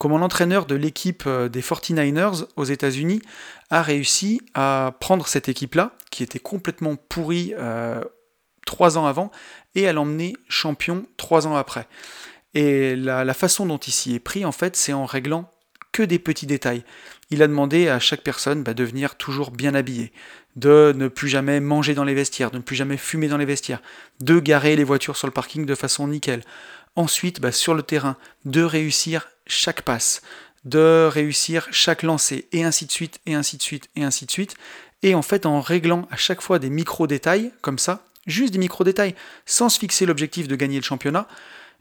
comment 0.04 0.18
l'entraîneur 0.18 0.66
de 0.66 0.74
l'équipe 0.74 1.22
euh, 1.26 1.48
des 1.48 1.62
49ers 1.62 2.44
aux 2.56 2.64
États-Unis 2.64 3.22
a 3.70 3.80
réussi 3.80 4.42
à 4.52 4.92
prendre 5.00 5.26
cette 5.26 5.48
équipe-là, 5.48 5.92
qui 6.10 6.22
était 6.22 6.38
complètement 6.38 6.96
pourrie 6.96 7.54
euh, 7.56 8.04
trois 8.66 8.98
ans 8.98 9.06
avant, 9.06 9.30
et 9.74 9.88
à 9.88 9.94
l'emmener 9.94 10.36
champion 10.46 11.06
trois 11.16 11.46
ans 11.46 11.56
après. 11.56 11.86
Et 12.52 12.96
la, 12.96 13.32
façon 13.32 13.64
dont 13.64 13.78
il 13.78 13.92
s'y 13.94 14.14
est 14.14 14.20
pris, 14.20 14.44
en 14.44 14.52
fait, 14.52 14.76
c'est 14.76 14.92
en 14.92 15.06
réglant 15.06 15.50
que 15.92 16.02
des 16.02 16.18
petits 16.18 16.46
détails. 16.46 16.84
Il 17.30 17.42
a 17.42 17.46
demandé 17.46 17.88
à 17.88 17.98
chaque 17.98 18.20
personne 18.20 18.62
bah, 18.62 18.74
de 18.74 18.84
venir 18.84 19.14
toujours 19.14 19.52
bien 19.52 19.74
habillé, 19.74 20.12
de 20.54 20.92
ne 20.94 21.08
plus 21.08 21.28
jamais 21.28 21.60
manger 21.60 21.94
dans 21.94 22.04
les 22.04 22.14
vestiaires, 22.14 22.50
de 22.50 22.58
ne 22.58 22.62
plus 22.62 22.76
jamais 22.76 22.98
fumer 22.98 23.28
dans 23.28 23.38
les 23.38 23.46
vestiaires, 23.46 23.80
de 24.20 24.38
garer 24.38 24.76
les 24.76 24.84
voitures 24.84 25.16
sur 25.16 25.28
le 25.28 25.32
parking 25.32 25.64
de 25.64 25.74
façon 25.74 26.08
nickel. 26.08 26.42
Ensuite, 26.96 27.40
bah, 27.40 27.52
sur 27.52 27.74
le 27.74 27.82
terrain, 27.82 28.16
de 28.44 28.62
réussir 28.62 29.28
chaque 29.46 29.82
passe, 29.82 30.22
de 30.64 31.08
réussir 31.10 31.66
chaque 31.70 32.02
lancer, 32.02 32.48
et 32.52 32.64
ainsi 32.64 32.86
de 32.86 32.92
suite, 32.92 33.20
et 33.26 33.34
ainsi 33.34 33.56
de 33.56 33.62
suite, 33.62 33.88
et 33.96 34.04
ainsi 34.04 34.26
de 34.26 34.30
suite. 34.30 34.56
Et 35.02 35.14
en 35.14 35.22
fait, 35.22 35.44
en 35.44 35.60
réglant 35.60 36.06
à 36.10 36.16
chaque 36.16 36.40
fois 36.40 36.58
des 36.58 36.70
micro-détails, 36.70 37.52
comme 37.60 37.78
ça, 37.78 38.04
juste 38.26 38.52
des 38.52 38.58
micro-détails, 38.58 39.14
sans 39.44 39.68
se 39.68 39.78
fixer 39.78 40.06
l'objectif 40.06 40.48
de 40.48 40.56
gagner 40.56 40.76
le 40.76 40.84
championnat, 40.84 41.28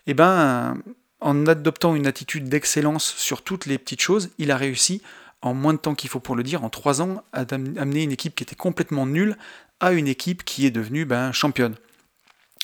eh 0.08 0.14
ben, 0.14 0.78
en 1.22 1.48
adoptant 1.48 1.96
une 1.96 2.08
attitude 2.08 2.50
d'excellence 2.50 3.14
sur 3.16 3.42
toutes 3.42 3.66
les 3.66 3.78
petites 3.78 4.02
choses, 4.02 4.32
il 4.38 4.52
a 4.52 4.58
réussi, 4.58 5.02
en 5.42 5.54
moins 5.54 5.74
de 5.74 5.80
temps 5.80 5.96
qu'il 5.96 6.10
faut 6.10 6.20
pour 6.20 6.36
le 6.36 6.44
dire, 6.44 6.64
en 6.64 6.70
trois 6.70 7.02
ans, 7.02 7.24
à 7.32 7.42
amener 7.42 8.04
une 8.04 8.12
équipe 8.12 8.36
qui 8.36 8.44
était 8.44 8.56
complètement 8.56 9.06
nulle 9.06 9.38
à 9.80 9.92
une 9.94 10.08
équipe 10.08 10.44
qui 10.44 10.66
est 10.66 10.72
devenue 10.72 11.06
ben, 11.06 11.32
championne. 11.32 11.76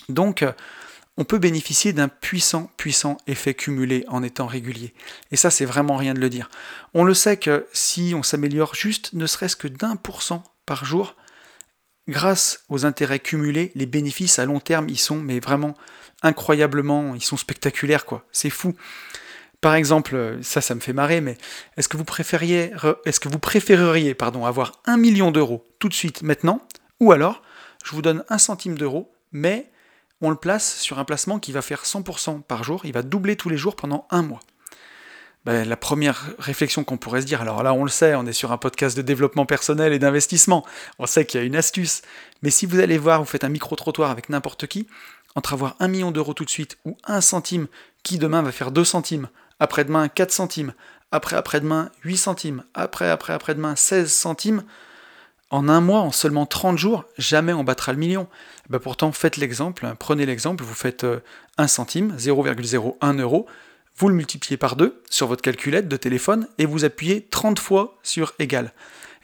Donc, 0.08 0.44
on 1.16 1.24
peut 1.24 1.38
bénéficier 1.38 1.92
d'un 1.92 2.08
puissant, 2.08 2.70
puissant 2.76 3.18
effet 3.26 3.54
cumulé 3.54 4.04
en 4.08 4.22
étant 4.22 4.46
régulier. 4.46 4.94
Et 5.30 5.36
ça, 5.36 5.50
c'est 5.50 5.64
vraiment 5.64 5.96
rien 5.96 6.14
de 6.14 6.20
le 6.20 6.30
dire. 6.30 6.50
On 6.94 7.04
le 7.04 7.14
sait 7.14 7.36
que 7.36 7.66
si 7.72 8.14
on 8.16 8.22
s'améliore 8.22 8.74
juste, 8.74 9.12
ne 9.12 9.26
serait-ce 9.26 9.56
que 9.56 9.68
d'un 9.68 9.96
pour 9.96 10.22
cent 10.22 10.42
par 10.66 10.84
jour, 10.84 11.16
grâce 12.08 12.64
aux 12.68 12.86
intérêts 12.86 13.20
cumulés, 13.20 13.72
les 13.74 13.86
bénéfices 13.86 14.38
à 14.38 14.46
long 14.46 14.60
terme, 14.60 14.88
ils 14.88 14.98
sont 14.98 15.18
mais 15.18 15.40
vraiment 15.40 15.74
incroyablement, 16.22 17.14
ils 17.14 17.22
sont 17.22 17.36
spectaculaires 17.36 18.04
quoi. 18.04 18.26
C'est 18.32 18.50
fou. 18.50 18.74
Par 19.60 19.74
exemple, 19.74 20.38
ça, 20.42 20.62
ça 20.62 20.74
me 20.74 20.80
fait 20.80 20.94
marrer, 20.94 21.20
mais 21.20 21.36
est-ce 21.76 21.88
que 21.88 21.98
vous 21.98 22.04
est-ce 23.04 23.20
que 23.20 23.28
vous 23.28 23.38
préféreriez, 23.38 24.14
pardon, 24.14 24.46
avoir 24.46 24.80
un 24.86 24.96
million 24.96 25.30
d'euros 25.30 25.66
tout 25.78 25.90
de 25.90 25.94
suite, 25.94 26.22
maintenant, 26.22 26.66
ou 26.98 27.12
alors, 27.12 27.42
je 27.84 27.92
vous 27.92 28.00
donne 28.00 28.24
un 28.30 28.38
centime 28.38 28.78
d'euro, 28.78 29.12
mais 29.32 29.69
on 30.20 30.30
le 30.30 30.36
place 30.36 30.78
sur 30.78 30.98
un 30.98 31.04
placement 31.04 31.38
qui 31.38 31.52
va 31.52 31.62
faire 31.62 31.84
100% 31.84 32.42
par 32.42 32.64
jour, 32.64 32.82
il 32.84 32.92
va 32.92 33.02
doubler 33.02 33.36
tous 33.36 33.48
les 33.48 33.56
jours 33.56 33.76
pendant 33.76 34.06
un 34.10 34.22
mois. 34.22 34.40
Ben, 35.46 35.66
la 35.66 35.76
première 35.76 36.34
réflexion 36.38 36.84
qu'on 36.84 36.98
pourrait 36.98 37.22
se 37.22 37.26
dire, 37.26 37.40
alors 37.40 37.62
là 37.62 37.72
on 37.72 37.84
le 37.84 37.90
sait, 37.90 38.14
on 38.14 38.26
est 38.26 38.34
sur 38.34 38.52
un 38.52 38.58
podcast 38.58 38.94
de 38.94 39.00
développement 39.00 39.46
personnel 39.46 39.94
et 39.94 39.98
d'investissement, 39.98 40.66
on 40.98 41.06
sait 41.06 41.24
qu'il 41.24 41.40
y 41.40 41.42
a 41.42 41.46
une 41.46 41.56
astuce, 41.56 42.02
mais 42.42 42.50
si 42.50 42.66
vous 42.66 42.78
allez 42.78 42.98
voir, 42.98 43.20
vous 43.20 43.26
faites 43.26 43.44
un 43.44 43.48
micro-trottoir 43.48 44.10
avec 44.10 44.28
n'importe 44.28 44.66
qui, 44.66 44.86
entre 45.34 45.54
avoir 45.54 45.76
un 45.80 45.88
million 45.88 46.10
d'euros 46.10 46.34
tout 46.34 46.44
de 46.44 46.50
suite 46.50 46.76
ou 46.84 46.98
un 47.04 47.22
centime 47.22 47.68
qui 48.02 48.18
demain 48.18 48.42
va 48.42 48.52
faire 48.52 48.70
2 48.70 48.84
centimes, 48.84 49.30
après-demain 49.60 50.08
4 50.08 50.30
centimes, 50.30 50.74
après 51.10 51.36
après-demain 51.36 51.90
8 52.04 52.16
centimes, 52.18 52.62
après 52.74 53.08
après 53.08 53.32
après-demain 53.32 53.76
16 53.76 54.12
centimes, 54.12 54.62
en 55.50 55.68
un 55.68 55.80
mois, 55.80 56.00
en 56.00 56.12
seulement 56.12 56.46
30 56.46 56.78
jours, 56.78 57.04
jamais 57.18 57.52
on 57.52 57.64
battra 57.64 57.92
le 57.92 57.98
million. 57.98 58.28
Ben 58.68 58.78
pourtant, 58.78 59.12
faites 59.12 59.36
l'exemple, 59.36 59.84
hein, 59.84 59.96
prenez 59.98 60.24
l'exemple, 60.24 60.64
vous 60.64 60.74
faites 60.74 61.04
1 61.04 61.06
euh, 61.08 61.66
centime, 61.66 62.14
0,01 62.16 63.20
euro, 63.20 63.46
vous 63.96 64.08
le 64.08 64.14
multipliez 64.14 64.56
par 64.56 64.76
2 64.76 65.02
sur 65.10 65.26
votre 65.26 65.42
calculette 65.42 65.88
de 65.88 65.96
téléphone 65.96 66.48
et 66.58 66.66
vous 66.66 66.84
appuyez 66.84 67.26
30 67.26 67.58
fois 67.58 67.98
sur 68.02 68.32
égal. 68.38 68.72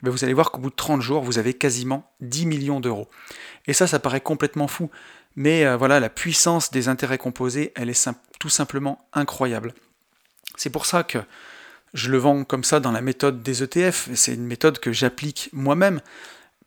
Ben 0.03 0.11
vous 0.11 0.25
allez 0.25 0.35
voir 0.35 0.51
qu'au 0.51 0.61
bout 0.61 0.71
de 0.71 0.75
30 0.75 1.01
jours, 1.01 1.23
vous 1.23 1.39
avez 1.39 1.55
quasiment 1.55 2.13
10 2.21 2.47
millions 2.47 2.81
d'euros. 2.81 3.09
Et 3.67 3.73
ça, 3.73 3.87
ça 3.87 3.99
paraît 3.99 4.21
complètement 4.21 4.69
fou. 4.69 4.91
Mais 5.37 5.65
euh, 5.65 5.77
voilà, 5.77 6.01
la 6.01 6.11
puissance 6.11 6.71
des 6.71 6.89
intérêts 6.89 7.19
composés, 7.19 7.73
elle 7.77 7.89
est 7.89 8.09
tout 8.39 8.49
simplement 8.49 9.09
incroyable. 9.13 9.75
C'est 10.57 10.71
pour 10.71 10.87
ça 10.87 11.03
que 11.03 11.19
je 11.95 12.11
le 12.11 12.19
vends 12.19 12.45
comme 12.45 12.65
ça 12.65 12.81
dans 12.81 12.93
la 12.93 13.01
méthode 13.01 13.43
des 13.43 13.63
ETF. 13.63 14.11
C'est 14.15 14.35
une 14.35 14.47
méthode 14.47 14.79
que 14.79 14.93
j'applique 14.93 15.51
moi-même 15.53 16.01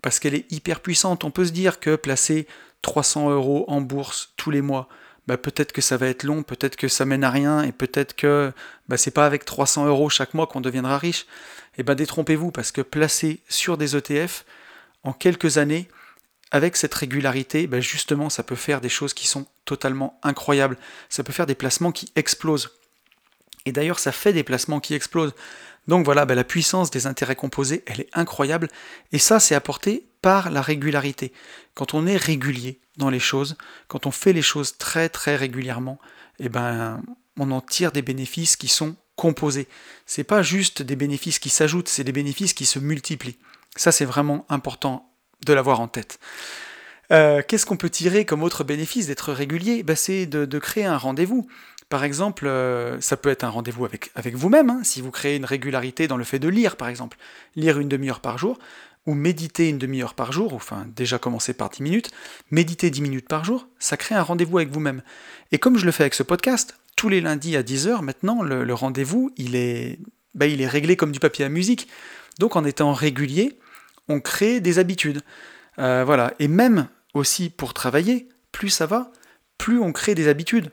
parce 0.02 0.20
qu'elle 0.20 0.36
est 0.36 0.52
hyper 0.52 0.80
puissante. 0.80 1.24
On 1.24 1.32
peut 1.32 1.46
se 1.46 1.52
dire 1.52 1.80
que 1.80 1.96
placer 1.96 2.48
300 2.82 3.30
euros 3.30 3.66
en 3.68 3.82
bourse 3.82 4.34
tous 4.38 4.52
les 4.52 4.62
mois, 4.62 4.88
bah, 5.28 5.38
peut-être 5.38 5.74
que 5.74 5.82
ça 5.82 5.98
va 5.98 6.08
être 6.08 6.24
long, 6.24 6.44
peut-être 6.44 6.76
que 6.76 6.88
ça 6.88 7.06
mène 7.06 7.24
à 7.24 7.30
rien, 7.30 7.62
et 7.62 7.72
peut-être 7.72 8.16
que 8.16 8.52
bah, 8.88 8.98
c'est 8.98 9.12
pas 9.12 9.26
avec 9.26 9.46
300 9.46 9.86
euros 9.86 10.10
chaque 10.10 10.34
mois 10.34 10.48
qu'on 10.48 10.62
deviendra 10.62 10.98
riche. 10.98 11.28
Et 11.78 11.82
eh 11.82 11.84
ben 11.84 11.94
détrompez-vous, 11.94 12.52
parce 12.52 12.72
que 12.72 12.82
placer 12.82 13.42
sur 13.48 13.78
des 13.78 13.96
ETF, 13.96 14.44
en 15.04 15.14
quelques 15.14 15.58
années, 15.58 15.88
avec 16.52 16.76
cette 16.76 16.94
régularité, 16.96 17.68
bah, 17.68 17.80
justement, 17.80 18.30
ça 18.30 18.42
peut 18.42 18.56
faire 18.56 18.82
des 18.82 18.90
choses 18.90 19.14
qui 19.14 19.28
sont 19.28 19.46
totalement 19.66 20.20
incroyables. 20.24 20.78
Ça 21.10 21.24
peut 21.24 21.32
faire 21.32 21.46
des 21.46 21.56
placements 21.56 21.92
qui 21.92 22.12
explosent. 22.16 22.72
Et 23.70 23.72
d'ailleurs, 23.72 24.00
ça 24.00 24.12
fait 24.12 24.34
des 24.34 24.44
placements 24.44 24.80
qui 24.80 24.96
explosent. 24.96 25.34
Donc 25.88 26.06
voilà, 26.06 26.26
ben, 26.26 26.36
la 26.36 26.44
puissance 26.44 26.92
des 26.92 27.08
intérêts 27.08 27.36
composés, 27.36 27.84
elle 27.86 28.02
est 28.02 28.10
incroyable. 28.14 28.68
Et 29.12 29.20
ça, 29.20 29.40
c'est 29.40 29.56
apporté 29.56 30.08
par 30.22 30.50
la 30.50 30.62
régularité. 30.62 31.32
Quand 31.76 31.94
on 31.94 32.06
est 32.06 32.18
régulier 32.18 32.80
dans 32.98 33.10
les 33.10 33.20
choses, 33.20 33.58
quand 33.88 34.06
on 34.06 34.12
fait 34.12 34.34
les 34.34 34.42
choses 34.42 34.78
très 34.78 35.08
très 35.08 35.36
régulièrement, 35.36 36.00
eh 36.40 36.50
ben, 36.50 37.02
on 37.38 37.52
en 37.52 37.62
tire 37.62 37.92
des 37.92 38.02
bénéfices 38.02 38.58
qui 38.58 38.68
sont 38.68 38.96
composés. 39.16 39.68
C'est 40.06 40.24
pas 40.24 40.42
juste 40.42 40.82
des 40.82 40.96
bénéfices 40.96 41.40
qui 41.40 41.50
s'ajoutent, 41.50 41.90
c'est 41.90 42.04
des 42.04 42.12
bénéfices 42.12 42.54
qui 42.54 42.66
se 42.66 42.80
multiplient. 42.80 43.38
Ça, 43.76 43.92
c'est 43.92 44.06
vraiment 44.06 44.46
important 44.50 45.12
de 45.46 45.54
l'avoir 45.54 45.80
en 45.80 45.88
tête. 45.88 46.20
Euh, 47.12 47.42
qu'est-ce 47.48 47.66
qu'on 47.66 47.78
peut 47.78 47.90
tirer 47.90 48.26
comme 48.26 48.44
autre 48.44 48.64
bénéfice 48.64 49.08
d'être 49.08 49.34
régulier? 49.34 49.84
Ben, 49.84 49.96
C'est 49.96 50.26
de, 50.26 50.60
créer 50.60 50.86
un 50.86 50.98
rendez-vous. 50.98 51.48
Par 51.90 52.04
exemple, 52.04 52.46
euh, 52.46 53.02
ça 53.02 53.18
peut 53.18 53.30
être 53.30 53.44
un 53.44 53.50
rendez-vous 53.50 53.84
avec, 53.86 54.36
vous-même, 54.36 54.70
hein, 54.70 54.82
si 54.84 55.02
vous 55.02 55.10
créez 55.10 55.36
une 55.36 55.46
régularité 55.46 56.08
dans 56.08 56.18
le 56.18 56.24
fait 56.24 56.38
de 56.38 56.48
lire, 56.48 56.76
par 56.78 56.88
exemple. 56.88 57.18
Lire 57.56 57.80
une 57.80 57.90
demi-heure 57.90 58.20
par 58.20 58.38
jour, 58.38 58.60
ou 59.08 59.16
méditer 59.16 59.70
une 59.70 59.80
demi-heure 59.80 60.14
par 60.14 60.32
jour, 60.32 60.54
enfin 60.54 60.86
déjà 60.96 61.18
commencer 61.18 61.54
par 61.54 61.70
10 61.70 61.82
minutes, 61.82 62.12
méditer 62.52 62.92
10 62.92 63.02
minutes 63.02 63.28
par 63.28 63.44
jour, 63.44 63.68
ça 63.80 63.98
crée 63.98 64.14
un 64.14 64.22
rendez-vous 64.22 64.60
avec 64.60 64.70
vous-même. 64.70 65.02
Et 65.52 65.58
comme 65.58 65.78
je 65.78 65.86
le 65.86 65.92
fais 65.92 66.04
avec 66.04 66.14
ce 66.14 66.22
podcast, 66.22 66.78
tous 66.96 67.10
les 67.10 67.22
lundis 67.22 67.58
à 67.58 67.64
10h, 67.64 68.02
maintenant, 68.02 68.44
le, 68.44 68.74
rendez-vous, 68.74 69.32
il 69.38 69.56
est, 69.56 70.00
bah, 70.36 70.46
il 70.46 70.62
est 70.62 70.68
réglé 70.68 70.96
comme 70.96 71.12
du 71.12 71.20
papier 71.20 71.46
à 71.46 71.50
musique. 71.50 71.88
Donc 72.38 72.56
en 72.56 72.66
étant 72.66 72.94
régulier, 72.94 73.58
on 74.10 74.20
crée 74.20 74.60
des 74.60 74.78
habitudes. 74.78 75.22
Euh, 75.80 76.04
voilà. 76.06 76.34
Et 76.40 76.48
même 76.48 76.88
aussi 77.16 77.50
pour 77.50 77.74
travailler, 77.74 78.28
plus 78.52 78.70
ça 78.70 78.86
va, 78.86 79.12
plus 79.58 79.80
on 79.80 79.92
crée 79.92 80.14
des 80.14 80.28
habitudes. 80.28 80.72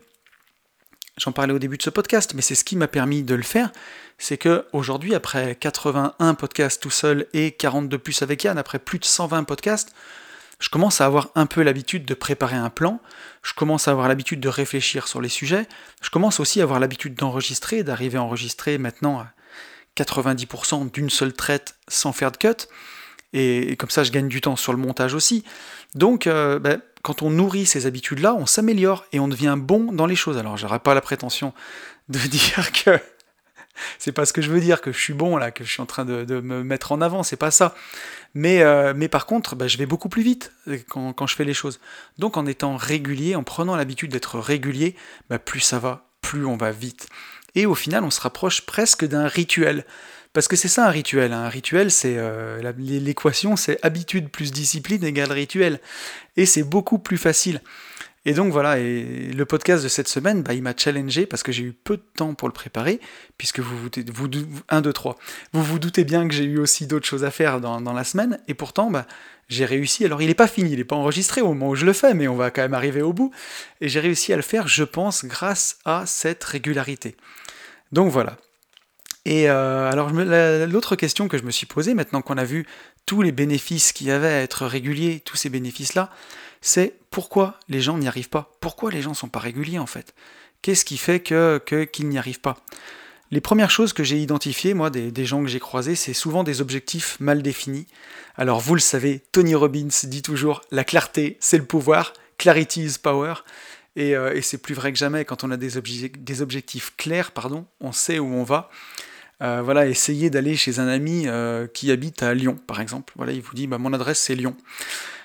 J'en 1.17 1.31
parlais 1.31 1.53
au 1.53 1.59
début 1.59 1.77
de 1.77 1.81
ce 1.83 1.89
podcast, 1.89 2.33
mais 2.35 2.43
c'est 2.43 2.53
ce 2.53 2.63
qui 2.63 2.75
m'a 2.75 2.87
permis 2.87 3.23
de 3.23 3.33
le 3.33 3.43
faire. 3.43 3.71
C'est 4.19 4.37
que 4.37 4.65
aujourd'hui, 4.71 5.15
après 5.15 5.55
81 5.55 6.35
podcasts 6.35 6.81
tout 6.81 6.91
seul 6.91 7.25
et 7.33 7.51
42 7.51 7.97
plus 7.97 8.21
avec 8.21 8.43
Yann, 8.43 8.57
après 8.57 8.77
plus 8.77 8.99
de 8.99 9.05
120 9.05 9.43
podcasts, 9.43 9.93
je 10.59 10.69
commence 10.69 11.01
à 11.01 11.05
avoir 11.05 11.29
un 11.35 11.47
peu 11.47 11.63
l'habitude 11.63 12.05
de 12.05 12.13
préparer 12.13 12.55
un 12.55 12.69
plan, 12.69 12.99
je 13.43 13.53
commence 13.53 13.87
à 13.87 13.91
avoir 13.91 14.07
l'habitude 14.07 14.39
de 14.39 14.49
réfléchir 14.49 15.07
sur 15.07 15.21
les 15.21 15.29
sujets, 15.29 15.67
je 16.01 16.09
commence 16.09 16.39
aussi 16.39 16.59
à 16.61 16.63
avoir 16.63 16.79
l'habitude 16.79 17.15
d'enregistrer, 17.15 17.83
d'arriver 17.83 18.17
à 18.17 18.23
enregistrer 18.23 18.77
maintenant 18.77 19.19
à 19.19 19.33
90% 19.97 20.91
d'une 20.91 21.09
seule 21.09 21.33
traite 21.33 21.75
sans 21.87 22.11
faire 22.11 22.31
de 22.31 22.37
cut, 22.37 22.67
et, 23.33 23.75
comme 23.77 23.89
ça 23.89 24.03
je 24.03 24.11
gagne 24.11 24.27
du 24.27 24.41
temps 24.41 24.55
sur 24.55 24.71
le 24.71 24.79
montage 24.79 25.13
aussi. 25.13 25.43
Donc 25.93 26.25
euh, 26.25 26.59
ben, 26.59 26.81
quand 27.07 27.21
on 27.21 27.29
nourrit 27.29 27.65
ces 27.65 27.85
habitudes-là, 27.85 28.35
on 28.35 28.45
s'améliore 28.45 29.05
et 29.13 29.21
on 29.21 29.29
devient 29.29 29.55
bon 29.57 29.93
dans 29.93 30.07
les 30.07 30.17
choses. 30.17 30.37
Alors, 30.37 30.57
j'aurais 30.57 30.79
pas 30.79 30.93
la 30.93 30.99
prétention 30.99 31.53
de 32.09 32.19
dire 32.27 32.69
que 32.73 32.99
c'est 33.97 34.11
pas 34.11 34.25
ce 34.25 34.33
que 34.33 34.41
je 34.41 34.51
veux 34.51 34.59
dire, 34.59 34.81
que 34.81 34.91
je 34.91 34.99
suis 34.99 35.13
bon 35.13 35.37
là, 35.37 35.51
que 35.51 35.63
je 35.63 35.71
suis 35.71 35.81
en 35.81 35.85
train 35.85 36.03
de, 36.03 36.41
me 36.41 36.63
mettre 36.65 36.91
en 36.91 36.99
avant, 36.99 37.23
c'est 37.23 37.37
pas 37.37 37.49
ça. 37.49 37.75
Mais, 38.33 38.61
euh, 38.61 39.07
par 39.07 39.25
contre, 39.25 39.55
bah, 39.55 39.69
je 39.69 39.77
vais 39.77 39.85
beaucoup 39.85 40.09
plus 40.09 40.21
vite 40.21 40.51
quand, 40.89 41.27
je 41.27 41.33
fais 41.33 41.45
les 41.45 41.53
choses. 41.53 41.79
Donc 42.17 42.35
en 42.35 42.45
étant 42.45 42.75
régulier, 42.75 43.37
en 43.37 43.43
prenant 43.43 43.77
l'habitude 43.77 44.11
d'être 44.11 44.37
régulier, 44.37 44.93
bah, 45.29 45.39
plus 45.39 45.61
ça 45.61 45.79
va, 45.79 46.09
plus 46.19 46.45
on 46.45 46.57
va 46.57 46.71
vite. 46.71 47.07
Et 47.55 47.65
au 47.65 47.75
final, 47.75 48.03
on 48.03 48.11
se 48.11 48.19
rapproche 48.19 48.65
presque 48.65 49.05
d'un 49.05 49.29
rituel. 49.29 49.85
Parce 50.37 50.47
que 50.47 50.55
c'est 50.55 50.67
ça 50.67 50.85
un 50.85 50.91
rituel. 50.91 51.33
Hein. 51.33 51.45
Un 51.45 51.49
rituel, 51.49 51.89
c'est 51.89 52.13
euh, 52.15 52.61
l'équation, 52.77 53.55
c'est 53.55 53.83
habitude 53.83 54.29
plus 54.29 54.51
discipline 54.51 55.03
égale 55.03 55.31
rituel. 55.31 55.79
Et 56.35 56.45
c'est 56.45 56.61
beaucoup 56.61 56.99
plus 56.99 57.17
facile. 57.17 57.59
Et 58.23 58.33
donc 58.33 58.51
voilà, 58.51 58.77
et 58.77 59.31
le 59.33 59.45
podcast 59.45 59.83
de 59.83 59.87
cette 59.87 60.07
semaine, 60.07 60.43
bah, 60.43 60.53
il 60.53 60.61
m'a 60.61 60.75
challengé 60.77 61.25
parce 61.25 61.41
que 61.41 61.51
j'ai 61.51 61.63
eu 61.63 61.73
peu 61.73 61.97
de 61.97 62.03
temps 62.15 62.35
pour 62.35 62.47
le 62.47 62.53
préparer, 62.53 62.99
puisque 63.39 63.61
vous 63.61 63.75
vous, 63.75 63.89
vous 64.13 64.29
1, 64.69 64.81
2, 64.81 64.93
3. 64.93 65.17
Vous 65.53 65.63
vous 65.63 65.79
doutez 65.79 66.03
bien 66.03 66.27
que 66.27 66.35
j'ai 66.35 66.43
eu 66.43 66.59
aussi 66.59 66.85
d'autres 66.85 67.07
choses 67.07 67.23
à 67.23 67.31
faire 67.31 67.59
dans, 67.59 67.79
la 67.79 68.03
semaine, 68.03 68.39
et 68.47 68.53
pourtant, 68.53 68.91
bah, 68.91 69.07
j'ai 69.49 69.65
réussi. 69.65 70.05
Alors 70.05 70.21
il 70.21 70.27
n'est 70.27 70.35
pas 70.35 70.45
fini, 70.45 70.69
il 70.69 70.77
n'est 70.77 70.83
pas 70.83 70.97
enregistré 70.97 71.41
au 71.41 71.47
moment 71.47 71.69
où 71.69 71.75
je 71.75 71.87
le 71.87 71.93
fais, 71.93 72.13
mais 72.13 72.27
on 72.27 72.35
va 72.35 72.51
quand 72.51 72.61
même 72.61 72.75
arriver 72.75 73.01
au 73.01 73.11
bout. 73.11 73.31
Et 73.81 73.89
j'ai 73.89 74.01
réussi 74.01 74.33
à 74.33 74.35
le 74.35 74.43
faire, 74.43 74.67
je 74.67 74.83
pense, 74.83 75.25
grâce 75.25 75.79
à 75.83 76.05
cette 76.05 76.43
régularité. 76.43 77.17
Donc 77.91 78.11
voilà. 78.11 78.37
Et 79.27 79.49
euh, 79.49 79.91
alors 79.91 80.09
l'autre 80.11 80.95
question 80.95 81.27
que 81.27 81.37
je 81.37 81.43
me 81.43 81.51
suis 81.51 81.65
posée, 81.65 81.93
maintenant 81.93 82.21
qu'on 82.21 82.37
a 82.37 82.45
vu 82.45 82.65
tous 83.05 83.21
les 83.21 83.33
bénéfices 83.33 83.91
qu'il 83.91 84.07
y 84.07 84.11
avait 84.11 84.29
à 84.29 84.41
être 84.41 84.65
régulier, 84.65 85.19
tous 85.19 85.35
ces 85.35 85.49
bénéfices-là, 85.49 86.09
c'est 86.61 86.93
pourquoi 87.11 87.59
les 87.67 87.81
gens 87.81 87.97
n'y 87.97 88.07
arrivent 88.07 88.29
pas? 88.29 88.49
Pourquoi 88.61 88.89
les 88.89 89.01
gens 89.01 89.09
ne 89.09 89.15
sont 89.15 89.27
pas 89.27 89.39
réguliers 89.39 89.79
en 89.79 89.85
fait? 89.85 90.15
Qu'est-ce 90.61 90.85
qui 90.85 90.97
fait 90.97 91.19
que 91.19 91.61
qu'ils 91.91 92.07
n'y 92.07 92.17
arrivent 92.17 92.39
pas? 92.39 92.63
Les 93.29 93.41
premières 93.41 93.69
choses 93.69 93.91
que 93.91 94.05
j'ai 94.05 94.17
identifiées, 94.17 94.73
moi, 94.73 94.89
des, 94.89 95.25
gens 95.25 95.43
que 95.43 95.49
j'ai 95.49 95.59
croisés, 95.59 95.95
c'est 95.95 96.13
souvent 96.13 96.45
des 96.45 96.61
objectifs 96.61 97.19
mal 97.19 97.41
définis. 97.41 97.85
Alors 98.37 98.61
vous 98.61 98.75
le 98.75 98.79
savez, 98.79 99.23
Tony 99.33 99.55
Robbins 99.55 99.89
dit 100.03 100.21
toujours 100.21 100.61
la 100.71 100.85
clarté, 100.85 101.35
c'est 101.41 101.57
le 101.57 101.65
pouvoir, 101.65 102.13
clarity 102.37 102.85
is 102.85 102.95
power. 103.03 103.33
Et, 103.97 104.15
euh, 104.15 104.41
c'est 104.41 104.59
plus 104.59 104.73
vrai 104.73 104.93
que 104.93 104.97
jamais 104.97 105.25
quand 105.25 105.43
on 105.43 105.51
a 105.51 105.57
des, 105.57 105.71
des 106.17 106.41
objectifs 106.41 106.93
clairs, 106.95 107.31
pardon, 107.31 107.65
on 107.81 107.91
sait 107.91 108.19
où 108.19 108.33
on 108.33 108.45
va. 108.45 108.69
Euh, 109.41 109.61
voilà, 109.63 109.87
essayez 109.87 110.29
d'aller 110.29 110.55
chez 110.55 110.79
un 110.79 110.87
ami 110.87 111.23
euh, 111.27 111.67
qui 111.67 111.91
habite 111.91 112.23
à 112.23 112.33
Lyon, 112.33 112.57
par 112.67 112.81
exemple. 112.81 113.13
Voilà, 113.15 113.33
il 113.33 113.41
vous 113.41 113.53
dit, 113.53 113.67
bah, 113.67 113.77
mon 113.77 113.93
adresse 113.93 114.19
c'est 114.19 114.35
Lyon. 114.35 114.55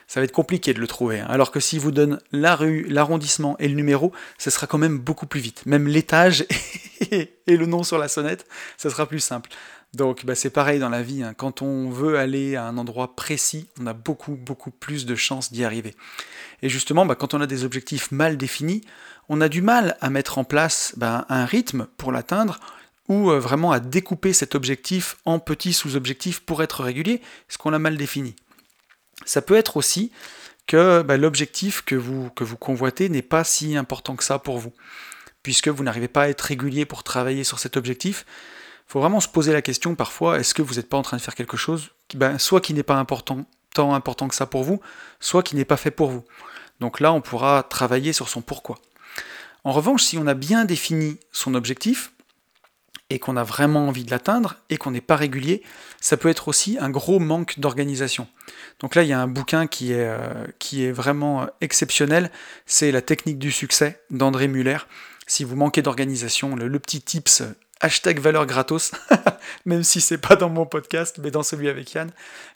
Ça 0.06 0.20
va 0.20 0.24
être 0.24 0.32
compliqué 0.32 0.74
de 0.74 0.80
le 0.80 0.86
trouver. 0.86 1.20
Hein. 1.20 1.26
Alors 1.30 1.50
que 1.50 1.60
s'il 1.60 1.80
vous 1.80 1.92
donne 1.92 2.20
la 2.32 2.54
rue, 2.54 2.84
l'arrondissement 2.88 3.56
et 3.58 3.68
le 3.68 3.74
numéro, 3.74 4.12
ça 4.36 4.50
sera 4.50 4.66
quand 4.66 4.76
même 4.76 4.98
beaucoup 4.98 5.26
plus 5.26 5.40
vite. 5.40 5.64
Même 5.64 5.88
l'étage 5.88 6.44
et, 7.10 7.30
le 7.46 7.64
nom 7.64 7.82
sur 7.82 7.96
la 7.96 8.08
sonnette, 8.08 8.46
ça 8.76 8.90
sera 8.90 9.06
plus 9.06 9.20
simple. 9.20 9.48
Donc 9.94 10.26
bah, 10.26 10.34
c'est 10.34 10.50
pareil 10.50 10.78
dans 10.78 10.90
la 10.90 11.02
vie, 11.02 11.22
hein. 11.22 11.32
quand 11.34 11.62
on 11.62 11.88
veut 11.88 12.18
aller 12.18 12.56
à 12.56 12.64
un 12.64 12.76
endroit 12.78 13.14
précis, 13.14 13.68
on 13.80 13.86
a 13.86 13.92
beaucoup 13.92 14.36
beaucoup 14.36 14.70
plus 14.70 15.06
de 15.06 15.14
chances 15.14 15.52
d'y 15.52 15.64
arriver. 15.64 15.94
Et 16.62 16.68
justement, 16.68 17.06
bah, 17.06 17.14
quand 17.14 17.32
on 17.32 17.40
a 17.40 17.46
des 17.46 17.64
objectifs 17.64 18.10
mal 18.10 18.36
définis, 18.36 18.82
on 19.28 19.40
a 19.40 19.48
du 19.48 19.62
mal 19.62 19.96
à 20.00 20.10
mettre 20.10 20.36
en 20.36 20.44
place 20.44 20.94
un 21.00 21.44
rythme 21.46 21.86
pour 21.96 22.12
l'atteindre 22.12 22.60
ou 23.12 23.30
euh, 23.30 23.38
vraiment 23.38 23.72
à 23.72 23.80
découper 23.80 24.32
cet 24.32 24.54
objectif 24.54 25.16
en 25.26 25.38
petits 25.38 25.74
sous-objectifs 25.74 26.40
pour 26.40 26.62
être 26.62 26.82
régulier, 26.82 27.20
ce 27.48 27.58
qu'on 27.58 27.74
a 27.74 27.78
mal 27.78 27.96
défini. 27.98 28.34
Ça 29.26 29.42
peut 29.42 29.56
être 29.56 29.76
aussi 29.76 30.10
que 30.66 31.04
l'objectif 31.16 31.82
que 31.82 31.94
vous, 31.94 32.30
convoitez 32.58 33.10
n'est 33.10 33.20
pas 33.20 33.44
si 33.44 33.76
important 33.76 34.16
que 34.16 34.24
ça 34.24 34.38
pour 34.38 34.58
vous, 34.58 34.72
puisque 35.42 35.68
vous 35.68 35.84
n'arrivez 35.84 36.08
pas 36.08 36.22
à 36.22 36.28
être 36.28 36.40
régulier 36.40 36.86
pour 36.86 37.02
travailler 37.02 37.44
sur 37.44 37.58
cet 37.58 37.76
objectif, 37.76 38.24
faut 38.86 39.00
vraiment 39.00 39.20
se 39.20 39.28
poser 39.28 39.52
la 39.52 39.62
question 39.62 39.94
parfois, 39.94 40.38
est-ce 40.38 40.54
que 40.54 40.62
vous 40.62 40.74
n'êtes 40.74 40.88
pas 40.88 40.96
en 40.96 41.02
train 41.02 41.18
de 41.18 41.22
faire 41.22 41.34
quelque 41.34 41.56
chose, 41.56 41.90
ben, 42.14 42.38
soit 42.38 42.60
qui 42.60 42.72
n'est 42.72 42.82
pas 42.82 42.96
important, 42.96 43.44
tant 43.74 43.94
important 43.94 44.28
que 44.28 44.34
ça 44.34 44.46
pour 44.46 44.64
vous, 44.64 44.80
soit 45.20 45.42
qui 45.42 45.56
n'est 45.56 45.64
pas 45.66 45.76
fait 45.76 45.90
pour 45.90 46.10
vous. 46.10 46.24
Donc 46.80 47.00
là, 47.00 47.12
on 47.12 47.20
pourra 47.20 47.62
travailler 47.62 48.12
sur 48.12 48.28
son 48.28 48.40
pourquoi. 48.40 48.78
En 49.64 49.72
revanche, 49.72 50.02
si 50.02 50.18
on 50.18 50.26
a 50.26 50.34
bien 50.34 50.64
défini 50.64 51.18
son 51.30 51.54
objectif, 51.54 52.12
et 53.12 53.18
qu'on 53.18 53.36
a 53.36 53.44
vraiment 53.44 53.88
envie 53.88 54.04
de 54.04 54.10
l'atteindre, 54.10 54.56
et 54.70 54.78
qu'on 54.78 54.90
n'est 54.90 55.02
pas 55.02 55.16
régulier, 55.16 55.62
ça 56.00 56.16
peut 56.16 56.30
être 56.30 56.48
aussi 56.48 56.78
un 56.80 56.88
gros 56.88 57.18
manque 57.18 57.58
d'organisation. 57.58 58.26
Donc 58.80 58.94
là, 58.94 59.02
il 59.02 59.08
y 59.10 59.12
a 59.12 59.20
un 59.20 59.28
bouquin 59.28 59.66
qui 59.66 59.92
est, 59.92 60.08
euh, 60.08 60.92
vraiment 60.92 61.46
exceptionnel, 61.60 62.30
c'est 62.64 62.90
La 62.90 63.02
technique 63.02 63.38
du 63.38 63.52
succès 63.52 64.00
d'André 64.10 64.48
Muller. 64.48 64.78
Si 65.26 65.44
vous 65.44 65.56
manquez 65.56 65.82
d'organisation, 65.82 66.56
le, 66.56 66.78
petit 66.78 67.02
tips 67.02 67.42
hashtag 67.80 68.18
valeur 68.18 68.46
gratos, 68.46 68.92
même 69.66 69.82
si 69.82 70.00
c'est 70.00 70.16
pas 70.16 70.36
dans 70.36 70.48
mon 70.48 70.64
podcast, 70.64 71.18
mais 71.22 71.30
dans 71.30 71.42
celui 71.42 71.68
avec 71.68 71.92
Yann. 71.92 72.10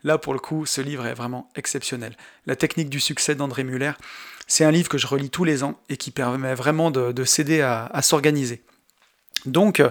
Là, 0.04 0.16
pour 0.16 0.32
le 0.32 0.38
coup, 0.38 0.64
ce 0.64 0.80
livre 0.80 1.04
est 1.04 1.14
vraiment 1.14 1.50
exceptionnel. 1.54 2.16
La 2.46 2.56
technique 2.56 2.88
du 2.88 3.00
succès 3.00 3.34
d'André 3.34 3.62
Muller, 3.62 3.92
c'est 4.46 4.64
un 4.64 4.70
livre 4.70 4.88
que 4.88 4.96
je 4.96 5.06
relis 5.06 5.28
tous 5.28 5.44
les 5.44 5.64
ans 5.64 5.78
et 5.90 5.98
qui 5.98 6.12
permet 6.12 6.54
vraiment 6.54 6.90
de, 6.90 7.24
s'aider 7.24 7.60
à, 7.60 8.00
s'organiser. 8.00 8.62
Donc, 9.44 9.80
euh, 9.80 9.90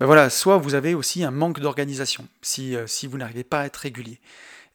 voilà, 0.00 0.28
soit 0.28 0.58
vous 0.58 0.74
avez 0.74 0.94
aussi 0.94 1.24
un 1.24 1.30
manque 1.30 1.60
d'organisation, 1.60 2.28
si, 2.42 2.76
euh, 2.76 2.86
si 2.86 3.06
vous 3.06 3.16
n'arrivez 3.16 3.44
pas 3.44 3.60
à 3.60 3.66
être 3.66 3.76
régulier. 3.76 4.20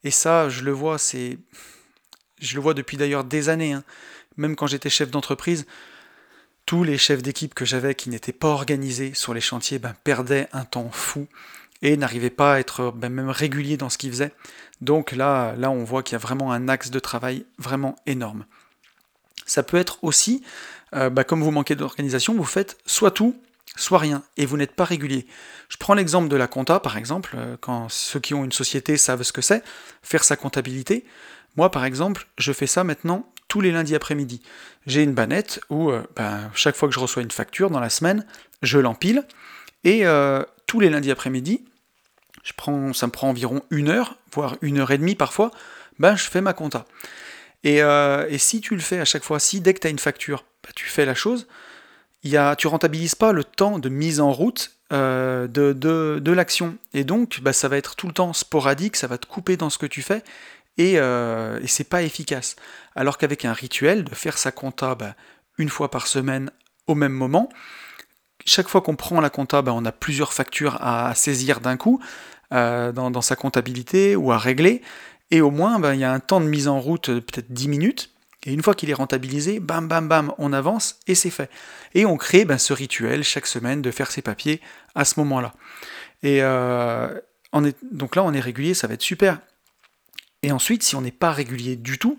Et 0.03 0.11
ça, 0.11 0.49
je 0.49 0.63
le 0.63 0.71
vois, 0.71 0.97
c'est, 0.97 1.37
je 2.39 2.55
le 2.55 2.61
vois 2.61 2.73
depuis 2.73 2.97
d'ailleurs 2.97 3.23
des 3.23 3.49
années. 3.49 3.73
Hein. 3.73 3.83
Même 4.37 4.55
quand 4.55 4.67
j'étais 4.67 4.89
chef 4.89 5.11
d'entreprise, 5.11 5.67
tous 6.65 6.83
les 6.83 6.97
chefs 6.97 7.21
d'équipe 7.21 7.53
que 7.53 7.65
j'avais 7.65 7.95
qui 7.95 8.09
n'étaient 8.09 8.31
pas 8.31 8.47
organisés 8.47 9.13
sur 9.13 9.33
les 9.33 9.41
chantiers 9.41 9.77
ben, 9.77 9.93
perdaient 10.03 10.47
un 10.53 10.65
temps 10.65 10.89
fou 10.91 11.27
et 11.81 11.97
n'arrivaient 11.97 12.29
pas 12.29 12.55
à 12.55 12.59
être 12.59 12.91
ben, 12.91 13.09
même 13.09 13.29
réguliers 13.29 13.77
dans 13.77 13.89
ce 13.89 13.97
qu'ils 13.97 14.11
faisaient. 14.11 14.33
Donc 14.79 15.11
là, 15.11 15.53
là, 15.57 15.69
on 15.69 15.83
voit 15.83 16.01
qu'il 16.01 16.13
y 16.13 16.15
a 16.15 16.19
vraiment 16.19 16.51
un 16.51 16.67
axe 16.67 16.89
de 16.89 16.99
travail 16.99 17.45
vraiment 17.59 17.95
énorme. 18.05 18.45
Ça 19.45 19.63
peut 19.63 19.77
être 19.77 20.03
aussi, 20.03 20.43
euh, 20.95 21.09
ben, 21.09 21.23
comme 21.23 21.43
vous 21.43 21.51
manquez 21.51 21.75
d'organisation, 21.75 22.33
vous 22.33 22.43
faites 22.43 22.77
soit 22.85 23.11
tout, 23.11 23.35
soit 23.75 23.99
rien, 23.99 24.23
et 24.37 24.45
vous 24.45 24.57
n'êtes 24.57 24.75
pas 24.75 24.83
régulier. 24.83 25.25
Je 25.69 25.77
prends 25.77 25.93
l'exemple 25.93 26.27
de 26.27 26.35
la 26.35 26.47
compta, 26.47 26.79
par 26.79 26.97
exemple, 26.97 27.35
euh, 27.37 27.55
quand 27.59 27.89
ceux 27.89 28.19
qui 28.19 28.33
ont 28.33 28.43
une 28.43 28.51
société 28.51 28.97
savent 28.97 29.23
ce 29.23 29.31
que 29.31 29.41
c'est, 29.41 29.63
faire 30.03 30.23
sa 30.23 30.35
comptabilité. 30.35 31.05
Moi, 31.55 31.71
par 31.71 31.85
exemple, 31.85 32.27
je 32.37 32.51
fais 32.51 32.67
ça 32.67 32.83
maintenant 32.83 33.31
tous 33.47 33.61
les 33.61 33.71
lundis 33.71 33.95
après-midi. 33.95 34.41
J'ai 34.87 35.03
une 35.03 35.13
bannette 35.13 35.61
où 35.69 35.91
euh, 35.91 36.03
ben, 36.15 36.49
chaque 36.53 36.75
fois 36.75 36.87
que 36.87 36.93
je 36.93 36.99
reçois 36.99 37.23
une 37.23 37.31
facture 37.31 37.69
dans 37.69 37.79
la 37.79 37.89
semaine, 37.89 38.25
je 38.61 38.79
l'empile. 38.79 39.25
Et 39.83 40.05
euh, 40.05 40.43
tous 40.67 40.79
les 40.79 40.89
lundis 40.89 41.11
après-midi, 41.11 41.65
je 42.43 42.53
prends, 42.55 42.93
ça 42.93 43.07
me 43.07 43.11
prend 43.11 43.29
environ 43.29 43.61
une 43.69 43.89
heure, 43.89 44.17
voire 44.33 44.57
une 44.61 44.79
heure 44.79 44.91
et 44.91 44.97
demie 44.97 45.15
parfois, 45.15 45.51
ben, 45.99 46.15
je 46.15 46.23
fais 46.23 46.41
ma 46.41 46.53
compta. 46.53 46.85
Et, 47.63 47.81
si 48.39 48.59
tu 48.59 48.73
le 48.73 48.81
fais 48.81 48.99
à 48.99 49.05
chaque 49.05 49.23
fois, 49.23 49.39
si 49.39 49.61
dès 49.61 49.73
que 49.73 49.79
tu 49.79 49.87
as 49.87 49.91
une 49.91 49.99
facture, 49.99 50.45
ben, 50.63 50.71
tu 50.75 50.85
fais 50.85 51.05
la 51.05 51.13
chose, 51.13 51.47
y 52.23 52.37
tu 52.57 52.67
rentabilises 52.67 53.15
pas 53.15 53.31
le 53.31 53.43
temps 53.43 53.79
de 53.79 53.89
mise 53.89 54.19
en 54.19 54.31
route 54.31 54.71
de, 54.91 55.47
de, 55.47 56.31
l'action. 56.31 56.77
Et 56.93 57.03
donc, 57.03 57.39
ben, 57.41 57.53
ça 57.53 57.67
va 57.67 57.77
être 57.77 57.95
tout 57.95 58.07
le 58.07 58.13
temps 58.13 58.33
sporadique, 58.33 58.95
ça 58.95 59.07
va 59.07 59.17
te 59.17 59.25
couper 59.25 59.55
dans 59.55 59.69
ce 59.69 59.77
que 59.77 59.85
tu 59.85 60.01
fais, 60.01 60.21
et, 60.77 60.99
euh, 60.99 61.59
c'est 61.67 61.89
pas 61.89 62.01
efficace. 62.01 62.55
Alors 62.95 63.17
qu'avec 63.17 63.45
un 63.45 63.53
rituel, 63.53 64.03
de 64.03 64.15
faire 64.15 64.37
sa 64.37 64.51
compta 64.51 64.95
bah, 64.95 65.15
une 65.57 65.69
fois 65.69 65.91
par 65.91 66.07
semaine 66.07 66.51
au 66.87 66.95
même 66.95 67.13
moment, 67.13 67.49
chaque 68.45 68.67
fois 68.67 68.81
qu'on 68.81 68.95
prend 68.95 69.21
la 69.21 69.29
compta, 69.29 69.61
bah, 69.61 69.73
on 69.73 69.85
a 69.85 69.91
plusieurs 69.91 70.33
factures 70.33 70.77
à, 70.81 71.13
saisir 71.15 71.59
d'un 71.59 71.77
coup 71.77 72.01
euh, 72.53 72.91
dans, 72.91 73.21
sa 73.21 73.35
comptabilité 73.35 74.15
ou 74.15 74.31
à 74.31 74.37
régler, 74.37 74.81
et 75.29 75.41
au 75.41 75.51
moins 75.51 75.79
bah, 75.79 75.93
il 75.93 75.99
y 75.99 76.03
a 76.03 76.11
un 76.11 76.19
temps 76.19 76.41
de 76.41 76.47
mise 76.47 76.67
en 76.67 76.79
route 76.79 77.07
peut-être 77.07 77.51
10 77.51 77.67
minutes, 77.67 78.11
et 78.45 78.53
une 78.53 78.63
fois 78.63 78.73
qu'il 78.73 78.89
est 78.89 78.95
rentabilisé, 78.95 79.59
bam 79.59 79.87
bam 79.87 80.07
bam, 80.07 80.33
on 80.37 80.51
avance 80.53 80.99
et 81.07 81.15
c'est 81.15 81.29
fait. 81.29 81.49
Et 81.93 82.05
on 82.05 82.17
crée 82.17 82.45
ce 82.57 82.73
rituel 82.73 83.23
chaque 83.23 83.47
semaine 83.47 83.81
de 83.81 83.91
faire 83.91 84.11
ses 84.11 84.21
papiers 84.21 84.61
à 84.95 85.05
ce 85.05 85.19
moment-là. 85.19 85.53
Et 86.23 86.39
euh, 86.41 87.07
donc 87.91 88.15
là 88.15 88.23
on 88.23 88.33
est 88.33 88.39
régulier, 88.39 88.73
ça 88.73 88.87
va 88.87 88.95
être 88.95 89.01
super. 89.01 89.39
Et 90.43 90.51
ensuite, 90.51 90.81
si 90.81 90.95
on 90.95 91.01
n'est 91.01 91.11
pas 91.11 91.31
régulier 91.31 91.75
du 91.75 91.99
tout, 91.99 92.17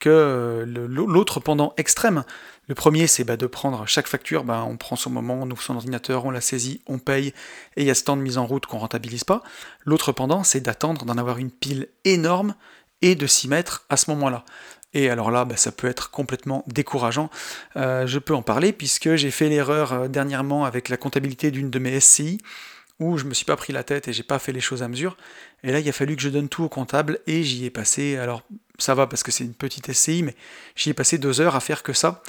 que 0.00 0.10
euh, 0.10 0.64
l'autre 0.66 1.40
pendant 1.40 1.72
extrême. 1.76 2.24
Le 2.66 2.74
premier, 2.74 3.06
c'est 3.06 3.24
bah, 3.24 3.36
de 3.36 3.46
prendre 3.46 3.86
chaque 3.86 4.06
facture, 4.06 4.44
bah, 4.44 4.64
on 4.68 4.76
prend 4.76 4.96
son 4.96 5.10
moment, 5.10 5.38
on 5.40 5.50
ouvre 5.50 5.62
son 5.62 5.76
ordinateur, 5.76 6.24
on 6.24 6.30
la 6.30 6.40
saisit, 6.40 6.82
on 6.86 6.98
paye, 6.98 7.28
et 7.76 7.82
il 7.82 7.84
y 7.84 7.90
a 7.90 7.94
ce 7.94 8.04
temps 8.04 8.16
de 8.16 8.22
mise 8.22 8.38
en 8.38 8.46
route 8.46 8.66
qu'on 8.66 8.78
rentabilise 8.78 9.24
pas. 9.24 9.42
L'autre 9.84 10.12
pendant, 10.12 10.44
c'est 10.44 10.60
d'attendre 10.60 11.04
d'en 11.04 11.18
avoir 11.18 11.38
une 11.38 11.50
pile 11.50 11.88
énorme 12.04 12.54
et 13.02 13.14
de 13.14 13.26
s'y 13.26 13.48
mettre 13.48 13.84
à 13.90 13.96
ce 13.96 14.10
moment-là. 14.10 14.44
Et 14.94 15.10
alors 15.10 15.30
là, 15.30 15.44
bah, 15.44 15.56
ça 15.56 15.72
peut 15.72 15.88
être 15.88 16.10
complètement 16.10 16.64
décourageant. 16.68 17.28
Euh, 17.76 18.06
je 18.06 18.18
peux 18.20 18.34
en 18.34 18.42
parler 18.42 18.72
puisque 18.72 19.16
j'ai 19.16 19.32
fait 19.32 19.48
l'erreur 19.48 19.92
euh, 19.92 20.08
dernièrement 20.08 20.64
avec 20.64 20.88
la 20.88 20.96
comptabilité 20.96 21.50
d'une 21.50 21.68
de 21.68 21.78
mes 21.80 22.00
SCI 22.00 22.40
où 23.00 23.18
je 23.18 23.24
me 23.24 23.34
suis 23.34 23.44
pas 23.44 23.56
pris 23.56 23.72
la 23.72 23.82
tête 23.82 24.06
et 24.06 24.12
j'ai 24.12 24.22
pas 24.22 24.38
fait 24.38 24.52
les 24.52 24.60
choses 24.60 24.84
à 24.84 24.88
mesure. 24.88 25.16
Et 25.64 25.72
là, 25.72 25.80
il 25.80 25.88
a 25.88 25.92
fallu 25.92 26.14
que 26.14 26.22
je 26.22 26.28
donne 26.28 26.48
tout 26.48 26.62
au 26.62 26.68
comptable 26.68 27.18
et 27.26 27.42
j'y 27.42 27.64
ai 27.64 27.70
passé. 27.70 28.16
Alors, 28.16 28.42
ça 28.78 28.94
va 28.94 29.08
parce 29.08 29.24
que 29.24 29.32
c'est 29.32 29.44
une 29.44 29.54
petite 29.54 29.92
SCI, 29.92 30.22
mais 30.22 30.36
j'y 30.76 30.90
ai 30.90 30.94
passé 30.94 31.18
deux 31.18 31.40
heures 31.40 31.56
à 31.56 31.60
faire 31.60 31.82
que 31.82 31.92
ça. 31.92 32.22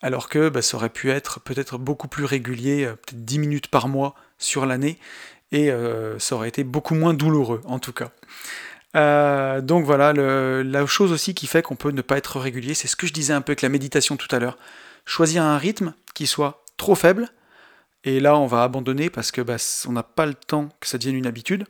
Alors 0.00 0.28
que 0.28 0.48
bah, 0.48 0.62
ça 0.62 0.76
aurait 0.76 0.90
pu 0.90 1.10
être 1.10 1.40
peut-être 1.40 1.76
beaucoup 1.76 2.06
plus 2.06 2.24
régulier, 2.24 2.84
euh, 2.84 2.92
peut-être 2.92 3.24
10 3.24 3.38
minutes 3.40 3.66
par 3.66 3.88
mois 3.88 4.14
sur 4.38 4.64
l'année, 4.64 4.98
et 5.50 5.70
ça 6.18 6.34
aurait 6.34 6.48
été 6.48 6.64
beaucoup 6.64 6.94
moins 6.94 7.12
douloureux 7.12 7.60
en 7.66 7.78
tout 7.78 7.92
cas. 7.92 8.10
Euh, 8.94 9.60
donc 9.60 9.84
voilà, 9.84 10.12
la 10.12 10.86
chose 10.86 11.12
aussi 11.12 11.34
qui 11.34 11.46
fait 11.46 11.62
qu'on 11.62 11.76
peut 11.76 11.90
ne 11.90 12.02
pas 12.02 12.18
être 12.18 12.38
régulier, 12.38 12.74
c'est 12.74 12.88
ce 12.88 12.96
que 12.96 13.06
je 13.06 13.12
disais 13.12 13.32
un 13.32 13.40
peu 13.40 13.52
avec 13.52 13.62
la 13.62 13.68
méditation 13.68 14.16
tout 14.16 14.34
à 14.34 14.38
l'heure. 14.38 14.58
Choisir 15.04 15.42
un 15.42 15.58
rythme 15.58 15.94
qui 16.14 16.26
soit 16.26 16.64
trop 16.76 16.94
faible, 16.94 17.28
et 18.04 18.20
là, 18.20 18.36
on 18.36 18.46
va 18.46 18.64
abandonner 18.64 19.10
parce 19.10 19.30
que 19.30 19.40
bah, 19.40 19.56
on 19.86 19.92
n'a 19.92 20.02
pas 20.02 20.26
le 20.26 20.34
temps 20.34 20.68
que 20.80 20.88
ça 20.88 20.98
devienne 20.98 21.16
une 21.16 21.26
habitude, 21.26 21.66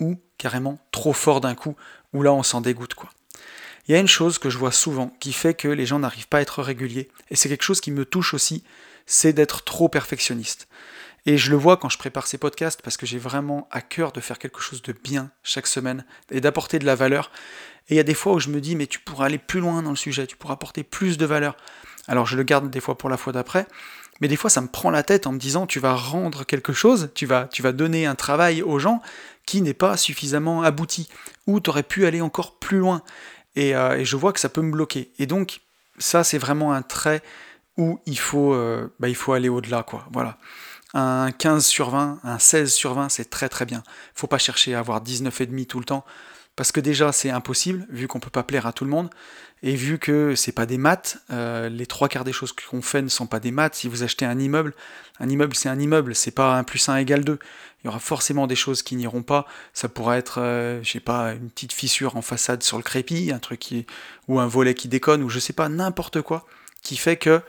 ou 0.00 0.20
carrément 0.36 0.78
trop 0.90 1.12
fort 1.12 1.40
d'un 1.40 1.54
coup, 1.54 1.76
où 2.12 2.22
là 2.22 2.32
on 2.32 2.42
s'en 2.42 2.60
dégoûte 2.60 2.94
quoi. 2.94 3.10
Il 3.88 3.92
y 3.92 3.94
a 3.96 4.00
une 4.00 4.08
chose 4.08 4.38
que 4.38 4.50
je 4.50 4.58
vois 4.58 4.72
souvent 4.72 5.16
qui 5.20 5.32
fait 5.32 5.54
que 5.54 5.68
les 5.68 5.86
gens 5.86 5.98
n'arrivent 5.98 6.28
pas 6.28 6.38
à 6.38 6.42
être 6.42 6.62
réguliers, 6.62 7.08
et 7.30 7.36
c'est 7.36 7.48
quelque 7.48 7.64
chose 7.64 7.80
qui 7.80 7.90
me 7.90 8.04
touche 8.04 8.34
aussi, 8.34 8.64
c'est 9.06 9.32
d'être 9.32 9.64
trop 9.64 9.88
perfectionniste. 9.88 10.68
Et 11.24 11.38
je 11.38 11.50
le 11.50 11.56
vois 11.56 11.76
quand 11.76 11.88
je 11.88 11.98
prépare 11.98 12.26
ces 12.26 12.38
podcasts 12.38 12.82
parce 12.82 12.96
que 12.96 13.06
j'ai 13.06 13.18
vraiment 13.18 13.68
à 13.70 13.80
cœur 13.80 14.12
de 14.12 14.20
faire 14.20 14.38
quelque 14.38 14.60
chose 14.60 14.82
de 14.82 14.92
bien 14.92 15.30
chaque 15.42 15.68
semaine 15.68 16.04
et 16.30 16.40
d'apporter 16.40 16.78
de 16.78 16.84
la 16.84 16.96
valeur. 16.96 17.30
Et 17.88 17.94
il 17.94 17.96
y 17.96 18.00
a 18.00 18.04
des 18.04 18.14
fois 18.14 18.34
où 18.34 18.40
je 18.40 18.48
me 18.48 18.60
dis 18.60 18.74
mais 18.74 18.86
tu 18.86 18.98
pourras 18.98 19.26
aller 19.26 19.38
plus 19.38 19.60
loin 19.60 19.82
dans 19.82 19.90
le 19.90 19.96
sujet, 19.96 20.26
tu 20.26 20.36
pourras 20.36 20.54
apporter 20.54 20.82
plus 20.82 21.18
de 21.18 21.26
valeur. 21.26 21.56
Alors 22.08 22.26
je 22.26 22.36
le 22.36 22.42
garde 22.42 22.68
des 22.70 22.80
fois 22.80 22.98
pour 22.98 23.08
la 23.08 23.16
fois 23.16 23.32
d'après, 23.32 23.66
mais 24.20 24.28
des 24.28 24.36
fois 24.36 24.50
ça 24.50 24.60
me 24.60 24.66
prend 24.66 24.90
la 24.90 25.04
tête 25.04 25.26
en 25.26 25.32
me 25.32 25.38
disant 25.38 25.66
tu 25.66 25.78
vas 25.78 25.94
rendre 25.94 26.44
quelque 26.44 26.72
chose, 26.72 27.10
tu 27.14 27.26
vas, 27.26 27.46
tu 27.46 27.62
vas 27.62 27.72
donner 27.72 28.06
un 28.06 28.16
travail 28.16 28.62
aux 28.62 28.80
gens 28.80 29.00
qui 29.46 29.62
n'est 29.62 29.74
pas 29.74 29.96
suffisamment 29.96 30.62
abouti, 30.62 31.08
ou 31.46 31.60
tu 31.60 31.70
aurais 31.70 31.82
pu 31.82 32.06
aller 32.06 32.20
encore 32.20 32.58
plus 32.58 32.78
loin. 32.78 33.02
Euh, 33.58 33.92
et, 33.96 34.04
je 34.04 34.16
vois 34.16 34.32
que 34.32 34.40
ça 34.40 34.48
peut 34.48 34.62
me 34.62 34.72
bloquer. 34.72 35.12
Et 35.18 35.26
donc 35.26 35.60
ça 35.98 36.24
c'est 36.24 36.38
vraiment 36.38 36.72
un 36.72 36.82
trait 36.82 37.22
où 37.76 38.00
il 38.06 38.18
faut, 38.18 38.54
euh, 38.54 38.88
bah, 38.98 39.08
il 39.08 39.14
faut 39.14 39.32
aller 39.32 39.48
au-delà. 39.48 39.82
quoi. 39.82 40.06
Voilà. 40.12 40.38
Un 40.94 41.30
15 41.32 41.64
sur 41.64 41.90
20, 41.90 42.20
un 42.22 42.38
16 42.38 42.72
sur 42.72 42.94
20, 42.94 43.08
c'est 43.08 43.30
très 43.30 43.48
très 43.48 43.64
bien. 43.64 43.82
Faut 44.14 44.26
pas 44.26 44.38
chercher 44.38 44.74
à 44.74 44.80
avoir 44.80 45.02
19,5 45.02 45.66
tout 45.66 45.78
le 45.78 45.84
temps 45.84 46.04
parce 46.56 46.70
que 46.70 46.80
déjà 46.80 47.12
c'est 47.12 47.30
impossible, 47.30 47.86
vu 47.88 48.08
qu'on 48.08 48.20
peut 48.20 48.30
pas 48.30 48.42
plaire 48.42 48.66
à 48.66 48.72
tout 48.72 48.84
le 48.84 48.90
monde, 48.90 49.08
et 49.62 49.74
vu 49.74 49.98
que 49.98 50.34
c'est 50.34 50.52
pas 50.52 50.66
des 50.66 50.76
maths, 50.76 51.18
euh, 51.30 51.68
les 51.68 51.86
trois 51.86 52.08
quarts 52.08 52.24
des 52.24 52.32
choses 52.32 52.52
qu'on 52.52 52.82
fait 52.82 53.00
ne 53.00 53.08
sont 53.08 53.26
pas 53.26 53.40
des 53.40 53.52
maths. 53.52 53.76
Si 53.76 53.88
vous 53.88 54.02
achetez 54.02 54.26
un 54.26 54.38
immeuble, 54.38 54.74
un 55.20 55.28
immeuble 55.28 55.54
c'est 55.54 55.68
un 55.68 55.78
immeuble, 55.78 56.14
c'est 56.14 56.32
pas 56.32 56.56
un 56.56 56.64
plus 56.64 56.88
1 56.88 56.96
égale 56.96 57.24
2. 57.24 57.38
Il 57.82 57.86
y 57.86 57.88
aura 57.88 58.00
forcément 58.00 58.46
des 58.46 58.56
choses 58.56 58.82
qui 58.82 58.96
n'iront 58.96 59.22
pas. 59.22 59.46
Ça 59.72 59.88
pourrait 59.88 60.18
être, 60.18 60.40
euh, 60.40 60.82
je 60.82 60.90
sais 60.90 61.00
pas, 61.00 61.32
une 61.32 61.48
petite 61.48 61.72
fissure 61.72 62.16
en 62.16 62.22
façade 62.22 62.62
sur 62.62 62.76
le 62.76 62.82
crépi, 62.82 63.30
un 63.32 63.38
truc 63.38 63.60
qui, 63.60 63.86
ou 64.28 64.40
un 64.40 64.46
volet 64.46 64.74
qui 64.74 64.88
déconne, 64.88 65.22
ou 65.22 65.28
je 65.28 65.38
sais 65.38 65.52
pas, 65.52 65.68
n'importe 65.68 66.22
quoi, 66.22 66.46
qui 66.82 66.96
fait 66.96 67.16
que 67.16 67.40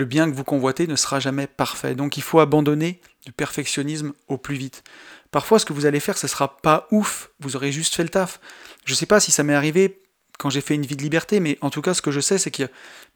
le 0.00 0.06
bien 0.06 0.28
que 0.28 0.34
vous 0.34 0.44
convoitez 0.44 0.86
ne 0.86 0.96
sera 0.96 1.20
jamais 1.20 1.46
parfait. 1.46 1.94
Donc 1.94 2.16
il 2.16 2.22
faut 2.22 2.40
abandonner 2.40 3.00
du 3.24 3.32
perfectionnisme 3.32 4.12
au 4.26 4.36
plus 4.36 4.56
vite. 4.56 4.82
Parfois, 5.30 5.60
ce 5.60 5.64
que 5.64 5.72
vous 5.72 5.86
allez 5.86 6.00
faire, 6.00 6.18
ce 6.18 6.26
sera 6.26 6.56
pas 6.56 6.88
ouf, 6.90 7.30
vous 7.38 7.54
aurez 7.54 7.70
juste 7.70 7.94
fait 7.94 8.02
le 8.02 8.08
taf. 8.08 8.40
Je 8.84 8.94
sais 8.94 9.06
pas 9.06 9.20
si 9.20 9.30
ça 9.30 9.44
m'est 9.44 9.54
arrivé 9.54 10.00
quand 10.38 10.50
j'ai 10.50 10.60
fait 10.60 10.74
une 10.74 10.86
vie 10.86 10.96
de 10.96 11.02
liberté, 11.02 11.38
mais 11.38 11.58
en 11.60 11.70
tout 11.70 11.82
cas, 11.82 11.94
ce 11.94 12.02
que 12.02 12.10
je 12.10 12.20
sais, 12.20 12.38
c'est 12.38 12.50
qu'il 12.50 12.68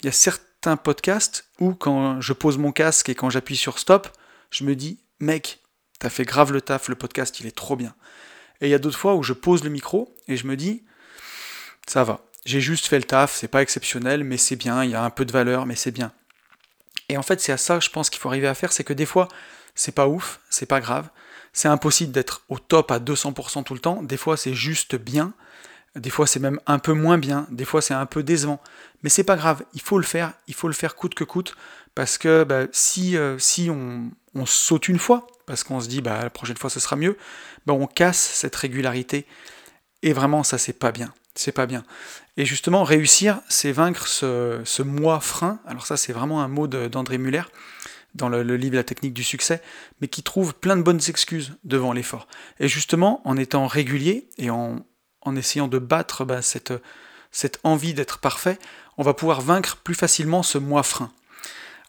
y, 0.04 0.08
a 0.08 0.12
certains 0.12 0.76
podcasts 0.76 1.48
où, 1.58 1.74
quand 1.74 2.20
je 2.20 2.32
pose 2.34 2.58
mon 2.58 2.70
casque 2.70 3.08
et 3.08 3.14
quand 3.14 3.30
j'appuie 3.30 3.56
sur 3.56 3.78
stop, 3.78 4.08
je 4.50 4.62
me 4.64 4.76
dis, 4.76 4.98
mec, 5.20 5.60
t'as 5.98 6.10
fait 6.10 6.24
grave 6.24 6.52
le 6.52 6.60
taf, 6.60 6.88
le 6.88 6.94
podcast, 6.94 7.40
il 7.40 7.46
est 7.46 7.56
trop 7.56 7.76
bien. 7.76 7.94
Et 8.60 8.66
il 8.66 8.70
y 8.70 8.74
a 8.74 8.78
d'autres 8.78 8.98
fois 8.98 9.14
où 9.14 9.22
je 9.22 9.32
pose 9.32 9.64
le 9.64 9.70
micro 9.70 10.14
et 10.28 10.36
je 10.36 10.46
me 10.46 10.54
dis, 10.54 10.84
ça 11.86 12.04
va, 12.04 12.20
j'ai 12.44 12.60
juste 12.60 12.86
fait 12.86 12.98
le 12.98 13.04
taf, 13.04 13.34
c'est 13.34 13.48
pas 13.48 13.62
exceptionnel, 13.62 14.22
mais 14.22 14.36
c'est 14.36 14.56
bien, 14.56 14.84
il 14.84 14.90
y 14.90 14.94
a 14.94 15.02
un 15.02 15.10
peu 15.10 15.24
de 15.24 15.32
valeur, 15.32 15.64
mais 15.64 15.76
c'est 15.76 15.90
bien. 15.90 16.12
Et 17.08 17.16
en 17.16 17.22
fait, 17.22 17.40
c'est 17.40 17.52
à 17.52 17.56
ça, 17.56 17.80
je 17.80 17.90
pense, 17.90 18.10
qu'il 18.10 18.20
faut 18.20 18.28
arriver 18.28 18.48
à 18.48 18.54
faire, 18.54 18.72
c'est 18.72 18.84
que 18.84 18.92
des 18.92 19.06
fois, 19.06 19.28
c'est 19.74 19.92
pas 19.92 20.06
ouf, 20.06 20.40
c'est 20.50 20.66
pas 20.66 20.80
grave, 20.80 21.08
c'est 21.52 21.68
impossible 21.68 22.12
d'être 22.12 22.42
au 22.48 22.58
top 22.58 22.90
à 22.90 22.98
200% 22.98 23.64
tout 23.64 23.74
le 23.74 23.80
temps, 23.80 24.02
des 24.02 24.16
fois 24.16 24.36
c'est 24.36 24.54
juste 24.54 24.96
bien, 24.96 25.32
des 25.96 26.10
fois 26.10 26.26
c'est 26.26 26.40
même 26.40 26.60
un 26.66 26.78
peu 26.78 26.92
moins 26.92 27.18
bien, 27.18 27.46
des 27.50 27.64
fois 27.64 27.82
c'est 27.82 27.94
un 27.94 28.06
peu 28.06 28.22
décevant, 28.22 28.60
mais 29.02 29.10
c'est 29.10 29.24
pas 29.24 29.36
grave, 29.36 29.64
il 29.74 29.80
faut 29.80 29.98
le 29.98 30.04
faire, 30.04 30.32
il 30.48 30.54
faut 30.54 30.68
le 30.68 30.74
faire 30.74 30.96
coûte 30.96 31.14
que 31.14 31.24
coûte, 31.24 31.56
parce 31.94 32.18
que 32.18 32.44
bah, 32.44 32.66
si, 32.72 33.16
euh, 33.16 33.38
si 33.38 33.70
on, 33.70 34.10
saute 34.46 34.88
une 34.88 34.98
fois, 34.98 35.28
parce 35.46 35.62
qu'on 35.62 35.80
se 35.80 35.88
dit 35.88 36.00
bah, 36.00 36.22
la 36.24 36.30
prochaine 36.30 36.56
fois 36.56 36.70
ce 36.70 36.80
sera 36.80 36.96
mieux, 36.96 37.16
bah, 37.66 37.72
on 37.72 37.86
casse 37.86 38.18
cette 38.18 38.56
régularité, 38.56 39.26
et 40.02 40.12
vraiment 40.12 40.42
ça 40.42 40.58
c'est 40.58 40.72
pas 40.72 40.92
bien, 40.92 41.14
c'est 41.34 41.52
pas 41.52 41.66
bien. 41.66 41.84
Et 42.36 42.44
justement, 42.44 42.84
réussir, 42.84 43.40
c'est 43.48 43.72
vaincre 43.72 44.06
ce, 44.06 44.82
moi 44.82 45.20
frein. 45.20 45.60
Alors 45.66 45.86
ça, 45.86 45.96
c'est 45.96 46.12
vraiment 46.12 46.42
un 46.42 46.48
mot 46.48 46.66
d'André 46.66 47.18
Muller 47.18 47.42
dans 48.14 48.28
le, 48.28 48.42
livre 48.56 48.76
La 48.76 48.84
technique 48.84 49.14
du 49.14 49.24
succès, 49.24 49.60
mais 50.00 50.08
qui 50.08 50.22
trouve 50.22 50.54
plein 50.54 50.76
de 50.76 50.82
bonnes 50.82 51.00
excuses 51.08 51.56
devant 51.64 51.92
l'effort. 51.92 52.28
Et 52.60 52.68
justement, 52.68 53.20
en 53.24 53.36
étant 53.36 53.66
régulier 53.66 54.28
et 54.38 54.50
en, 54.50 54.86
en 55.22 55.36
essayant 55.36 55.68
de 55.68 55.78
battre 55.78 56.24
bah, 56.24 56.40
cette, 56.42 56.72
cette 57.32 57.58
envie 57.64 57.94
d'être 57.94 58.18
parfait, 58.18 58.58
on 58.96 59.02
va 59.02 59.14
pouvoir 59.14 59.40
vaincre 59.40 59.76
plus 59.76 59.96
facilement 59.96 60.44
ce 60.44 60.58
moi 60.58 60.84
frein. 60.84 61.10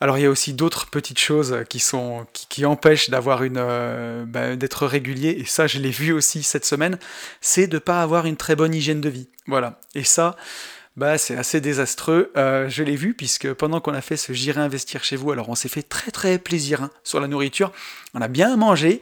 Alors 0.05 0.19
il 0.19 0.21
y 0.21 0.27
a 0.27 0.29
aussi 0.29 0.53
d'autres 0.53 0.85
petites 0.85 1.17
choses 1.17 1.63
qui, 1.67 1.79
sont, 1.79 2.27
qui, 2.31 2.63
empêchent 2.63 3.09
d'avoir 3.09 3.41
une, 3.41 3.57
euh, 3.57 4.23
bah, 4.27 4.55
d'être 4.55 4.85
régulier, 4.85 5.29
et 5.39 5.45
ça 5.45 5.65
je 5.65 5.79
l'ai 5.79 5.89
vu 5.89 6.13
aussi 6.13 6.43
cette 6.43 6.63
semaine, 6.63 6.99
c'est 7.41 7.65
de 7.65 7.77
ne 7.77 7.79
pas 7.79 8.03
avoir 8.03 8.27
une 8.27 8.37
très 8.37 8.55
bonne 8.55 8.75
hygiène 8.75 9.01
de 9.01 9.09
vie. 9.09 9.27
Voilà. 9.47 9.79
Et 9.95 10.03
ça, 10.03 10.35
bah, 10.95 11.17
c'est 11.17 11.35
assez 11.35 11.59
désastreux. 11.59 12.31
Euh, 12.37 12.69
je 12.69 12.83
l'ai 12.83 12.95
vu 12.95 13.15
puisque 13.15 13.51
pendant 13.53 13.79
qu'on 13.79 13.95
a 13.95 14.01
fait 14.01 14.15
ce 14.15 14.31
J'irai 14.31 14.61
investir 14.61 15.03
chez 15.03 15.15
vous, 15.15 15.31
alors 15.31 15.49
on 15.49 15.55
s'est 15.55 15.69
fait 15.69 15.81
très 15.81 16.11
très 16.11 16.37
plaisir 16.37 16.83
hein, 16.83 16.91
sur 17.03 17.19
la 17.19 17.27
nourriture. 17.27 17.71
On 18.13 18.21
a 18.21 18.27
bien 18.27 18.55
mangé, 18.57 19.01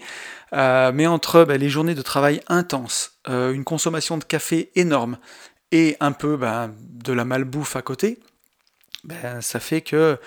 euh, 0.54 0.93
mais 0.93 1.06
entre 1.06 1.43
bah, 1.43 1.58
les 1.58 1.68
journées 1.68 1.95
de 1.95 2.01
travail 2.01 2.39
intenses, 2.47 3.20
une 3.28 3.66
consommation 3.66 4.18
de 4.18 4.24
café 4.24 4.72
énorme 4.76 5.18
et 5.74 5.97
un 5.99 6.14
peu 6.14 6.38
bah, 6.38 6.70
de 6.80 7.12
la 7.12 7.26
malbouffe 7.26 7.76
à 7.76 7.82
côté, 7.82 8.20
ça 9.41 9.60
fait 9.60 9.82
que 9.82 10.18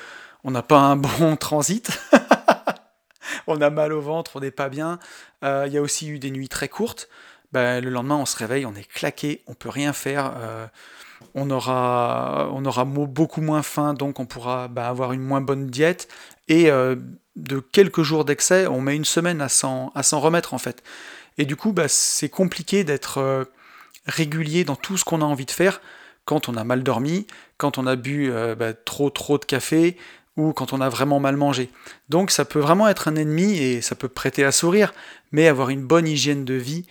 on 0.45 0.51
n'a 0.51 0.63
pas 0.63 0.79
un 0.79 0.97
bon 0.97 1.37
transit. 1.41 1.91
on 3.47 3.61
a 3.61 3.71
mal 3.71 3.93
au 3.93 4.01
ventre, 4.01 4.33
on 4.37 4.41
n'est 4.41 4.51
pas 4.51 4.69
bien. 4.69 4.99
Euh, 5.45 5.65
il 5.67 5.73
y 5.73 5.79
a 5.79 5.83
aussi 5.83 6.09
eu 6.09 6.19
des 6.19 6.31
nuits 6.31 6.49
très 6.49 6.69
courtes. 6.69 7.09
Ben, 7.53 7.83
le 7.83 7.91
lendemain, 7.91 8.17
on 8.17 8.27
se 8.27 8.37
réveille, 8.37 8.67
on 8.67 8.75
est 8.75 8.89
claqué, 8.89 9.43
on 9.47 9.55
peut 9.55 9.69
rien 9.69 9.93
faire. 9.93 10.33
Euh, 10.37 10.67
on 11.35 11.51
aura, 11.51 12.49
on 12.53 12.63
beaucoup 13.07 13.41
moins 13.41 13.63
faim, 13.63 13.95
donc 13.95 14.21
on 14.21 14.27
pourra 14.27 14.69
ben, 14.69 14.83
avoir 14.83 15.13
une 15.13 15.23
moins 15.23 15.41
bonne 15.41 15.69
diète. 15.69 16.09
Et 16.49 16.71
euh, 16.71 16.97
de 17.37 17.61
quelques 17.61 18.03
jours 18.03 18.25
d'excès, 18.25 18.67
on 18.67 18.81
met 18.81 18.97
une 18.97 19.05
semaine 19.05 19.41
à 19.41 19.49
s'en, 19.49 19.93
à 19.95 20.03
s'en 20.03 20.21
remettre 20.21 20.55
en 20.55 20.59
fait. 20.59 20.83
Et 21.39 21.45
du 21.45 21.57
coup, 21.57 21.73
ben, 21.73 21.87
c'est 21.89 22.29
compliqué 22.29 22.85
d'être 22.85 23.49
régulier 24.07 24.65
dans 24.65 24.77
tout 24.77 24.97
ce 24.97 25.05
qu'on 25.05 25.21
a 25.21 25.25
envie 25.25 25.47
de 25.47 25.51
faire 25.51 25.81
quand 26.25 26.49
on 26.49 26.57
a 26.57 26.65
mal 26.65 26.83
dormi, 26.83 27.27
quand 27.57 27.79
on 27.79 27.87
a 27.87 27.95
bu 27.95 28.33
trop 28.85 29.11
trop 29.11 29.39
de 29.39 29.45
café, 29.45 29.97
ou 30.37 30.53
quand 30.53 30.73
on 30.73 30.81
a 30.81 30.89
vraiment 30.89 31.21
mal 31.21 31.37
mangé. 31.37 31.71
Donc 32.09 32.31
ça 32.31 32.45
peut 32.45 32.59
vraiment 32.59 32.89
être 32.89 33.09
un 33.09 33.17
ennemi 33.17 33.59
et 33.59 33.81
ça 33.81 33.95
peut 33.95 34.09
prêter 34.09 34.45
à 34.45 34.53
sourire, 34.53 34.93
mais 35.33 35.49
avoir 35.49 35.71
une 35.71 35.85
bonne 35.85 36.07
hygiène 36.07 36.45
de 36.45 36.55
vie, 36.55 36.85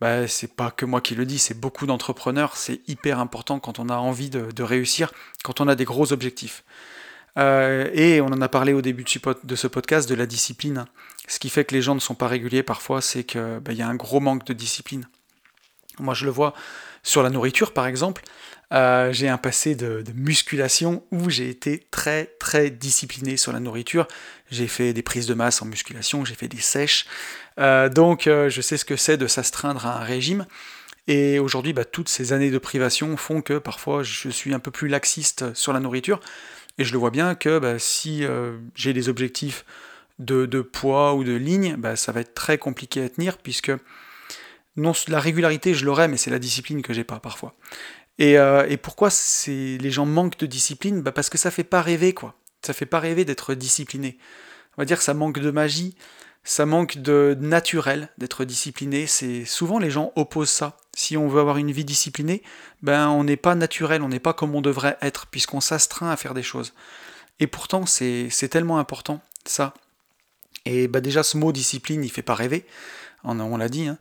bah, 0.00 0.26
c'est 0.28 0.54
pas 0.54 0.70
que 0.70 0.84
moi 0.84 1.00
qui 1.00 1.14
le 1.14 1.24
dis, 1.24 1.38
c'est 1.38 1.58
beaucoup 1.58 1.86
d'entrepreneurs, 1.86 2.56
c'est 2.56 2.80
hyper 2.88 3.20
important 3.20 3.58
quand 3.58 3.78
on 3.78 3.88
a 3.88 3.96
envie 3.96 4.28
de, 4.28 4.62
réussir, 4.62 5.12
quand 5.42 5.60
on 5.60 5.68
a 5.68 5.74
des 5.74 5.84
gros 5.84 6.12
objectifs. 6.12 6.64
Euh, 7.38 7.90
et 7.94 8.20
on 8.20 8.26
en 8.26 8.40
a 8.42 8.48
parlé 8.48 8.72
au 8.74 8.82
début 8.82 9.04
de 9.04 9.56
ce 9.56 9.66
podcast 9.66 10.08
de 10.08 10.14
la 10.14 10.26
discipline. 10.26 10.84
Ce 11.26 11.38
qui 11.38 11.48
fait 11.48 11.64
que 11.64 11.74
les 11.74 11.82
gens 11.82 11.94
ne 11.94 12.00
sont 12.00 12.14
pas 12.14 12.28
réguliers 12.28 12.62
parfois, 12.62 13.00
c'est 13.00 13.24
qu'il 13.24 13.60
bah, 13.62 13.72
y 13.72 13.82
a 13.82 13.88
un 13.88 13.94
gros 13.94 14.20
manque 14.20 14.44
de 14.44 14.52
discipline. 14.52 15.08
Moi 15.98 16.14
je 16.14 16.24
le 16.24 16.30
vois 16.30 16.54
sur 17.02 17.22
la 17.22 17.30
nourriture 17.30 17.72
par 17.72 17.86
exemple. 17.86 18.24
Euh, 18.74 19.12
j'ai 19.12 19.28
un 19.28 19.38
passé 19.38 19.76
de, 19.76 20.02
musculation 20.14 21.04
où 21.12 21.30
j'ai 21.30 21.48
été 21.48 21.86
très 21.90 22.26
très 22.40 22.70
discipliné 22.70 23.36
sur 23.36 23.52
la 23.52 23.60
nourriture. 23.60 24.08
J'ai 24.50 24.66
fait 24.66 24.92
des 24.92 25.02
prises 25.02 25.26
de 25.26 25.34
masse 25.34 25.62
en 25.62 25.66
musculation, 25.66 26.24
j'ai 26.24 26.34
fait 26.34 26.48
des 26.48 26.60
sèches. 26.60 27.06
Euh, 27.60 27.88
donc 27.88 28.26
euh, 28.26 28.50
je 28.50 28.60
sais 28.60 28.76
ce 28.76 28.84
que 28.84 28.96
c'est 28.96 29.16
de 29.16 29.28
s'astreindre 29.28 29.86
à 29.86 30.00
un 30.00 30.04
régime. 30.04 30.46
Et 31.06 31.38
aujourd'hui, 31.38 31.72
bah, 31.72 31.84
toutes 31.84 32.08
ces 32.08 32.32
années 32.32 32.50
de 32.50 32.58
privation 32.58 33.16
font 33.16 33.42
que 33.42 33.58
parfois 33.58 34.02
je 34.02 34.28
suis 34.28 34.54
un 34.54 34.58
peu 34.58 34.70
plus 34.70 34.88
laxiste 34.88 35.54
sur 35.54 35.72
la 35.72 35.78
nourriture. 35.78 36.20
Et 36.78 36.84
je 36.84 36.92
le 36.92 36.98
vois 36.98 37.10
bien 37.10 37.36
que 37.36 37.60
bah, 37.60 37.78
si 37.78 38.24
j'ai 38.74 38.92
des 38.92 39.08
objectifs 39.08 39.64
de, 40.18 40.46
poids 40.62 41.14
ou 41.14 41.22
de 41.22 41.32
ligne, 41.32 41.76
bah, 41.76 41.94
ça 41.94 42.10
va 42.10 42.20
être 42.20 42.34
très 42.34 42.58
compliqué 42.58 43.04
à 43.04 43.08
tenir 43.08 43.38
puisque 43.38 43.70
non, 44.76 44.92
la 45.06 45.20
régularité 45.20 45.72
je 45.74 45.84
l'aurai, 45.84 46.08
mais 46.08 46.16
c'est 46.16 46.30
la 46.30 46.40
discipline 46.40 46.82
que 46.82 46.92
j'ai 46.92 47.04
pas 47.04 47.20
parfois. 47.20 47.54
Euh, 48.20 48.66
et, 48.68 48.76
pourquoi 48.76 49.10
les 49.46 49.90
gens 49.90 50.06
manquent 50.06 50.38
de 50.38 50.46
discipline? 50.46 51.02
Bah 51.02 51.12
Parce 51.12 51.30
que 51.30 51.38
ça 51.38 51.50
fait 51.50 51.64
pas 51.64 51.82
rêver, 51.82 52.14
quoi. 52.14 52.34
Ça 52.62 52.72
fait 52.72 52.86
pas 52.86 53.00
rêver 53.00 53.24
d'être 53.24 53.54
discipliné. 53.54 54.18
On 54.76 54.82
va 54.82 54.86
dire 54.86 54.98
que 54.98 55.04
ça 55.04 55.14
manque 55.14 55.38
de 55.38 55.50
magie, 55.50 55.94
ça 56.44 56.66
manque 56.66 56.98
de 56.98 57.36
naturel 57.40 58.08
d'être 58.18 58.44
discipliné. 58.44 59.06
C'est 59.06 59.44
souvent 59.44 59.78
les 59.78 59.90
gens 59.90 60.12
opposent 60.16 60.50
ça. 60.50 60.76
Si 60.96 61.16
on 61.16 61.28
veut 61.28 61.40
avoir 61.40 61.58
une 61.58 61.72
vie 61.72 61.84
disciplinée, 61.84 62.42
ben 62.82 63.08
on 63.08 63.24
n'est 63.24 63.36
pas 63.36 63.54
naturel, 63.54 64.02
on 64.02 64.08
n'est 64.08 64.20
pas 64.20 64.32
comme 64.32 64.54
on 64.54 64.60
devrait 64.60 64.96
être, 65.02 65.26
puisqu'on 65.26 65.60
s'astreint 65.60 66.10
à 66.10 66.16
faire 66.16 66.34
des 66.34 66.42
choses. 66.42 66.72
Et 67.40 67.46
pourtant, 67.46 67.84
c'est 67.86 68.48
tellement 68.50 68.78
important, 68.78 69.20
ça. 69.44 69.74
Et 70.64 70.88
bah 70.88 71.00
déjà, 71.00 71.22
ce 71.22 71.36
mot 71.36 71.52
discipline, 71.52 72.04
il 72.04 72.10
fait 72.10 72.22
pas 72.22 72.34
rêver, 72.34 72.64
on, 73.24 73.38
on 73.40 73.56
l'a 73.56 73.68
dit. 73.68 73.88
Hein. 73.88 73.98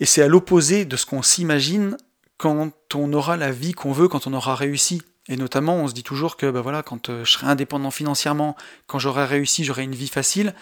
Et 0.00 0.06
c'est 0.06 0.22
à 0.22 0.28
l'opposé 0.28 0.84
de 0.84 0.96
ce 0.96 1.06
qu'on 1.06 1.22
s'imagine 1.22 1.96
quand 2.42 2.72
on 2.96 3.12
aura 3.12 3.36
la 3.36 3.52
vie 3.52 3.72
qu'on 3.72 3.92
veut, 3.92 4.08
quand 4.08 4.26
on 4.26 4.32
aura 4.32 4.56
réussi. 4.56 5.02
Et 5.28 5.36
notamment, 5.36 5.76
on 5.76 5.86
se 5.86 5.94
dit 5.94 6.02
toujours 6.02 6.36
que 6.36 6.50
ben 6.50 6.60
voilà, 6.60 6.82
quand 6.82 7.08
euh, 7.08 7.24
je 7.24 7.30
serai 7.30 7.46
indépendant 7.46 7.92
financièrement, 7.92 8.56
quand 8.88 8.98
j'aurai 8.98 9.24
réussi, 9.24 9.62
j'aurai 9.62 9.84
une 9.84 9.94
vie 9.94 10.08
facile 10.08 10.52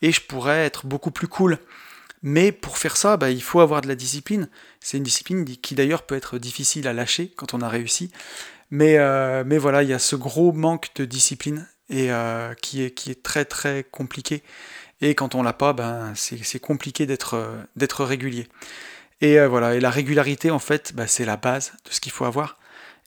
et 0.00 0.12
je 0.12 0.20
pourrai 0.20 0.58
être 0.64 0.86
beaucoup 0.86 1.10
plus 1.10 1.26
cool. 1.26 1.58
Mais 2.22 2.52
pour 2.52 2.78
faire 2.78 2.96
ça, 2.96 3.16
ben, 3.16 3.30
il 3.30 3.42
faut 3.42 3.58
avoir 3.58 3.80
de 3.80 3.88
la 3.88 3.96
discipline. 3.96 4.48
C'est 4.78 4.96
une 4.96 5.02
discipline 5.02 5.44
qui 5.44 5.74
d'ailleurs 5.74 6.04
peut 6.04 6.14
être 6.14 6.38
difficile 6.38 6.86
à 6.86 6.92
lâcher 6.92 7.32
quand 7.36 7.52
on 7.52 7.60
a 7.60 7.68
réussi. 7.68 8.12
Mais, 8.70 8.98
euh, 8.98 9.42
mais 9.44 9.58
voilà, 9.58 9.82
il 9.82 9.88
y 9.88 9.92
a 9.92 9.98
ce 9.98 10.14
gros 10.14 10.52
manque 10.52 10.90
de 10.94 11.04
discipline 11.04 11.66
et 11.90 12.12
euh, 12.12 12.54
qui, 12.54 12.84
est, 12.84 12.92
qui 12.92 13.10
est 13.10 13.24
très 13.24 13.44
très 13.44 13.82
compliqué. 13.82 14.44
Et 15.00 15.16
quand 15.16 15.34
on 15.34 15.42
l'a 15.42 15.52
pas, 15.52 15.72
ben, 15.72 16.12
c'est 16.14 16.60
compliqué 16.60 17.06
d'être 17.06 18.04
régulier. 18.04 18.46
Et 19.24 19.38
euh, 19.38 19.48
voilà, 19.48 19.74
et 19.74 19.80
la 19.80 19.88
régularité, 19.88 20.50
en 20.50 20.58
fait, 20.58 20.92
bah, 20.94 21.06
c'est 21.06 21.24
la 21.24 21.38
base 21.38 21.72
de 21.86 21.90
ce 21.90 21.98
qu'il 21.98 22.12
faut 22.12 22.26
avoir. 22.26 22.58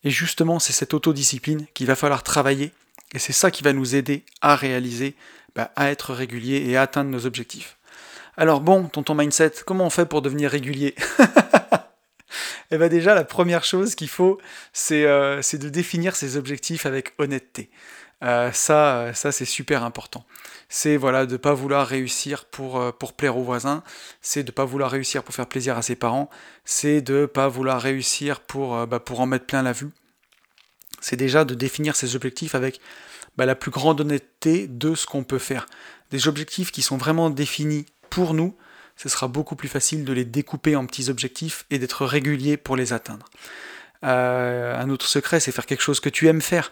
Et 0.04 0.10
justement, 0.10 0.58
c'est 0.58 0.74
cette 0.74 0.96
autodiscipline 0.96 1.68
qu'il 1.76 1.86
va 1.86 1.96
falloir 1.96 2.24
travailler. 2.24 2.72
Et 3.14 3.20
c'est 3.20 3.34
ça 3.34 3.52
qui 3.52 3.62
va 3.62 3.72
nous 3.72 3.94
aider 3.94 4.26
à 4.42 4.56
réaliser, 4.56 5.14
bah, 5.56 5.70
à 5.76 5.92
être 5.92 6.16
régulier 6.16 6.64
et 6.66 6.76
à 6.76 6.82
atteindre 6.82 7.12
nos 7.12 7.28
objectifs. 7.28 7.78
Alors 8.36 8.62
bon, 8.62 8.86
tonton 8.86 9.14
mindset, 9.14 9.52
comment 9.64 9.86
on 9.86 9.92
fait 9.92 10.08
pour 10.08 10.24
devenir 10.24 10.50
régulier? 10.50 10.96
Eh 12.70 12.78
bien 12.78 12.90
déjà, 12.90 13.16
la 13.16 13.24
première 13.24 13.64
chose 13.64 13.96
qu'il 13.96 14.10
faut, 14.10 14.42
c'est 14.74 15.06
euh, 15.06 15.42
de 15.54 15.70
définir 15.70 16.18
ses 16.18 16.36
objectifs 16.36 16.86
avec 16.86 17.14
honnêteté. 17.18 17.70
Euh, 18.24 18.52
ça, 18.52 19.14
ça 19.14 19.32
c'est 19.32 19.46
super 19.46 19.84
important 19.84 20.26
c'est 20.70 20.98
voilà 20.98 21.26
de 21.26 21.38
pas 21.38 21.54
vouloir 21.54 21.88
réussir 21.88 22.46
pour, 22.46 22.80
euh, 22.80 22.92
pour 22.92 23.14
plaire 23.14 23.38
aux 23.38 23.44
voisins, 23.44 23.84
c'est 24.22 24.44
de 24.44 24.52
pas 24.52 24.66
vouloir 24.66 24.92
réussir 24.92 25.24
pour 25.24 25.34
faire 25.34 25.48
plaisir 25.48 25.78
à 25.78 25.82
ses 25.82 25.96
parents, 25.96 26.30
c'est 26.66 27.02
de 27.02 27.26
pas 27.26 27.48
vouloir 27.48 27.82
réussir 27.82 28.42
pour, 28.42 28.76
euh, 28.76 28.86
bah, 28.86 29.00
pour 29.00 29.20
en 29.20 29.26
mettre 29.26 29.46
plein 29.46 29.64
la 29.64 29.72
vue. 29.72 29.92
C'est 31.00 31.16
déjà 31.16 31.46
de 31.46 31.54
définir 31.54 31.96
ses 31.96 32.16
objectifs 32.16 32.56
avec 32.56 32.82
bah, 33.38 33.46
la 33.46 33.56
plus 33.56 33.72
grande 33.72 34.02
honnêteté 34.02 34.68
de 34.68 34.96
ce 34.96 35.06
qu'on 35.06 35.24
peut 35.24 35.40
faire. 35.40 35.68
Des 36.12 36.28
objectifs 36.28 36.72
qui 36.72 36.82
sont 36.82 36.98
vraiment 36.98 37.30
définis 37.30 37.86
pour 38.10 38.34
nous, 38.34 38.56
ce 38.96 39.10
sera 39.10 39.28
beaucoup 39.28 39.56
plus 39.56 39.68
facile 39.68 40.06
de 40.06 40.14
les 40.14 40.26
découper 40.26 40.76
en 40.76 40.86
petits 40.86 41.10
objectifs 41.10 41.66
et 41.70 41.78
d'être 41.78 42.06
régulier 42.06 42.58
pour 42.58 42.76
les 42.76 42.94
atteindre. 42.94 43.28
Euh, 44.04 44.76
un 44.76 44.90
autre 44.90 45.06
secret, 45.06 45.40
c'est 45.40 45.52
faire 45.52 45.66
quelque 45.66 45.84
chose 45.84 46.00
que 46.00 46.10
tu 46.10 46.28
aimes 46.28 46.42
faire 46.42 46.72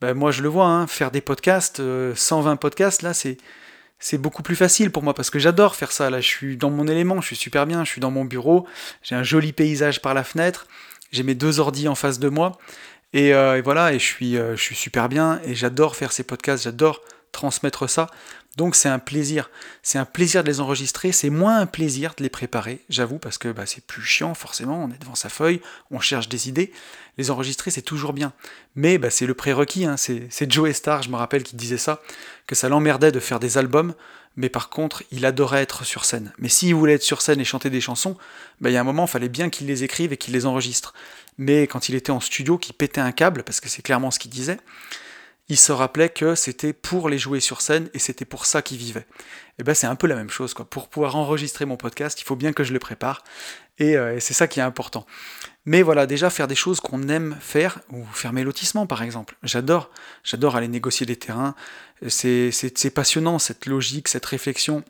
ben, 0.00 0.14
moi 0.14 0.30
je 0.30 0.42
le 0.42 0.48
vois, 0.48 0.66
hein, 0.66 0.86
faire 0.86 1.10
des 1.10 1.20
podcasts, 1.20 1.82
120 2.14 2.56
podcasts, 2.56 3.02
là 3.02 3.14
c'est 3.14 3.38
c'est 4.00 4.18
beaucoup 4.18 4.42
plus 4.42 4.56
facile 4.56 4.90
pour 4.90 5.02
moi 5.02 5.14
parce 5.14 5.30
que 5.30 5.38
j'adore 5.38 5.76
faire 5.76 5.92
ça. 5.92 6.10
Là, 6.10 6.20
je 6.20 6.26
suis 6.26 6.56
dans 6.56 6.70
mon 6.70 6.88
élément, 6.88 7.20
je 7.20 7.26
suis 7.26 7.36
super 7.36 7.66
bien, 7.66 7.84
je 7.84 7.90
suis 7.90 8.00
dans 8.00 8.10
mon 8.10 8.24
bureau, 8.24 8.66
j'ai 9.02 9.14
un 9.14 9.22
joli 9.22 9.52
paysage 9.52 10.00
par 10.00 10.14
la 10.14 10.24
fenêtre, 10.24 10.66
j'ai 11.12 11.22
mes 11.22 11.34
deux 11.34 11.60
ordis 11.60 11.86
en 11.86 11.94
face 11.94 12.18
de 12.18 12.28
moi, 12.28 12.58
et, 13.12 13.34
euh, 13.34 13.60
voilà, 13.62 13.92
et 13.92 13.98
je 13.98 14.04
suis, 14.04 14.36
euh, 14.36 14.56
je 14.56 14.62
suis 14.62 14.74
super 14.74 15.08
bien, 15.08 15.40
et 15.44 15.54
j'adore 15.54 15.96
faire 15.96 16.12
ces 16.12 16.22
podcasts, 16.24 16.64
j'adore 16.64 17.02
transmettre 17.32 17.88
ça. 17.88 18.08
Donc 18.56 18.74
c'est 18.74 18.88
un 18.88 18.98
plaisir, 18.98 19.48
c'est 19.82 19.98
un 19.98 20.04
plaisir 20.04 20.42
de 20.42 20.48
les 20.48 20.60
enregistrer, 20.60 21.12
c'est 21.12 21.30
moins 21.30 21.60
un 21.60 21.66
plaisir 21.66 22.14
de 22.16 22.24
les 22.24 22.28
préparer, 22.28 22.80
j'avoue, 22.88 23.18
parce 23.18 23.38
que 23.38 23.48
bah, 23.48 23.64
c'est 23.64 23.84
plus 23.84 24.02
chiant 24.02 24.34
forcément, 24.34 24.84
on 24.84 24.88
est 24.90 25.00
devant 25.00 25.14
sa 25.14 25.28
feuille, 25.28 25.60
on 25.90 26.00
cherche 26.00 26.28
des 26.28 26.48
idées, 26.48 26.72
les 27.16 27.30
enregistrer 27.30 27.70
c'est 27.70 27.80
toujours 27.80 28.12
bien. 28.12 28.32
Mais 28.74 28.98
bah, 28.98 29.10
c'est 29.10 29.26
le 29.26 29.34
prérequis, 29.34 29.84
hein. 29.84 29.96
c'est 29.96 30.50
Joe 30.50 30.72
Star, 30.72 31.02
je 31.02 31.10
me 31.10 31.16
rappelle, 31.16 31.44
qui 31.44 31.54
disait 31.54 31.78
ça, 31.78 32.02
que 32.48 32.56
ça 32.56 32.68
l'emmerdait 32.68 33.12
de 33.12 33.20
faire 33.20 33.38
des 33.38 33.56
albums, 33.56 33.94
mais 34.36 34.48
par 34.48 34.68
contre 34.68 35.04
il 35.12 35.24
adorait 35.24 35.62
être 35.62 35.84
sur 35.84 36.04
scène. 36.04 36.32
Mais 36.38 36.48
s'il 36.48 36.74
voulait 36.74 36.94
être 36.94 37.02
sur 37.04 37.22
scène 37.22 37.40
et 37.40 37.44
chanter 37.44 37.70
des 37.70 37.80
chansons, 37.80 38.16
bah, 38.60 38.70
il 38.70 38.72
y 38.72 38.76
a 38.76 38.80
un 38.80 38.84
moment 38.84 39.04
il 39.04 39.10
fallait 39.10 39.28
bien 39.28 39.48
qu'il 39.48 39.68
les 39.68 39.84
écrive 39.84 40.12
et 40.12 40.16
qu'il 40.16 40.34
les 40.34 40.44
enregistre. 40.44 40.92
Mais 41.38 41.68
quand 41.68 41.88
il 41.88 41.94
était 41.94 42.10
en 42.10 42.20
studio, 42.20 42.58
qu'il 42.58 42.74
pétait 42.74 43.00
un 43.00 43.12
câble, 43.12 43.44
parce 43.44 43.60
que 43.60 43.68
c'est 43.68 43.82
clairement 43.82 44.10
ce 44.10 44.18
qu'il 44.18 44.32
disait, 44.32 44.58
il 45.50 45.56
se 45.56 45.72
rappelait 45.72 46.08
que 46.08 46.36
c'était 46.36 46.72
pour 46.72 47.08
les 47.08 47.18
jouer 47.18 47.40
sur 47.40 47.60
scène 47.60 47.90
et 47.92 47.98
c'était 47.98 48.24
pour 48.24 48.46
ça 48.46 48.62
qu'il 48.62 48.78
vivait. 48.78 49.06
Et 49.58 49.64
ben 49.64 49.74
c'est 49.74 49.88
un 49.88 49.96
peu 49.96 50.06
la 50.06 50.14
même 50.14 50.30
chose 50.30 50.54
quoi. 50.54 50.64
Pour 50.64 50.88
pouvoir 50.88 51.16
enregistrer 51.16 51.66
mon 51.66 51.76
podcast, 51.76 52.20
il 52.20 52.24
faut 52.24 52.36
bien 52.36 52.52
que 52.52 52.62
je 52.62 52.72
le 52.72 52.78
prépare 52.78 53.24
et, 53.78 53.96
euh, 53.96 54.20
c'est 54.20 54.32
ça 54.32 54.46
qui 54.46 54.60
est 54.60 54.62
important. 54.62 55.06
Mais 55.64 55.82
voilà, 55.82 56.06
déjà 56.06 56.30
faire 56.30 56.46
des 56.46 56.54
choses 56.54 56.80
qu'on 56.80 57.08
aime 57.08 57.36
faire 57.40 57.80
ou 57.90 58.04
faire 58.12 58.32
mes 58.32 58.44
par 58.88 59.02
exemple. 59.02 59.36
J'adore, 59.42 59.90
j'adore 60.22 60.54
aller 60.54 60.68
négocier 60.68 61.04
des 61.04 61.16
terrains. 61.16 61.54
C'est 62.06 62.94
passionnant 62.94 63.38
cette 63.38 63.66
logique, 63.66 64.08
cette 64.08 64.26
réflexion 64.26 64.84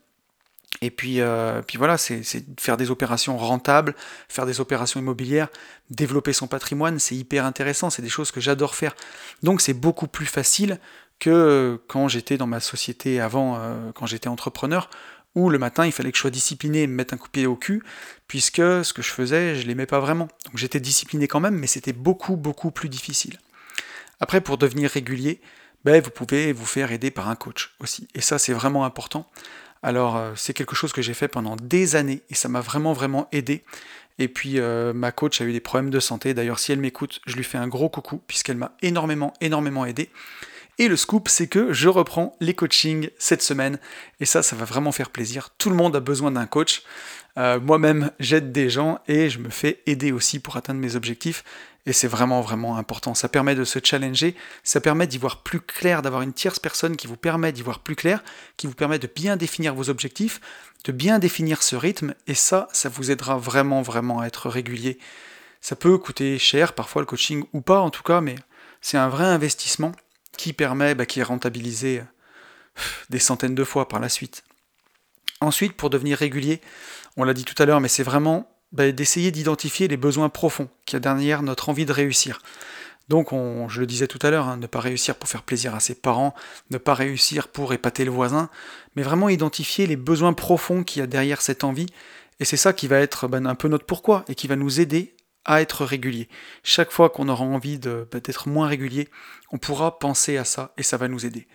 et 0.83 0.91
puis, 0.91 1.21
euh, 1.21 1.61
puis 1.62 1.77
voilà, 1.77 1.99
c'est 1.99 2.23
faire 2.59 2.77
des 2.77 2.91
opérations 2.91 3.37
rentables, 3.37 3.95
faire 4.29 4.47
des 4.47 4.61
opérations 4.61 5.01
immobilières, 5.01 5.49
développer 5.91 6.33
son 6.33 6.47
patrimoine, 6.47 6.99
c'est 6.99 7.14
hyper 7.14 7.45
intéressant, 7.45 7.91
c'est 7.91 8.03
des 8.03 8.09
choses 8.09 8.31
que 8.31 8.41
j'adore 8.41 8.75
faire. 8.75 8.95
Donc 9.43 9.61
c'est 9.61 9.75
beaucoup 9.75 10.07
plus 10.07 10.27
facile 10.27 10.79
que 11.18 11.81
quand 11.87 12.09
j'étais 12.09 12.39
dans 12.39 12.47
ma 12.47 12.61
société 12.61 13.21
avant, 13.21 13.59
euh, 13.59 13.93
quand 13.93 14.07
j'étais 14.07 14.29
entrepreneur, 14.29 14.89
où 15.35 15.51
le 15.51 15.59
matin 15.59 15.85
il 15.85 15.93
fallait 15.93 16.11
que 16.12 16.16
je 16.16 16.23
sois 16.23 16.31
discipliné 16.31 16.83
et 16.83 16.87
me 16.87 16.95
mettre 16.95 17.12
un 17.12 17.18
coup 17.18 17.27
de 17.27 17.33
pied 17.33 17.47
au 17.47 17.57
cul, 17.57 17.83
puisque 18.27 18.57
ce 18.57 18.93
que 18.93 19.03
je 19.03 19.11
faisais, 19.11 19.57
je 19.57 19.66
l'aimais 19.66 19.87
pas 19.87 20.01
vraiment. 20.01 20.29
Donc 20.47 20.57
j'étais 20.57 20.81
discipliné 20.81 21.29
quand 21.29 21.41
même, 21.41 21.57
mais 21.57 21.66
c'était 21.66 21.93
beaucoup, 21.93 22.37
beaucoup 22.37 22.71
plus 22.71 22.89
difficile. 22.89 23.39
Après, 24.18 24.41
pour 24.41 24.57
devenir 24.57 24.91
régulier, 24.91 25.41
ben, 25.85 26.03
vous 26.03 26.11
pouvez 26.11 26.53
vous 26.53 26.66
faire 26.66 26.93
aider 26.93 27.11
par 27.11 27.29
un 27.29 27.37
coach 27.37 27.75
aussi. 27.81 28.09
Et 28.14 28.21
ça, 28.21 28.39
c'est 28.39 28.53
vraiment 28.53 28.85
important. 28.85 29.31
Alors 29.83 30.16
euh, 30.16 30.33
c'est 30.37 30.53
quelque 30.53 30.74
chose 30.74 30.93
que 30.93 31.03
j'ai 31.03 31.14
fait 31.14 31.28
pendant 31.28 31.57
des 31.57 31.97
années 31.97 32.22
et 32.31 32.35
ça 32.35 32.49
m'a 32.49 32.61
vraiment 32.61 32.93
vraiment 32.93 33.28
aidé. 33.33 33.64
Et 34.18 34.28
puis 34.28 34.59
euh, 34.59 34.93
ma 34.93 35.12
coach 35.12 35.41
a 35.41 35.45
eu 35.45 35.53
des 35.53 35.61
problèmes 35.61 35.91
de 35.91 36.01
santé. 36.01 36.35
D'ailleurs 36.35 36.59
si 36.59 36.72
elle 36.72 36.81
m'écoute, 36.81 37.20
je 37.26 37.37
lui 37.37 37.45
fais 37.45 37.59
un 37.59 37.68
gros 37.68 37.89
coucou 37.89 38.20
puisqu'elle 38.26 38.59
m'a 38.59 38.72
énormément 38.83 39.33
énormément 39.41 39.87
aidé. 39.87 40.11
Et 40.81 40.89
le 40.89 40.97
scoop, 40.97 41.28
c'est 41.28 41.47
que 41.47 41.74
je 41.74 41.91
reprends 41.91 42.35
les 42.41 42.55
coachings 42.55 43.11
cette 43.18 43.43
semaine. 43.43 43.78
Et 44.18 44.24
ça, 44.24 44.43
ça 44.43 44.57
va 44.57 44.64
vraiment 44.64 44.93
faire 44.93 45.11
plaisir. 45.11 45.51
Tout 45.59 45.68
le 45.68 45.76
monde 45.76 45.95
a 45.95 46.01
besoin 46.01 46.31
d'un 46.31 46.47
coach. 46.47 46.85
Euh, 47.39 47.61
moi-même, 47.61 48.11
j'aide 48.18 48.53
des 48.53 48.70
gens 48.70 48.99
et 49.07 49.31
je 49.31 49.39
me 49.39 49.51
fais 49.51 49.83
aider 49.87 50.12
aussi 50.12 50.41
pour 50.41 50.57
atteindre 50.57 50.81
mes 50.81 50.97
objectifs. 50.97 51.45
Et 51.87 51.93
c'est 51.93 52.09
vraiment, 52.09 52.41
vraiment 52.43 52.76
important. 52.76 53.14
Ça 53.14 53.28
permet 53.28 53.55
de 53.55 53.64
se 53.64 53.78
challenger, 53.83 54.37
ça 54.62 54.81
permet 54.81 55.07
d'y 55.07 55.16
voir 55.16 55.43
plus 55.43 55.61
clair, 55.61 56.03
d'avoir 56.03 56.22
une 56.22 56.35
tierce 56.35 56.59
personne 56.59 56.97
qui 56.97 57.07
vous 57.07 57.16
permet 57.16 57.53
d'y 57.53 57.62
voir 57.62 57.78
plus 57.78 57.97
clair, 57.97 58.22
qui 58.59 58.66
vous 58.66 58.74
permet 58.74 58.99
de 58.99 59.09
bien 59.12 59.37
définir 59.39 59.74
vos 59.74 59.89
objectifs, 59.89 60.41
de 60.85 60.93
bien 60.93 61.18
définir 61.18 61.62
ce 61.62 61.76
rythme, 61.76 62.14
et 62.26 62.35
ça, 62.35 62.68
ça 62.72 62.91
vous 62.91 63.11
aidera 63.11 63.39
vraiment, 63.39 63.81
vraiment 63.81 64.20
à 64.20 64.26
être 64.26 64.51
régulier. 64.51 64.99
Ça 65.62 65.74
peut 65.74 65.97
coûter 65.97 66.39
cher, 66.39 66.74
parfois 66.74 67.01
le 67.01 67.07
coaching 67.07 67.45
ou 67.55 67.62
pas 67.62 67.81
en 67.81 67.91
tout 67.91 68.03
cas, 68.03 68.20
mais 68.20 68.35
c'est 68.83 68.99
un 68.99 69.09
vrai 69.09 69.24
investissement 69.24 69.93
qui 70.37 70.53
permet, 70.53 70.95
bah, 70.95 71.07
qui 71.07 71.20
est 71.20 71.24
rentabilisé 71.24 72.03
des 73.09 73.18
centaines 73.18 73.55
de 73.55 73.64
fois 73.64 73.89
par 73.89 74.01
la 74.01 74.09
suite. 74.09 74.45
Ensuite, 75.41 75.72
pour 75.72 75.89
devenir 75.89 76.18
régulier, 76.18 76.61
on 77.17 77.25
l'a 77.25 77.35
dit 77.35 77.45
tout 77.45 77.61
à 77.61 77.67
l'heure, 77.67 77.81
mais 77.81 77.89
c'est 77.89 78.03
vraiment 78.03 78.49
bah, 78.73 78.91
d'essayer 78.93 79.31
d'identifier 79.31 79.89
les 79.89 79.97
besoins 79.97 80.29
profonds 80.29 80.69
qu'il 80.87 80.95
y 80.95 80.99
a 80.99 81.01
derrière 81.01 81.43
notre 81.43 81.69
envie 81.69 81.87
de 81.87 81.93
réussir. 81.93 82.41
Donc, 83.09 83.33
on, 83.33 83.69
je 83.69 83.81
le 83.81 83.87
disais 83.87 84.07
tout 84.07 84.21
à 84.23 84.31
l'heure, 84.31 84.47
hein, 84.47 84.57
ne 84.57 84.69
pas 84.69 84.79
réussir 84.79 85.17
pour 85.17 85.29
faire 85.29 85.43
plaisir 85.43 85.75
à 85.75 85.81
ses 85.81 85.97
parents, 85.97 86.33
ne 86.71 86.79
pas 86.79 86.95
réussir 86.95 87.49
pour 87.49 87.73
épater 87.73 88.05
le 88.05 88.13
voisin, 88.13 88.49
mais 88.95 89.03
vraiment 89.03 89.29
identifier 89.29 89.89
les 89.89 89.97
besoins 89.97 90.33
profonds 90.33 90.85
qu'il 90.85 91.01
y 91.01 91.03
a 91.03 91.09
derrière 91.09 91.43
cette 91.43 91.65
envie. 91.65 91.87
Et 92.39 92.45
c'est 92.45 92.57
ça 92.57 92.73
qui 92.73 92.87
va 92.87 93.01
être 93.01 93.27
bah, 93.27 93.39
un 93.45 93.55
peu 93.57 93.67
notre 93.67 93.85
pourquoi 93.85 94.25
et 94.29 94.37
qui 94.37 94.47
va 94.47 94.55
nous 94.55 94.79
aider 94.79 95.17
à 95.45 95.61
être 95.61 95.85
régulier. 95.85 96.29
Chaque 96.63 96.93
fois 96.93 97.11
qu'on 97.11 97.29
aura 97.29 97.45
envie 97.45 97.79
bah, 97.79 98.21
d'être 98.21 98.49
moins 98.49 98.69
régulier, 98.69 99.09
on 99.51 99.59
pourra 99.59 99.99
penser 99.99 100.37
à 100.37 100.45
ça 100.45 100.73
et 100.77 100.85
ça 100.85 100.97
va 100.97 101.09
nous 101.09 101.27
aider. 101.27 101.49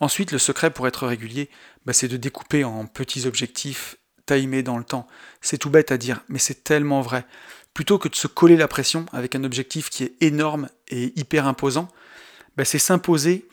Ensuite, 0.00 0.32
le 0.32 0.38
secret 0.38 0.70
pour 0.70 0.88
être 0.88 1.06
régulier, 1.06 1.50
c'est 1.92 2.08
de 2.08 2.16
découper 2.16 2.64
en 2.64 2.86
petits 2.86 3.26
objectifs 3.26 3.96
timé 4.26 4.62
dans 4.62 4.78
le 4.78 4.84
temps. 4.84 5.06
C'est 5.40 5.58
tout 5.58 5.70
bête 5.70 5.92
à 5.92 5.98
dire, 5.98 6.22
mais 6.28 6.38
c'est 6.38 6.64
tellement 6.64 7.00
vrai. 7.00 7.24
Plutôt 7.72 7.98
que 7.98 8.08
de 8.08 8.14
se 8.14 8.26
coller 8.26 8.56
la 8.56 8.68
pression 8.68 9.06
avec 9.12 9.34
un 9.34 9.44
objectif 9.44 9.90
qui 9.90 10.04
est 10.04 10.14
énorme 10.20 10.68
et 10.88 11.12
hyper 11.18 11.46
imposant, 11.46 11.88
bah, 12.56 12.64
c'est 12.64 12.78
s'imposer, 12.78 13.48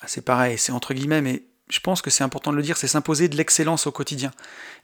ah, 0.00 0.06
c'est 0.08 0.24
pareil, 0.24 0.58
c'est 0.58 0.72
entre 0.72 0.94
guillemets, 0.94 1.22
mais 1.22 1.44
je 1.68 1.80
pense 1.80 2.02
que 2.02 2.10
c'est 2.10 2.24
important 2.24 2.50
de 2.50 2.56
le 2.56 2.62
dire, 2.62 2.76
c'est 2.76 2.88
s'imposer 2.88 3.28
de 3.28 3.36
l'excellence 3.36 3.86
au 3.86 3.92
quotidien. 3.92 4.32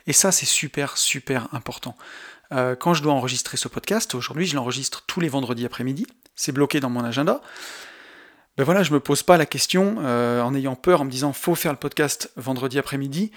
Et 0.07 0.12
ça, 0.12 0.30
c'est 0.30 0.47
super, 0.47 0.97
super 0.97 1.49
important. 1.53 1.97
Euh, 2.53 2.76
quand 2.76 2.94
je 2.94 3.03
dois 3.03 3.12
enregistrer 3.12 3.57
ce 3.57 3.66
podcast, 3.66 4.14
aujourd'hui, 4.14 4.47
je 4.47 4.55
l'enregistre 4.55 5.03
tous 5.07 5.20
les 5.20 5.28
vendredis 5.28 5.66
après-midi, 5.66 6.07
c'est 6.36 6.53
bloqué 6.53 6.78
dans 6.78 6.90
mon 6.90 7.05
agenda. 7.05 7.40
Ben 8.57 8.64
voilà, 8.64 8.82
je 8.82 8.92
me 8.92 9.01
pose 9.01 9.22
pas 9.22 9.36
la 9.36 9.47
question 9.47 9.97
euh, 9.99 10.40
en 10.40 10.55
ayant 10.55 10.76
peur, 10.76 11.01
en 11.03 11.05
me 11.05 11.11
disant 11.11 11.32
faut 11.32 11.55
faire 11.55 11.72
le 11.72 11.78
podcast 11.78 12.30
vendredi 12.36 12.78
après-midi 12.78 13.32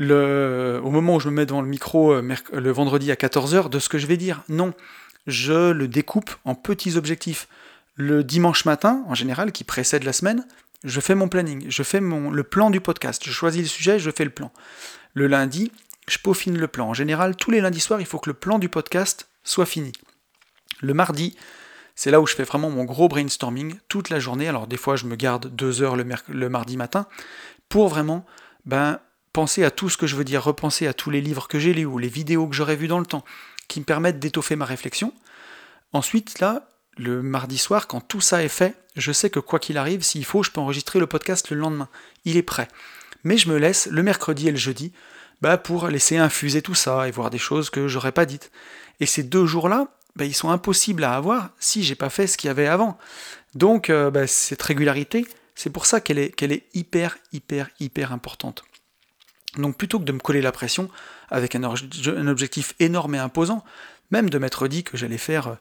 au 0.00 0.90
moment 0.90 1.16
où 1.16 1.20
je 1.20 1.28
me 1.28 1.34
mets 1.34 1.46
devant 1.46 1.62
le 1.62 1.68
micro 1.68 2.12
euh, 2.12 2.36
le 2.52 2.70
vendredi 2.72 3.10
à 3.10 3.14
14h 3.14 3.68
de 3.68 3.78
ce 3.78 3.88
que 3.88 3.98
je 3.98 4.06
vais 4.06 4.16
dire. 4.16 4.42
Non, 4.48 4.72
je 5.26 5.70
le 5.70 5.88
découpe 5.88 6.30
en 6.44 6.54
petits 6.54 6.96
objectifs. 6.96 7.48
Le 7.96 8.24
dimanche 8.24 8.64
matin, 8.64 9.04
en 9.06 9.14
général, 9.14 9.52
qui 9.52 9.62
précède 9.62 10.02
la 10.02 10.12
semaine, 10.12 10.46
je 10.82 11.00
fais 11.00 11.14
mon 11.14 11.28
planning, 11.28 11.64
je 11.68 11.82
fais 11.82 12.00
mon, 12.00 12.30
le 12.30 12.42
plan 12.42 12.70
du 12.70 12.80
podcast, 12.80 13.22
je 13.24 13.30
choisis 13.30 13.62
le 13.62 13.68
sujet, 13.68 13.98
je 13.98 14.10
fais 14.10 14.24
le 14.24 14.30
plan. 14.30 14.52
Le 15.14 15.28
lundi, 15.28 15.70
je 16.08 16.18
peaufine 16.18 16.58
le 16.58 16.68
plan. 16.68 16.88
En 16.88 16.94
général, 16.94 17.36
tous 17.36 17.50
les 17.50 17.60
lundis 17.60 17.80
soirs, 17.80 18.00
il 18.00 18.06
faut 18.06 18.18
que 18.18 18.28
le 18.28 18.34
plan 18.34 18.58
du 18.58 18.68
podcast 18.68 19.28
soit 19.44 19.64
fini. 19.64 19.92
Le 20.80 20.92
mardi, 20.92 21.36
c'est 21.94 22.10
là 22.10 22.20
où 22.20 22.26
je 22.26 22.34
fais 22.34 22.42
vraiment 22.42 22.68
mon 22.68 22.84
gros 22.84 23.08
brainstorming 23.08 23.76
toute 23.88 24.10
la 24.10 24.18
journée. 24.18 24.48
Alors 24.48 24.66
des 24.66 24.76
fois, 24.76 24.96
je 24.96 25.06
me 25.06 25.14
garde 25.14 25.54
deux 25.54 25.82
heures 25.82 25.96
le, 25.96 26.04
le 26.28 26.48
mardi 26.48 26.76
matin 26.76 27.06
pour 27.68 27.88
vraiment 27.88 28.26
ben, 28.66 28.98
penser 29.34 29.64
à 29.64 29.70
tout 29.70 29.90
ce 29.90 29.98
que 29.98 30.06
je 30.06 30.16
veux 30.16 30.24
dire, 30.24 30.42
repenser 30.42 30.86
à 30.86 30.94
tous 30.94 31.10
les 31.10 31.20
livres 31.20 31.48
que 31.48 31.58
j'ai 31.58 31.74
lus 31.74 31.84
ou 31.84 31.98
les 31.98 32.08
vidéos 32.08 32.46
que 32.46 32.54
j'aurais 32.54 32.76
vues 32.76 32.88
dans 32.88 33.00
le 33.00 33.04
temps, 33.04 33.24
qui 33.68 33.80
me 33.80 33.84
permettent 33.84 34.20
d'étoffer 34.20 34.56
ma 34.56 34.64
réflexion. 34.64 35.12
Ensuite, 35.92 36.38
là, 36.38 36.68
le 36.96 37.20
mardi 37.20 37.58
soir, 37.58 37.88
quand 37.88 38.00
tout 38.00 38.20
ça 38.20 38.44
est 38.44 38.48
fait, 38.48 38.76
je 38.96 39.10
sais 39.12 39.30
que 39.30 39.40
quoi 39.40 39.58
qu'il 39.58 39.76
arrive, 39.76 40.02
s'il 40.02 40.24
faut, 40.24 40.44
je 40.44 40.52
peux 40.52 40.60
enregistrer 40.60 41.00
le 41.00 41.08
podcast 41.08 41.50
le 41.50 41.56
lendemain. 41.56 41.88
Il 42.24 42.36
est 42.36 42.42
prêt. 42.42 42.68
Mais 43.24 43.36
je 43.36 43.48
me 43.48 43.58
laisse 43.58 43.88
le 43.90 44.04
mercredi 44.04 44.48
et 44.48 44.52
le 44.52 44.56
jeudi 44.56 44.92
bah, 45.42 45.58
pour 45.58 45.88
laisser 45.88 46.16
infuser 46.16 46.62
tout 46.62 46.76
ça 46.76 47.08
et 47.08 47.10
voir 47.10 47.30
des 47.30 47.38
choses 47.38 47.70
que 47.70 47.88
j'aurais 47.88 48.12
pas 48.12 48.26
dites. 48.26 48.52
Et 49.00 49.06
ces 49.06 49.24
deux 49.24 49.46
jours-là, 49.46 49.88
bah, 50.14 50.24
ils 50.24 50.34
sont 50.34 50.50
impossibles 50.50 51.02
à 51.02 51.16
avoir 51.16 51.50
si 51.58 51.82
j'ai 51.82 51.96
pas 51.96 52.10
fait 52.10 52.28
ce 52.28 52.36
qu'il 52.36 52.46
y 52.46 52.50
avait 52.52 52.68
avant. 52.68 52.98
Donc 53.54 53.90
euh, 53.90 54.12
bah, 54.12 54.28
cette 54.28 54.62
régularité, 54.62 55.26
c'est 55.56 55.70
pour 55.70 55.86
ça 55.86 56.00
qu'elle 56.00 56.18
est, 56.18 56.30
qu'elle 56.30 56.52
est 56.52 56.66
hyper, 56.72 57.18
hyper, 57.32 57.68
hyper 57.80 58.12
importante. 58.12 58.64
Donc 59.56 59.76
plutôt 59.76 59.98
que 59.98 60.04
de 60.04 60.12
me 60.12 60.18
coller 60.18 60.40
la 60.40 60.52
pression 60.52 60.90
avec 61.28 61.54
un, 61.54 61.64
objectif 61.64 62.74
énorme 62.80 63.14
et 63.14 63.18
imposant, 63.18 63.64
même 64.10 64.30
de 64.30 64.38
m'être 64.38 64.68
dit 64.68 64.84
que 64.84 64.96
j'allais 64.96 65.18
faire 65.18 65.56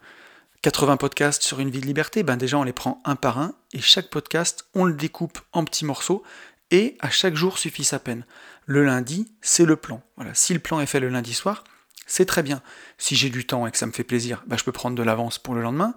80 0.62 0.94
euh, 0.94 0.96
podcasts 0.98 1.44
sur 1.44 1.60
une 1.60 1.70
vie 1.70 1.82
de 1.82 1.86
liberté, 1.86 2.24
ben 2.24 2.38
déjà 2.38 2.58
on 2.58 2.64
les 2.64 2.74
prend 2.74 3.02
un 3.06 3.16
par 3.16 3.40
un, 3.40 3.54
et 3.74 3.82
chaque 3.82 4.10
podcast, 4.10 4.68
on 4.74 4.86
le 4.86 4.94
découpe 4.94 5.40
en 5.52 5.64
petits 5.64 5.86
morceaux, 5.86 6.24
et 6.72 6.98
à 7.00 7.10
chaque 7.10 7.36
jour 7.36 7.58
suffit 7.58 7.84
sa 7.84 8.00
peine. 8.00 8.26
Le 8.66 8.84
lundi, 8.84 9.32
c'est 9.42 9.66
le 9.66 9.76
plan. 9.76 10.02
Si 10.34 10.54
le 10.54 10.60
plan 10.60 10.80
est 10.80 10.86
fait 10.86 11.00
le 11.00 11.10
lundi 11.10 11.34
soir, 11.34 11.64
c'est 12.08 12.26
très 12.26 12.44
bien. 12.44 12.62
Si 12.98 13.16
j'ai 13.16 13.30
du 13.30 13.46
temps 13.46 13.68
et 13.68 13.72
que 13.72 13.78
ça 13.78 13.86
me 13.86 13.92
fait 13.92 14.04
plaisir, 14.04 14.44
ben 14.48 14.58
je 14.58 14.64
peux 14.64 14.72
prendre 14.72 14.96
de 14.96 15.04
l'avance 15.04 15.38
pour 15.38 15.54
le 15.54 15.62
lendemain, 15.62 15.94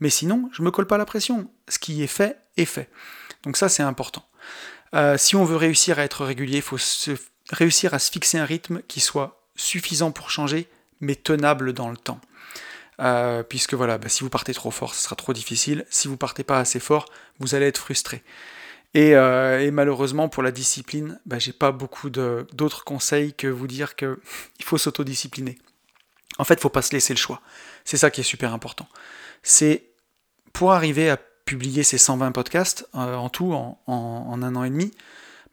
mais 0.00 0.10
sinon, 0.10 0.48
je 0.52 0.62
ne 0.62 0.66
me 0.66 0.70
colle 0.70 0.86
pas 0.86 0.98
la 0.98 1.06
pression. 1.06 1.50
Ce 1.68 1.78
qui 1.78 2.02
est 2.02 2.08
fait 2.08 2.38
est 2.56 2.64
fait. 2.64 2.90
Donc 3.44 3.56
ça, 3.56 3.68
c'est 3.68 3.82
important. 3.82 4.26
Euh, 4.94 5.16
si 5.18 5.36
on 5.36 5.44
veut 5.44 5.56
réussir 5.56 5.98
à 5.98 6.04
être 6.04 6.24
régulier, 6.24 6.56
il 6.56 6.62
faut 6.62 6.78
se 6.78 7.16
réussir 7.50 7.94
à 7.94 7.98
se 7.98 8.10
fixer 8.10 8.38
un 8.38 8.44
rythme 8.44 8.82
qui 8.88 9.00
soit 9.00 9.46
suffisant 9.54 10.10
pour 10.10 10.30
changer, 10.30 10.68
mais 11.00 11.14
tenable 11.14 11.72
dans 11.72 11.90
le 11.90 11.96
temps. 11.96 12.20
Euh, 13.00 13.42
puisque 13.42 13.74
voilà, 13.74 13.98
bah, 13.98 14.08
si 14.08 14.22
vous 14.22 14.30
partez 14.30 14.54
trop 14.54 14.70
fort, 14.70 14.94
ce 14.94 15.02
sera 15.02 15.16
trop 15.16 15.32
difficile. 15.32 15.84
Si 15.90 16.08
vous 16.08 16.16
partez 16.16 16.44
pas 16.44 16.58
assez 16.58 16.80
fort, 16.80 17.06
vous 17.38 17.54
allez 17.54 17.66
être 17.66 17.78
frustré. 17.78 18.22
Et, 18.94 19.14
euh, 19.14 19.70
malheureusement, 19.72 20.28
pour 20.28 20.42
la 20.42 20.50
discipline, 20.50 21.20
bah, 21.26 21.38
j'ai 21.38 21.52
pas 21.52 21.72
beaucoup 21.72 22.08
d'autres 22.08 22.84
conseils 22.84 23.34
que 23.34 23.46
vous 23.46 23.66
dire 23.66 23.96
qu'il 23.96 24.16
faut 24.64 24.78
s'autodiscipliner. 24.78 25.58
En 26.38 26.44
fait, 26.44 26.54
il 26.54 26.60
faut 26.60 26.68
pas 26.68 26.82
se 26.82 26.92
laisser 26.92 27.12
le 27.12 27.18
choix. 27.18 27.40
C'est 27.84 27.96
ça 27.96 28.10
qui 28.10 28.20
est 28.20 28.24
super 28.24 28.52
important. 28.52 28.88
C'est 29.42 29.84
pour 30.52 30.72
arriver 30.72 31.10
à 31.10 31.18
publier 31.44 31.82
ces 31.82 31.98
120 31.98 32.32
podcasts 32.32 32.88
euh, 32.94 33.14
en 33.14 33.28
tout 33.28 33.52
en, 33.52 33.78
un 33.86 34.56
an 34.56 34.64
et 34.64 34.70
demi, 34.70 34.92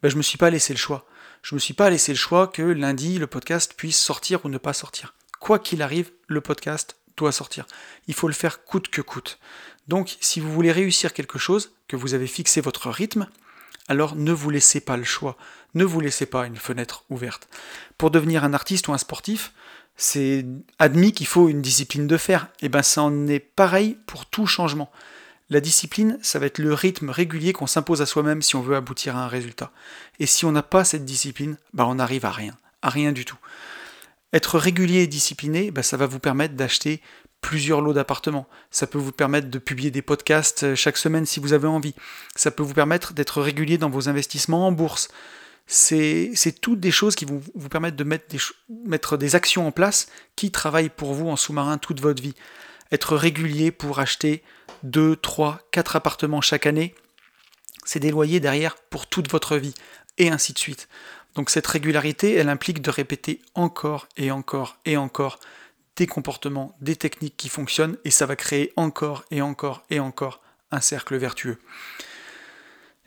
bah, 0.02 0.10
je 0.10 0.18
me 0.18 0.22
suis 0.22 0.38
pas 0.38 0.50
laissé 0.50 0.74
le 0.74 0.80
choix. 0.80 1.06
Je 1.44 1.56
me 1.56 1.60
suis 1.60 1.74
pas 1.74 1.90
laissé 1.90 2.14
le 2.14 2.18
choix 2.18 2.48
que 2.48 2.62
lundi 2.62 3.20
le 3.20 3.28
podcast 3.28 3.74
puisse 3.76 4.02
sortir 4.02 4.46
ou 4.46 4.50
ne 4.50 4.58
pas 4.58 4.72
sortir. 4.72 5.14
Quoi 5.42 5.60
qu'il 5.60 5.82
arrive, 5.82 6.10
le 6.28 6.40
podcast 6.40 6.96
doit 7.18 7.34
sortir. 7.34 7.66
Il 8.08 8.14
faut 8.14 8.30
le 8.30 8.34
faire 8.34 8.64
coûte 8.64 8.88
que 8.88 9.02
coûte. 9.02 9.40
Donc, 9.90 10.16
si 10.22 10.40
vous 10.40 10.50
voulez 10.54 10.72
réussir 10.72 11.12
quelque 11.12 11.38
chose, 11.38 11.74
que 11.90 11.98
vous 11.98 12.14
avez 12.14 12.28
fixé 12.28 12.62
votre 12.62 12.90
rythme, 12.90 13.28
alors 13.90 14.16
ne 14.16 14.32
vous 14.32 14.50
laissez 14.50 14.80
pas 14.80 14.96
le 14.96 15.04
choix. 15.04 15.36
Ne 15.74 15.84
vous 15.84 16.00
laissez 16.00 16.26
pas 16.26 16.48
une 16.48 16.56
fenêtre 16.56 17.04
ouverte. 17.10 17.50
Pour 17.98 18.10
devenir 18.10 18.46
un 18.46 18.54
artiste 18.54 18.88
ou 18.88 18.94
un 18.94 18.98
sportif, 18.98 19.52
c'est 19.98 20.46
admis 20.80 21.12
qu'il 21.12 21.28
faut 21.28 21.50
une 21.50 21.62
discipline 21.62 22.08
de 22.08 22.16
fer. 22.16 22.48
Et 22.62 22.68
eh 22.68 22.70
bien, 22.70 22.84
ça 22.84 23.04
en 23.04 23.28
est 23.28 23.40
pareil 23.40 23.98
pour 24.08 24.28
tout 24.28 24.48
changement. 24.48 24.90
La 25.54 25.62
discipline, 25.62 26.18
ça 26.24 26.40
va 26.40 26.48
être 26.48 26.58
le 26.58 26.74
rythme 26.74 27.12
régulier 27.12 27.54
qu'on 27.54 27.68
s'impose 27.68 28.02
à 28.02 28.08
soi-même 28.08 28.42
si 28.42 28.56
on 28.56 28.62
veut 28.64 28.76
aboutir 28.76 29.16
à 29.16 29.26
un 29.26 29.28
résultat. 29.28 29.72
Et 30.18 30.26
si 30.26 30.46
on 30.46 30.52
n'a 30.52 30.64
pas 30.64 30.84
cette 30.84 31.06
discipline, 31.06 31.58
ben 31.76 31.86
on 31.86 31.94
n'arrive 31.94 32.26
à 32.26 32.32
rien, 32.32 32.58
à 32.82 32.90
rien 32.90 33.12
du 33.12 33.24
tout. 33.24 33.38
Être 34.34 34.58
régulier 34.58 35.04
et 35.04 35.08
discipliné, 35.08 35.70
ben 35.70 35.84
ça 35.84 35.96
va 35.96 36.08
vous 36.08 36.18
permettre 36.18 36.56
d'acheter 36.56 37.04
plusieurs 37.40 37.82
lots 37.82 37.94
d'appartements. 37.94 38.48
Ça 38.72 38.88
peut 38.88 38.98
vous 38.98 39.12
permettre 39.12 39.52
de 39.52 39.60
publier 39.60 39.92
des 39.92 40.02
podcasts 40.02 40.64
euh, 40.64 40.76
chaque 40.76 40.98
semaine 40.98 41.28
si 41.28 41.40
vous 41.40 41.54
avez 41.54 41.68
envie. 41.68 41.94
Ça 42.36 42.50
peut 42.50 42.64
vous 42.64 42.74
permettre 42.74 43.14
d'être 43.14 43.40
régulier 43.40 43.78
dans 43.78 43.92
vos 43.92 44.10
investissements 44.10 44.66
en 44.66 44.72
bourse. 44.72 45.10
C'est 45.68 46.34
toutes 46.62 46.80
des 46.80 46.90
choses 46.90 47.14
qui 47.14 47.26
vont 47.26 47.44
vous 47.54 47.70
permettre 47.70 47.96
de 47.96 48.04
mettre 48.04 49.18
des 49.18 49.36
actions 49.36 49.68
en 49.68 49.72
place 49.72 50.08
qui 50.36 50.50
travaillent 50.50 50.90
pour 50.90 51.14
vous 51.14 51.30
en 51.30 51.36
sous-marin 51.36 51.78
toute 51.78 52.02
votre 52.02 52.24
vie. 52.24 52.34
Être 52.92 53.16
régulier 53.16 53.72
pour 53.72 54.00
acheter 54.00 54.44
2, 54.84 55.16
3, 55.16 55.60
4 55.72 55.96
appartements 55.96 56.42
chaque 56.42 56.66
année, 56.66 56.96
c'est 57.86 58.00
des 58.00 58.12
loyers 58.12 58.40
derrière 58.40 58.76
pour 58.76 59.08
toute 59.08 59.32
votre 59.32 59.58
vie, 59.58 59.74
et 60.18 60.30
ainsi 60.30 60.54
de 60.54 60.60
suite. 60.60 60.88
Donc 61.36 61.50
cette 61.50 61.68
régularité, 61.68 62.34
elle 62.36 62.50
implique 62.50 62.82
de 62.82 62.92
répéter 62.92 63.42
encore 63.56 64.08
et 64.18 64.32
encore 64.32 64.78
et 64.86 64.98
encore 64.98 65.40
des 65.96 66.08
comportements, 66.08 66.76
des 66.82 66.96
techniques 66.96 67.38
qui 67.38 67.50
fonctionnent, 67.50 67.98
et 68.04 68.12
ça 68.12 68.26
va 68.26 68.36
créer 68.36 68.74
encore 68.76 69.26
et 69.32 69.42
encore 69.42 69.84
et 69.90 70.00
encore 70.00 70.42
un 70.72 70.82
cercle 70.82 71.16
vertueux. 71.18 71.60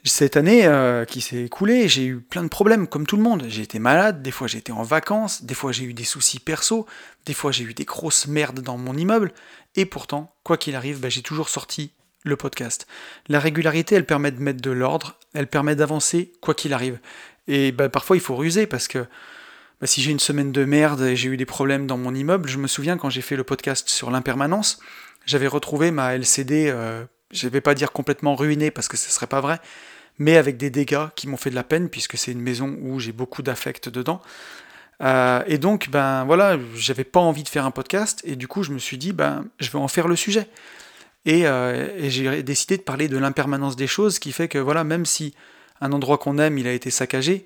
Cette 0.03 0.37
année 0.37 0.65
euh, 0.65 1.03
qui 1.03 1.19
s'est 1.19 1.43
écoulée, 1.43 1.89
j'ai 1.89 2.05
eu 2.05 2.21
plein 2.21 2.43
de 2.43 2.47
problèmes, 2.47 2.87
comme 2.87 3.05
tout 3.05 3.17
le 3.17 3.23
monde. 3.23 3.45
J'ai 3.49 3.63
été 3.63 3.77
malade, 3.77 4.21
des 4.21 4.31
fois 4.31 4.47
j'étais 4.47 4.71
en 4.71 4.83
vacances, 4.83 5.43
des 5.43 5.53
fois 5.53 5.73
j'ai 5.73 5.83
eu 5.83 5.93
des 5.93 6.05
soucis 6.05 6.39
perso, 6.39 6.85
des 7.25 7.33
fois 7.33 7.51
j'ai 7.51 7.65
eu 7.65 7.73
des 7.73 7.83
grosses 7.83 8.27
merdes 8.27 8.61
dans 8.61 8.77
mon 8.77 8.95
immeuble, 8.95 9.33
et 9.77 9.85
pourtant, 9.85 10.35
quoi 10.43 10.57
qu'il 10.57 10.75
arrive, 10.75 10.99
bah, 10.99 11.07
j'ai 11.07 11.21
toujours 11.21 11.47
sorti 11.47 11.91
le 12.23 12.35
podcast. 12.35 12.87
La 13.29 13.39
régularité, 13.39 13.95
elle 13.95 14.05
permet 14.05 14.31
de 14.31 14.41
mettre 14.41 14.61
de 14.61 14.71
l'ordre, 14.71 15.17
elle 15.33 15.47
permet 15.47 15.75
d'avancer 15.75 16.33
quoi 16.41 16.53
qu'il 16.53 16.73
arrive. 16.73 16.99
Et 17.47 17.71
bah, 17.71 17.87
parfois 17.87 18.17
il 18.17 18.19
faut 18.19 18.35
ruser 18.35 18.67
parce 18.67 18.87
que 18.87 19.05
bah, 19.79 19.87
si 19.87 20.01
j'ai 20.01 20.11
une 20.11 20.19
semaine 20.19 20.51
de 20.51 20.65
merde 20.65 21.01
et 21.03 21.15
j'ai 21.15 21.29
eu 21.29 21.37
des 21.37 21.45
problèmes 21.45 21.87
dans 21.87 21.97
mon 21.97 22.13
immeuble, 22.13 22.49
je 22.49 22.57
me 22.57 22.67
souviens 22.67 22.97
quand 22.97 23.09
j'ai 23.09 23.21
fait 23.21 23.35
le 23.35 23.43
podcast 23.43 23.87
sur 23.87 24.11
l'impermanence, 24.11 24.79
j'avais 25.25 25.47
retrouvé 25.47 25.91
ma 25.91 26.15
LCD, 26.15 26.67
euh, 26.67 27.05
je 27.31 27.45
ne 27.45 27.51
vais 27.51 27.61
pas 27.61 27.75
dire 27.75 27.91
complètement 27.91 28.35
ruinée 28.35 28.71
parce 28.71 28.87
que 28.87 28.97
ce 28.97 29.11
serait 29.11 29.27
pas 29.27 29.41
vrai, 29.41 29.59
mais 30.17 30.37
avec 30.37 30.57
des 30.57 30.71
dégâts 30.71 31.07
qui 31.15 31.27
m'ont 31.27 31.37
fait 31.37 31.51
de 31.51 31.55
la 31.55 31.63
peine 31.63 31.89
puisque 31.89 32.17
c'est 32.17 32.31
une 32.31 32.41
maison 32.41 32.75
où 32.81 32.99
j'ai 32.99 33.11
beaucoup 33.11 33.43
d'affect 33.43 33.89
dedans. 33.89 34.21
Euh, 35.03 35.43
et 35.47 35.57
donc, 35.57 35.89
ben 35.89 36.25
voilà, 36.25 36.57
j'avais 36.75 37.03
pas 37.03 37.19
envie 37.19 37.43
de 37.43 37.49
faire 37.49 37.65
un 37.65 37.71
podcast 37.71 38.21
et 38.25 38.35
du 38.35 38.47
coup, 38.47 38.63
je 38.63 38.71
me 38.71 38.79
suis 38.79 38.97
dit, 38.97 39.13
ben 39.13 39.45
je 39.59 39.69
vais 39.69 39.77
en 39.77 39.87
faire 39.87 40.07
le 40.07 40.15
sujet. 40.15 40.47
Et, 41.25 41.45
euh, 41.45 41.89
et 41.97 42.09
j'ai 42.09 42.41
décidé 42.43 42.77
de 42.77 42.83
parler 42.83 43.07
de 43.07 43.17
l'impermanence 43.17 43.75
des 43.75 43.87
choses, 43.87 44.17
qui 44.19 44.31
fait 44.31 44.47
que 44.47 44.57
voilà, 44.57 44.83
même 44.83 45.05
si 45.05 45.33
un 45.81 45.91
endroit 45.91 46.17
qu'on 46.17 46.37
aime, 46.37 46.57
il 46.57 46.67
a 46.67 46.71
été 46.71 46.89
saccagé, 46.89 47.45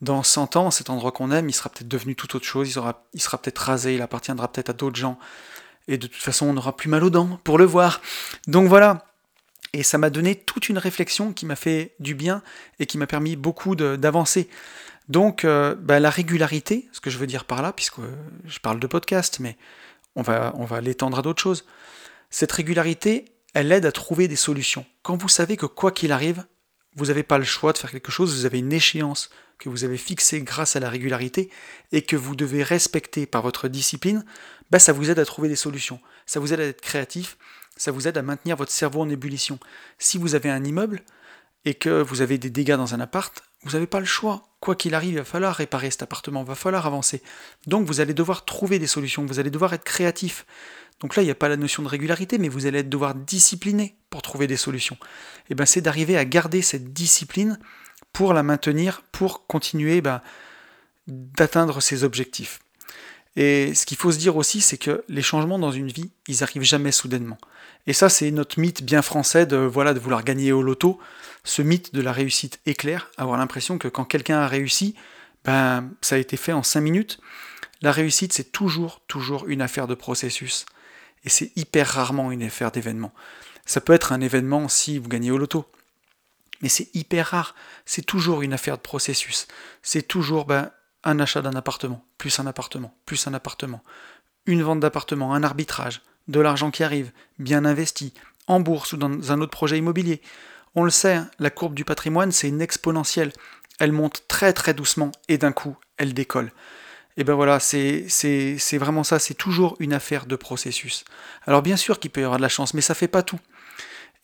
dans 0.00 0.22
100 0.22 0.56
ans, 0.56 0.70
cet 0.70 0.88
endroit 0.88 1.12
qu'on 1.12 1.30
aime, 1.30 1.48
il 1.48 1.52
sera 1.52 1.68
peut-être 1.68 1.88
devenu 1.88 2.16
tout 2.16 2.34
autre 2.34 2.46
chose, 2.46 2.68
il 2.68 2.72
sera, 2.72 3.04
il 3.12 3.20
sera 3.20 3.36
peut-être 3.38 3.58
rasé, 3.58 3.94
il 3.94 4.02
appartiendra 4.02 4.50
peut-être 4.50 4.70
à 4.70 4.72
d'autres 4.72 4.96
gens. 4.96 5.18
Et 5.88 5.98
de 5.98 6.06
toute 6.06 6.22
façon, 6.22 6.46
on 6.46 6.54
n'aura 6.54 6.76
plus 6.76 6.88
mal 6.88 7.04
aux 7.04 7.10
dents 7.10 7.38
pour 7.44 7.58
le 7.58 7.64
voir. 7.64 8.00
Donc 8.46 8.68
voilà. 8.68 9.04
Et 9.72 9.82
ça 9.82 9.98
m'a 9.98 10.10
donné 10.10 10.34
toute 10.34 10.68
une 10.68 10.78
réflexion 10.78 11.32
qui 11.32 11.46
m'a 11.46 11.56
fait 11.56 11.94
du 12.00 12.14
bien 12.14 12.42
et 12.78 12.86
qui 12.86 12.98
m'a 12.98 13.06
permis 13.06 13.36
beaucoup 13.36 13.76
d'avancer. 13.76 14.48
Donc 15.08 15.44
euh, 15.44 15.74
bah, 15.74 16.00
la 16.00 16.10
régularité, 16.10 16.88
ce 16.92 17.00
que 17.00 17.10
je 17.10 17.18
veux 17.18 17.26
dire 17.26 17.44
par 17.44 17.62
là, 17.62 17.72
puisque 17.72 18.00
je 18.46 18.58
parle 18.58 18.80
de 18.80 18.86
podcast, 18.86 19.38
mais 19.40 19.56
on 20.16 20.22
va, 20.22 20.80
l'étendre 20.80 21.18
à 21.18 21.22
d'autres 21.22 21.42
choses. 21.42 21.64
Cette 22.30 22.52
régularité, 22.52 23.26
elle 23.54 23.72
aide 23.72 23.86
à 23.86 23.92
trouver 23.92 24.28
des 24.28 24.36
solutions. 24.36 24.86
Quand 25.02 25.16
vous 25.16 25.28
savez 25.28 25.56
que 25.56 25.66
quoi 25.66 25.92
qu'il 25.92 26.12
arrive, 26.12 26.44
vous 26.96 27.06
n'avez 27.06 27.22
pas 27.22 27.38
le 27.38 27.44
choix 27.44 27.72
de 27.72 27.78
faire 27.78 27.90
quelque 27.90 28.12
chose, 28.12 28.34
vous 28.34 28.46
avez 28.46 28.58
une 28.58 28.72
échéance 28.72 29.30
que 29.58 29.68
vous 29.68 29.84
avez 29.84 29.96
fixée 29.96 30.40
grâce 30.42 30.76
à 30.76 30.80
la 30.80 30.88
régularité 30.88 31.50
et 31.92 32.02
que 32.02 32.16
vous 32.16 32.34
devez 32.34 32.62
respecter 32.62 33.26
par 33.26 33.42
votre 33.42 33.68
discipline, 33.68 34.24
bah 34.70 34.78
ça 34.78 34.92
vous 34.92 35.10
aide 35.10 35.18
à 35.18 35.24
trouver 35.24 35.48
des 35.48 35.56
solutions, 35.56 36.00
ça 36.26 36.40
vous 36.40 36.52
aide 36.52 36.60
à 36.60 36.64
être 36.64 36.80
créatif, 36.80 37.36
ça 37.80 37.92
vous 37.92 38.06
aide 38.06 38.18
à 38.18 38.22
maintenir 38.22 38.56
votre 38.56 38.72
cerveau 38.72 39.00
en 39.00 39.08
ébullition. 39.08 39.58
Si 39.98 40.18
vous 40.18 40.34
avez 40.34 40.50
un 40.50 40.62
immeuble 40.64 41.00
et 41.64 41.72
que 41.72 42.02
vous 42.02 42.20
avez 42.20 42.36
des 42.36 42.50
dégâts 42.50 42.76
dans 42.76 42.94
un 42.94 43.00
appart, 43.00 43.42
vous 43.62 43.72
n'avez 43.72 43.86
pas 43.86 44.00
le 44.00 44.06
choix. 44.06 44.50
Quoi 44.60 44.76
qu'il 44.76 44.94
arrive, 44.94 45.12
il 45.12 45.18
va 45.18 45.24
falloir 45.24 45.54
réparer 45.54 45.90
cet 45.90 46.02
appartement, 46.02 46.42
il 46.42 46.46
va 46.46 46.54
falloir 46.54 46.86
avancer. 46.86 47.22
Donc 47.66 47.86
vous 47.86 48.00
allez 48.02 48.12
devoir 48.12 48.44
trouver 48.44 48.78
des 48.78 48.86
solutions, 48.86 49.24
vous 49.24 49.40
allez 49.40 49.48
devoir 49.48 49.72
être 49.72 49.84
créatif. 49.84 50.44
Donc 51.00 51.16
là, 51.16 51.22
il 51.22 51.24
n'y 51.24 51.30
a 51.30 51.34
pas 51.34 51.48
la 51.48 51.56
notion 51.56 51.82
de 51.82 51.88
régularité, 51.88 52.36
mais 52.36 52.50
vous 52.50 52.66
allez 52.66 52.82
devoir 52.82 53.14
discipliner 53.14 53.96
pour 54.10 54.20
trouver 54.20 54.46
des 54.46 54.58
solutions. 54.58 54.96
Et 54.96 55.52
eh 55.52 55.54
ben 55.54 55.64
c'est 55.64 55.80
d'arriver 55.80 56.18
à 56.18 56.26
garder 56.26 56.60
cette 56.60 56.92
discipline 56.92 57.58
pour 58.12 58.34
la 58.34 58.42
maintenir, 58.42 59.00
pour 59.10 59.46
continuer 59.46 60.02
ben, 60.02 60.20
d'atteindre 61.06 61.80
ses 61.80 62.04
objectifs. 62.04 62.60
Et 63.36 63.74
ce 63.74 63.86
qu'il 63.86 63.96
faut 63.96 64.12
se 64.12 64.18
dire 64.18 64.36
aussi, 64.36 64.60
c'est 64.60 64.76
que 64.76 65.02
les 65.08 65.22
changements 65.22 65.58
dans 65.58 65.72
une 65.72 65.90
vie, 65.90 66.10
ils 66.28 66.42
arrivent 66.42 66.62
jamais 66.62 66.92
soudainement. 66.92 67.38
Et 67.86 67.92
ça, 67.92 68.08
c'est 68.08 68.30
notre 68.30 68.60
mythe 68.60 68.82
bien 68.82 69.02
français 69.02 69.46
de 69.46 69.56
voilà 69.56 69.94
de 69.94 69.98
vouloir 69.98 70.22
gagner 70.22 70.52
au 70.52 70.62
loto. 70.62 70.98
Ce 71.44 71.62
mythe 71.62 71.94
de 71.94 72.02
la 72.02 72.12
réussite 72.12 72.60
éclair, 72.66 73.10
avoir 73.16 73.38
l'impression 73.38 73.78
que 73.78 73.88
quand 73.88 74.04
quelqu'un 74.04 74.38
a 74.38 74.46
réussi, 74.46 74.94
ben 75.44 75.90
ça 76.02 76.16
a 76.16 76.18
été 76.18 76.36
fait 76.36 76.52
en 76.52 76.62
cinq 76.62 76.82
minutes. 76.82 77.18
La 77.82 77.92
réussite, 77.92 78.32
c'est 78.32 78.52
toujours, 78.52 79.00
toujours 79.06 79.48
une 79.48 79.62
affaire 79.62 79.86
de 79.86 79.94
processus. 79.94 80.66
Et 81.24 81.28
c'est 81.28 81.52
hyper 81.56 81.88
rarement 81.88 82.30
une 82.30 82.42
affaire 82.42 82.70
d'événement. 82.70 83.12
Ça 83.64 83.80
peut 83.80 83.92
être 83.92 84.12
un 84.12 84.20
événement 84.20 84.68
si 84.68 84.98
vous 84.98 85.08
gagnez 85.08 85.30
au 85.30 85.38
loto. 85.38 85.70
Mais 86.60 86.68
c'est 86.68 86.94
hyper 86.94 87.28
rare. 87.28 87.54
C'est 87.86 88.04
toujours 88.04 88.42
une 88.42 88.52
affaire 88.52 88.76
de 88.76 88.82
processus. 88.82 89.48
C'est 89.82 90.06
toujours 90.06 90.44
ben, 90.44 90.70
un 91.04 91.18
achat 91.20 91.40
d'un 91.40 91.54
appartement, 91.54 92.04
plus 92.18 92.38
un 92.38 92.46
appartement, 92.46 92.94
plus 93.06 93.26
un 93.26 93.34
appartement. 93.34 93.82
Une 94.46 94.62
vente 94.62 94.80
d'appartement, 94.80 95.34
un 95.34 95.42
arbitrage, 95.42 96.02
de 96.30 96.40
l'argent 96.40 96.70
qui 96.70 96.82
arrive, 96.82 97.10
bien 97.38 97.64
investi, 97.64 98.14
en 98.46 98.60
bourse 98.60 98.92
ou 98.92 98.96
dans 98.96 99.32
un 99.32 99.40
autre 99.40 99.50
projet 99.50 99.78
immobilier. 99.78 100.22
On 100.74 100.84
le 100.84 100.90
sait, 100.90 101.20
la 101.38 101.50
courbe 101.50 101.74
du 101.74 101.84
patrimoine, 101.84 102.32
c'est 102.32 102.48
une 102.48 102.62
exponentielle. 102.62 103.32
Elle 103.78 103.92
monte 103.92 104.24
très 104.28 104.52
très 104.52 104.72
doucement 104.72 105.10
et 105.28 105.38
d'un 105.38 105.52
coup, 105.52 105.76
elle 105.96 106.14
décolle. 106.14 106.52
Et 107.16 107.24
ben 107.24 107.34
voilà, 107.34 107.58
c'est 107.60 108.06
vraiment 108.78 109.04
ça, 109.04 109.18
c'est 109.18 109.34
toujours 109.34 109.76
une 109.80 109.92
affaire 109.92 110.26
de 110.26 110.36
processus. 110.36 111.04
Alors 111.46 111.60
bien 111.60 111.76
sûr 111.76 111.98
qu'il 111.98 112.10
peut 112.10 112.20
y 112.20 112.24
avoir 112.24 112.38
de 112.38 112.42
la 112.42 112.48
chance, 112.48 112.72
mais 112.72 112.80
ça 112.80 112.94
fait 112.94 113.08
pas 113.08 113.22
tout. 113.22 113.40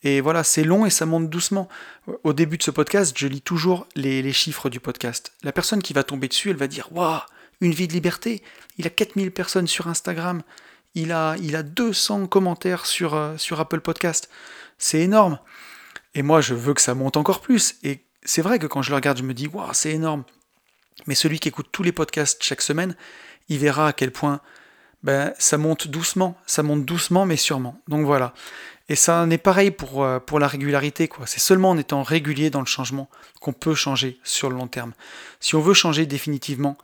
Et 0.03 0.21
voilà, 0.21 0.43
c'est 0.43 0.63
long 0.63 0.85
et 0.85 0.89
ça 0.89 1.05
monte 1.05 1.29
doucement. 1.29 1.67
Au 2.23 2.33
début 2.33 2.57
de 2.57 2.63
ce 2.63 2.71
podcast, 2.71 3.15
je 3.17 3.27
lis 3.27 3.41
toujours 3.41 3.87
les, 3.95 4.31
chiffres 4.31 4.69
du 4.69 4.79
podcast. 4.79 5.33
La 5.43 5.51
personne 5.51 5.81
qui 5.81 5.93
va 5.93 6.03
tomber 6.03 6.27
dessus, 6.27 6.49
elle 6.49 6.55
va 6.55 6.67
dire 6.67 6.87
Waouh, 6.91 7.19
une 7.61 7.73
vie 7.73 7.87
de 7.87 7.93
liberté 7.93 8.43
Il 8.77 8.85
a 8.87 8.91
4000 8.91 9.31
personnes 9.31 9.67
sur 9.67 9.87
Instagram, 9.87 10.43
il 10.97 11.11
a, 11.11 11.35
il 11.41 11.55
a 11.55 11.63
200 11.63 12.27
commentaires 12.27 12.85
sur, 12.85 13.13
euh, 13.13 13.37
sur 13.37 13.59
Apple 13.59 13.81
Podcast. 13.81 14.29
C'est 14.77 14.99
énorme. 14.99 15.39
Et 16.15 16.23
moi, 16.23 16.41
je 16.41 16.55
veux 16.55 16.73
que 16.73 16.81
ça 16.81 16.95
monte 16.95 17.17
encore 17.17 17.41
plus. 17.41 17.75
Et 17.83 18.03
c'est 18.23 18.41
vrai 18.41 18.57
que 18.57 18.65
quand 18.65 18.81
je 18.81 18.89
le 18.89 18.95
regarde, 18.95 19.17
je 19.17 19.23
me 19.23 19.33
dis 19.33 19.47
Waouh, 19.47 19.69
c'est 19.73 19.91
énorme. 19.91 20.23
Mais 21.05 21.15
celui 21.15 21.39
qui 21.39 21.49
écoute 21.49 21.67
tous 21.71 21.83
les 21.83 21.91
podcasts 21.91 22.43
chaque 22.43 22.61
semaine, 22.61 22.95
il 23.47 23.59
verra 23.59 23.87
à 23.87 23.93
quel 23.93 24.11
point 24.11 24.41
ben, 25.03 25.33
ça 25.37 25.59
monte 25.59 25.87
doucement, 25.87 26.35
ça 26.47 26.63
monte 26.63 26.83
doucement 26.83 27.27
mais 27.27 27.37
sûrement. 27.37 27.79
Donc 27.87 28.05
voilà. 28.05 28.33
Et 28.89 28.95
ça 28.95 29.21
en 29.21 29.29
est 29.29 29.37
pareil 29.37 29.69
pour, 29.69 30.03
euh, 30.03 30.19
pour 30.19 30.39
la 30.39 30.47
régularité. 30.47 31.07
quoi. 31.07 31.27
C'est 31.27 31.39
seulement 31.39 31.69
en 31.69 31.77
étant 31.77 32.01
régulier 32.01 32.49
dans 32.49 32.61
le 32.61 32.65
changement 32.65 33.09
qu'on 33.39 33.53
peut 33.53 33.75
changer 33.75 34.19
sur 34.23 34.49
le 34.49 34.55
long 34.55 34.67
terme. 34.67 34.93
Si 35.39 35.55
on 35.55 35.61
veut 35.61 35.75
changer 35.75 36.07
définitivement, 36.07 36.77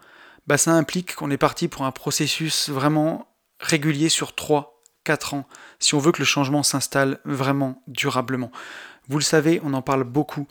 ben, 0.45 0.57
ça 0.57 0.71
implique 0.71 1.15
qu'on 1.15 1.31
est 1.31 1.37
parti 1.37 1.67
pour 1.67 1.83
un 1.85 1.91
processus 1.91 2.69
vraiment 2.69 3.32
régulier 3.63 4.09
sur 4.09 4.35
3 4.35 4.73
4 5.03 5.33
ans, 5.33 5.47
si 5.79 5.95
on 5.95 5.99
veut 5.99 6.11
que 6.11 6.19
le 6.19 6.25
changement 6.25 6.63
s'installe 6.63 7.19
vraiment 7.25 7.81
durablement. 7.87 8.51
Vous 9.09 9.17
le 9.17 9.23
savez, 9.23 9.59
on 9.63 9.73
en 9.73 9.81
parle 9.81 10.03
beaucoup. 10.03 10.47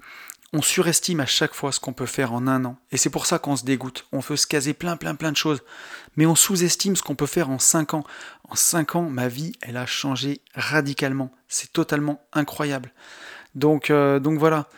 On 0.55 0.61
surestime 0.61 1.21
à 1.21 1.27
chaque 1.27 1.55
fois 1.55 1.73
ce 1.73 1.81
qu'on 1.81 1.95
peut 1.95 2.05
faire 2.05 2.35
en 2.35 2.47
un 2.47 2.67
an. 2.67 2.77
Et 2.91 2.99
c'est 2.99 3.09
pour 3.09 3.25
ça 3.25 3.39
qu'on 3.39 3.57
se 3.57 3.65
dégoûte. 3.65 4.07
On 4.13 4.19
veut 4.19 4.37
se 4.37 4.47
caser 4.47 4.75
plein, 4.75 4.99
plein, 4.99 5.15
plein 5.15 5.33
de 5.33 5.37
choses. 5.37 5.63
Mais 6.17 6.27
on 6.27 6.35
sous-estime 6.35 6.95
ce 6.95 7.03
qu'on 7.03 7.15
peut 7.15 7.25
faire 7.25 7.49
en 7.49 7.59
5 7.59 7.95
ans. 7.95 8.05
En 8.51 8.55
5 8.55 8.97
ans, 8.97 9.09
ma 9.09 9.29
vie, 9.29 9.53
elle 9.63 9.79
a 9.79 9.87
changé 9.87 10.43
radicalement. 10.55 11.33
C'est 11.49 11.73
totalement 11.73 12.23
incroyable. 12.35 12.93
Donc, 13.55 13.91
euh, 13.91 14.21
donc 14.21 14.39
voilà. 14.39 14.69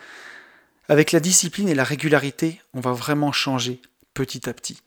Avec 0.87 1.11
la 1.11 1.19
discipline 1.19 1.67
et 1.67 1.75
la 1.75 1.83
régularité, 1.83 2.61
on 2.73 2.79
va 2.79 2.93
vraiment 2.93 3.33
changer 3.33 3.81
petit 4.13 4.47
à 4.47 4.53
petit. 4.53 4.81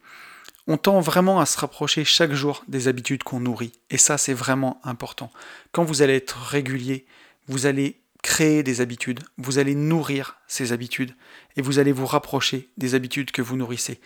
On 0.70 0.76
tend 0.76 1.00
vraiment 1.00 1.40
à 1.40 1.46
se 1.46 1.58
rapprocher 1.58 2.04
chaque 2.04 2.34
jour 2.34 2.62
des 2.68 2.88
habitudes 2.88 3.22
qu'on 3.22 3.40
nourrit. 3.40 3.72
Et 3.88 3.96
ça, 3.96 4.18
c'est 4.18 4.34
vraiment 4.34 4.82
important. 4.84 5.32
Quand 5.72 5.82
vous 5.82 6.02
allez 6.02 6.16
être 6.16 6.36
régulier, 6.36 7.06
vous 7.46 7.64
allez 7.64 7.98
créer 8.22 8.62
des 8.62 8.82
habitudes, 8.82 9.20
vous 9.38 9.58
allez 9.58 9.74
nourrir 9.74 10.36
ces 10.46 10.72
habitudes 10.72 11.14
et 11.56 11.62
vous 11.62 11.78
allez 11.78 11.92
vous 11.92 12.04
rapprocher 12.04 12.68
des 12.76 12.94
habitudes 12.94 13.30
que 13.30 13.40
vous 13.40 13.56
nourrissez. 13.56 13.98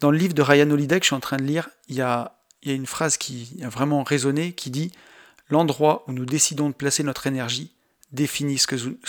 Dans 0.00 0.10
le 0.10 0.18
livre 0.18 0.34
de 0.34 0.42
Ryan 0.42 0.70
Holiday 0.70 1.00
que 1.00 1.04
je 1.04 1.08
suis 1.08 1.16
en 1.16 1.20
train 1.20 1.38
de 1.38 1.44
lire, 1.44 1.70
il 1.88 1.96
y 1.96 2.02
a, 2.02 2.36
une 2.66 2.86
phrase 2.86 3.16
qui 3.16 3.58
a 3.62 3.70
vraiment 3.70 4.02
résonné 4.02 4.52
qui 4.52 4.70
dit 4.70 4.92
L'endroit 5.48 6.04
où 6.08 6.12
nous 6.12 6.26
décidons 6.26 6.68
de 6.68 6.74
placer 6.74 7.02
notre 7.02 7.26
énergie 7.26 7.72
définit 8.12 8.58
ce 8.58 8.66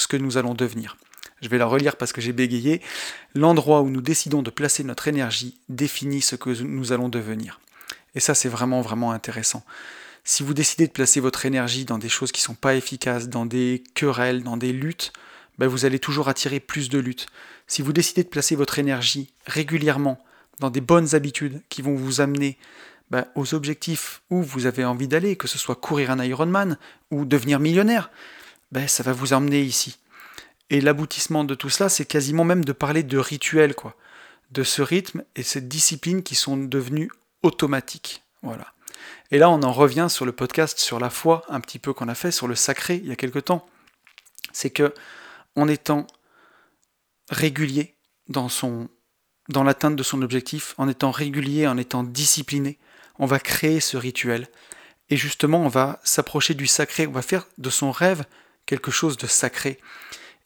que 0.07 0.17
nous 0.17 0.37
allons 0.37 0.53
devenir. 0.53 0.95
Je 1.43 1.49
vais 1.49 1.57
la 1.57 1.65
relire 1.65 1.97
parce 1.97 2.13
que 2.13 2.21
j'ai 2.21 2.31
bégayé. 2.31 2.81
L'endroit 3.35 3.81
où 3.81 3.89
nous 3.89 4.01
décidons 4.01 4.41
de 4.41 4.49
placer 4.49 4.83
notre 4.85 5.09
énergie 5.09 5.59
définit 5.67 6.21
ce 6.21 6.37
que 6.37 6.49
nous 6.61 6.93
allons 6.93 7.09
devenir. 7.09 7.59
Et 8.15 8.21
ça, 8.21 8.33
c'est 8.33 8.47
vraiment, 8.47 8.81
vraiment 8.81 9.11
intéressant. 9.11 9.63
Si 10.23 10.41
vous 10.41 10.53
décidez 10.53 10.87
de 10.87 10.91
placer 10.93 11.19
votre 11.19 11.45
énergie 11.45 11.83
dans 11.83 11.97
des 11.97 12.07
choses 12.07 12.31
qui 12.31 12.41
ne 12.41 12.45
sont 12.45 12.55
pas 12.55 12.75
efficaces, 12.75 13.27
dans 13.27 13.45
des 13.45 13.83
querelles, 13.93 14.41
dans 14.41 14.55
des 14.55 14.71
luttes, 14.71 15.11
ben 15.57 15.67
vous 15.67 15.83
allez 15.83 15.99
toujours 15.99 16.29
attirer 16.29 16.61
plus 16.61 16.87
de 16.87 16.97
luttes. 16.97 17.27
Si 17.67 17.81
vous 17.81 17.91
décidez 17.91 18.23
de 18.23 18.29
placer 18.29 18.55
votre 18.55 18.79
énergie 18.79 19.33
régulièrement 19.45 20.23
dans 20.59 20.69
des 20.69 20.81
bonnes 20.81 21.13
habitudes 21.13 21.61
qui 21.67 21.81
vont 21.81 21.95
vous 21.95 22.21
amener 22.21 22.57
ben, 23.11 23.25
aux 23.35 23.53
objectifs 23.53 24.21
où 24.29 24.41
vous 24.41 24.65
avez 24.65 24.85
envie 24.85 25.09
d'aller, 25.09 25.35
que 25.35 25.49
ce 25.49 25.57
soit 25.57 25.75
courir 25.75 26.09
un 26.09 26.23
Ironman 26.23 26.77
ou 27.11 27.25
devenir 27.25 27.59
millionnaire, 27.59 28.09
ben, 28.71 28.87
ça 28.87 29.03
va 29.03 29.11
vous 29.11 29.33
emmener 29.33 29.61
ici. 29.61 29.97
Et 30.73 30.81
l'aboutissement 30.81 31.43
de 31.43 31.53
tout 31.53 31.69
cela, 31.69 31.87
c'est 31.87 32.03
quasiment 32.03 32.45
même 32.45 32.65
de 32.65 32.71
parler 32.71 33.03
de 33.03 33.19
rituel, 33.19 33.75
quoi. 33.75 33.95
De 34.49 34.63
ce 34.63 34.81
rythme 34.81 35.23
et 35.35 35.43
cette 35.43 35.67
discipline 35.67 36.23
qui 36.23 36.33
sont 36.33 36.57
devenus 36.57 37.11
automatiques. 37.43 38.23
Voilà. 38.41 38.73
Et 39.29 39.37
là, 39.37 39.51
on 39.51 39.61
en 39.61 39.71
revient 39.71 40.07
sur 40.09 40.25
le 40.25 40.31
podcast 40.31 40.79
sur 40.79 40.99
la 40.99 41.11
foi, 41.11 41.43
un 41.47 41.59
petit 41.59 41.77
peu 41.77 41.93
qu'on 41.93 42.07
a 42.07 42.15
fait 42.15 42.31
sur 42.31 42.47
le 42.47 42.55
sacré 42.55 42.95
il 42.95 43.07
y 43.07 43.11
a 43.11 43.15
quelque 43.15 43.37
temps. 43.37 43.67
C'est 44.51 44.71
que 44.71 44.95
en 45.55 45.67
étant 45.67 46.07
régulier 47.29 47.93
dans 48.27 48.47
dans 49.49 49.63
l'atteinte 49.63 49.95
de 49.95 50.01
son 50.01 50.23
objectif, 50.23 50.73
en 50.79 50.89
étant 50.89 51.11
régulier, 51.11 51.67
en 51.67 51.77
étant 51.77 52.01
discipliné, 52.03 52.79
on 53.19 53.27
va 53.27 53.37
créer 53.39 53.79
ce 53.79 53.95
rituel. 53.95 54.47
Et 55.11 55.17
justement, 55.17 55.59
on 55.59 55.67
va 55.69 55.99
s'approcher 56.03 56.55
du 56.55 56.65
sacré, 56.65 57.05
on 57.05 57.11
va 57.11 57.21
faire 57.21 57.47
de 57.59 57.69
son 57.69 57.91
rêve 57.91 58.25
quelque 58.65 58.89
chose 58.89 59.17
de 59.17 59.27
sacré. 59.27 59.79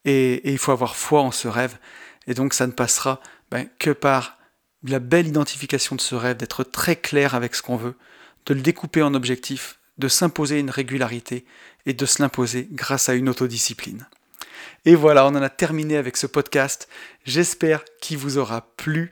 Et, 0.05 0.51
il 0.51 0.57
faut 0.57 0.71
avoir 0.71 0.95
foi 0.95 1.21
en 1.21 1.31
ce 1.31 1.47
rêve. 1.47 1.77
Et 2.27 2.33
donc 2.33 2.53
ça 2.53 2.67
ne 2.67 2.71
passera 2.71 3.21
ben, 3.51 3.67
que 3.79 3.91
par 3.91 4.37
la 4.83 4.99
belle 4.99 5.27
identification 5.27 5.95
de 5.95 6.01
ce 6.01 6.15
rêve, 6.15 6.37
d'être 6.37 6.63
très 6.63 6.95
clair 6.95 7.35
avec 7.35 7.55
ce 7.55 7.61
qu'on 7.61 7.77
veut, 7.77 7.95
de 8.45 8.53
le 8.53 8.61
découper 8.61 9.01
en 9.01 9.13
objectifs, 9.13 9.79
de 9.97 10.07
s'imposer 10.07 10.59
une 10.59 10.69
régularité 10.69 11.45
et 11.85 11.93
de 11.93 12.05
se 12.05 12.21
l'imposer 12.21 12.67
grâce 12.71 13.09
à 13.09 13.13
une 13.13 13.29
autodiscipline. 13.29 14.07
Et 14.85 14.95
voilà, 14.95 15.25
on 15.25 15.29
en 15.29 15.41
a 15.41 15.49
terminé 15.49 15.97
avec 15.97 16.17
ce 16.17 16.27
podcast. 16.27 16.87
J'espère 17.25 17.83
qu'il 18.01 18.17
vous 18.17 18.37
aura 18.37 18.61
plu. 18.77 19.11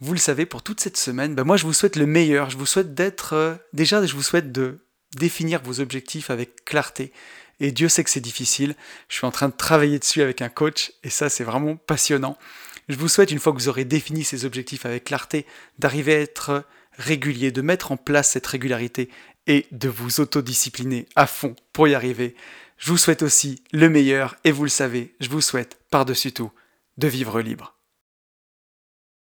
Vous 0.00 0.14
le 0.14 0.18
savez, 0.18 0.46
pour 0.46 0.62
toute 0.62 0.80
cette 0.80 0.96
semaine, 0.96 1.34
ben 1.34 1.44
moi 1.44 1.56
je 1.56 1.64
vous 1.64 1.72
souhaite 1.72 1.96
le 1.96 2.06
meilleur. 2.06 2.50
Je 2.50 2.56
vous 2.56 2.66
souhaite 2.66 2.94
d'être... 2.94 3.34
Euh, 3.34 3.54
déjà, 3.72 4.04
je 4.04 4.14
vous 4.14 4.22
souhaite 4.22 4.50
de 4.50 4.80
définir 5.16 5.62
vos 5.62 5.80
objectifs 5.80 6.30
avec 6.30 6.64
clarté. 6.64 7.12
Et 7.60 7.72
Dieu 7.72 7.88
sait 7.88 8.04
que 8.04 8.10
c'est 8.10 8.20
difficile. 8.20 8.74
Je 9.08 9.16
suis 9.16 9.26
en 9.26 9.30
train 9.30 9.48
de 9.48 9.56
travailler 9.56 9.98
dessus 9.98 10.22
avec 10.22 10.42
un 10.42 10.48
coach 10.48 10.92
et 11.04 11.10
ça 11.10 11.28
c'est 11.28 11.44
vraiment 11.44 11.76
passionnant. 11.76 12.36
Je 12.88 12.96
vous 12.96 13.08
souhaite, 13.08 13.30
une 13.30 13.38
fois 13.38 13.52
que 13.52 13.58
vous 13.58 13.68
aurez 13.68 13.84
défini 13.84 14.24
ces 14.24 14.44
objectifs 14.44 14.86
avec 14.86 15.04
clarté, 15.04 15.46
d'arriver 15.78 16.14
à 16.14 16.20
être 16.20 16.64
régulier, 16.98 17.52
de 17.52 17.62
mettre 17.62 17.92
en 17.92 17.96
place 17.96 18.30
cette 18.30 18.46
régularité 18.46 19.08
et 19.46 19.66
de 19.70 19.88
vous 19.88 20.20
autodiscipliner 20.20 21.06
à 21.16 21.26
fond 21.26 21.54
pour 21.72 21.88
y 21.88 21.94
arriver. 21.94 22.34
Je 22.78 22.90
vous 22.90 22.98
souhaite 22.98 23.22
aussi 23.22 23.62
le 23.72 23.88
meilleur 23.88 24.36
et 24.44 24.52
vous 24.52 24.64
le 24.64 24.68
savez, 24.68 25.14
je 25.20 25.28
vous 25.28 25.40
souhaite 25.40 25.78
par-dessus 25.90 26.32
tout 26.32 26.50
de 26.98 27.08
vivre 27.08 27.40
libre. 27.40 27.76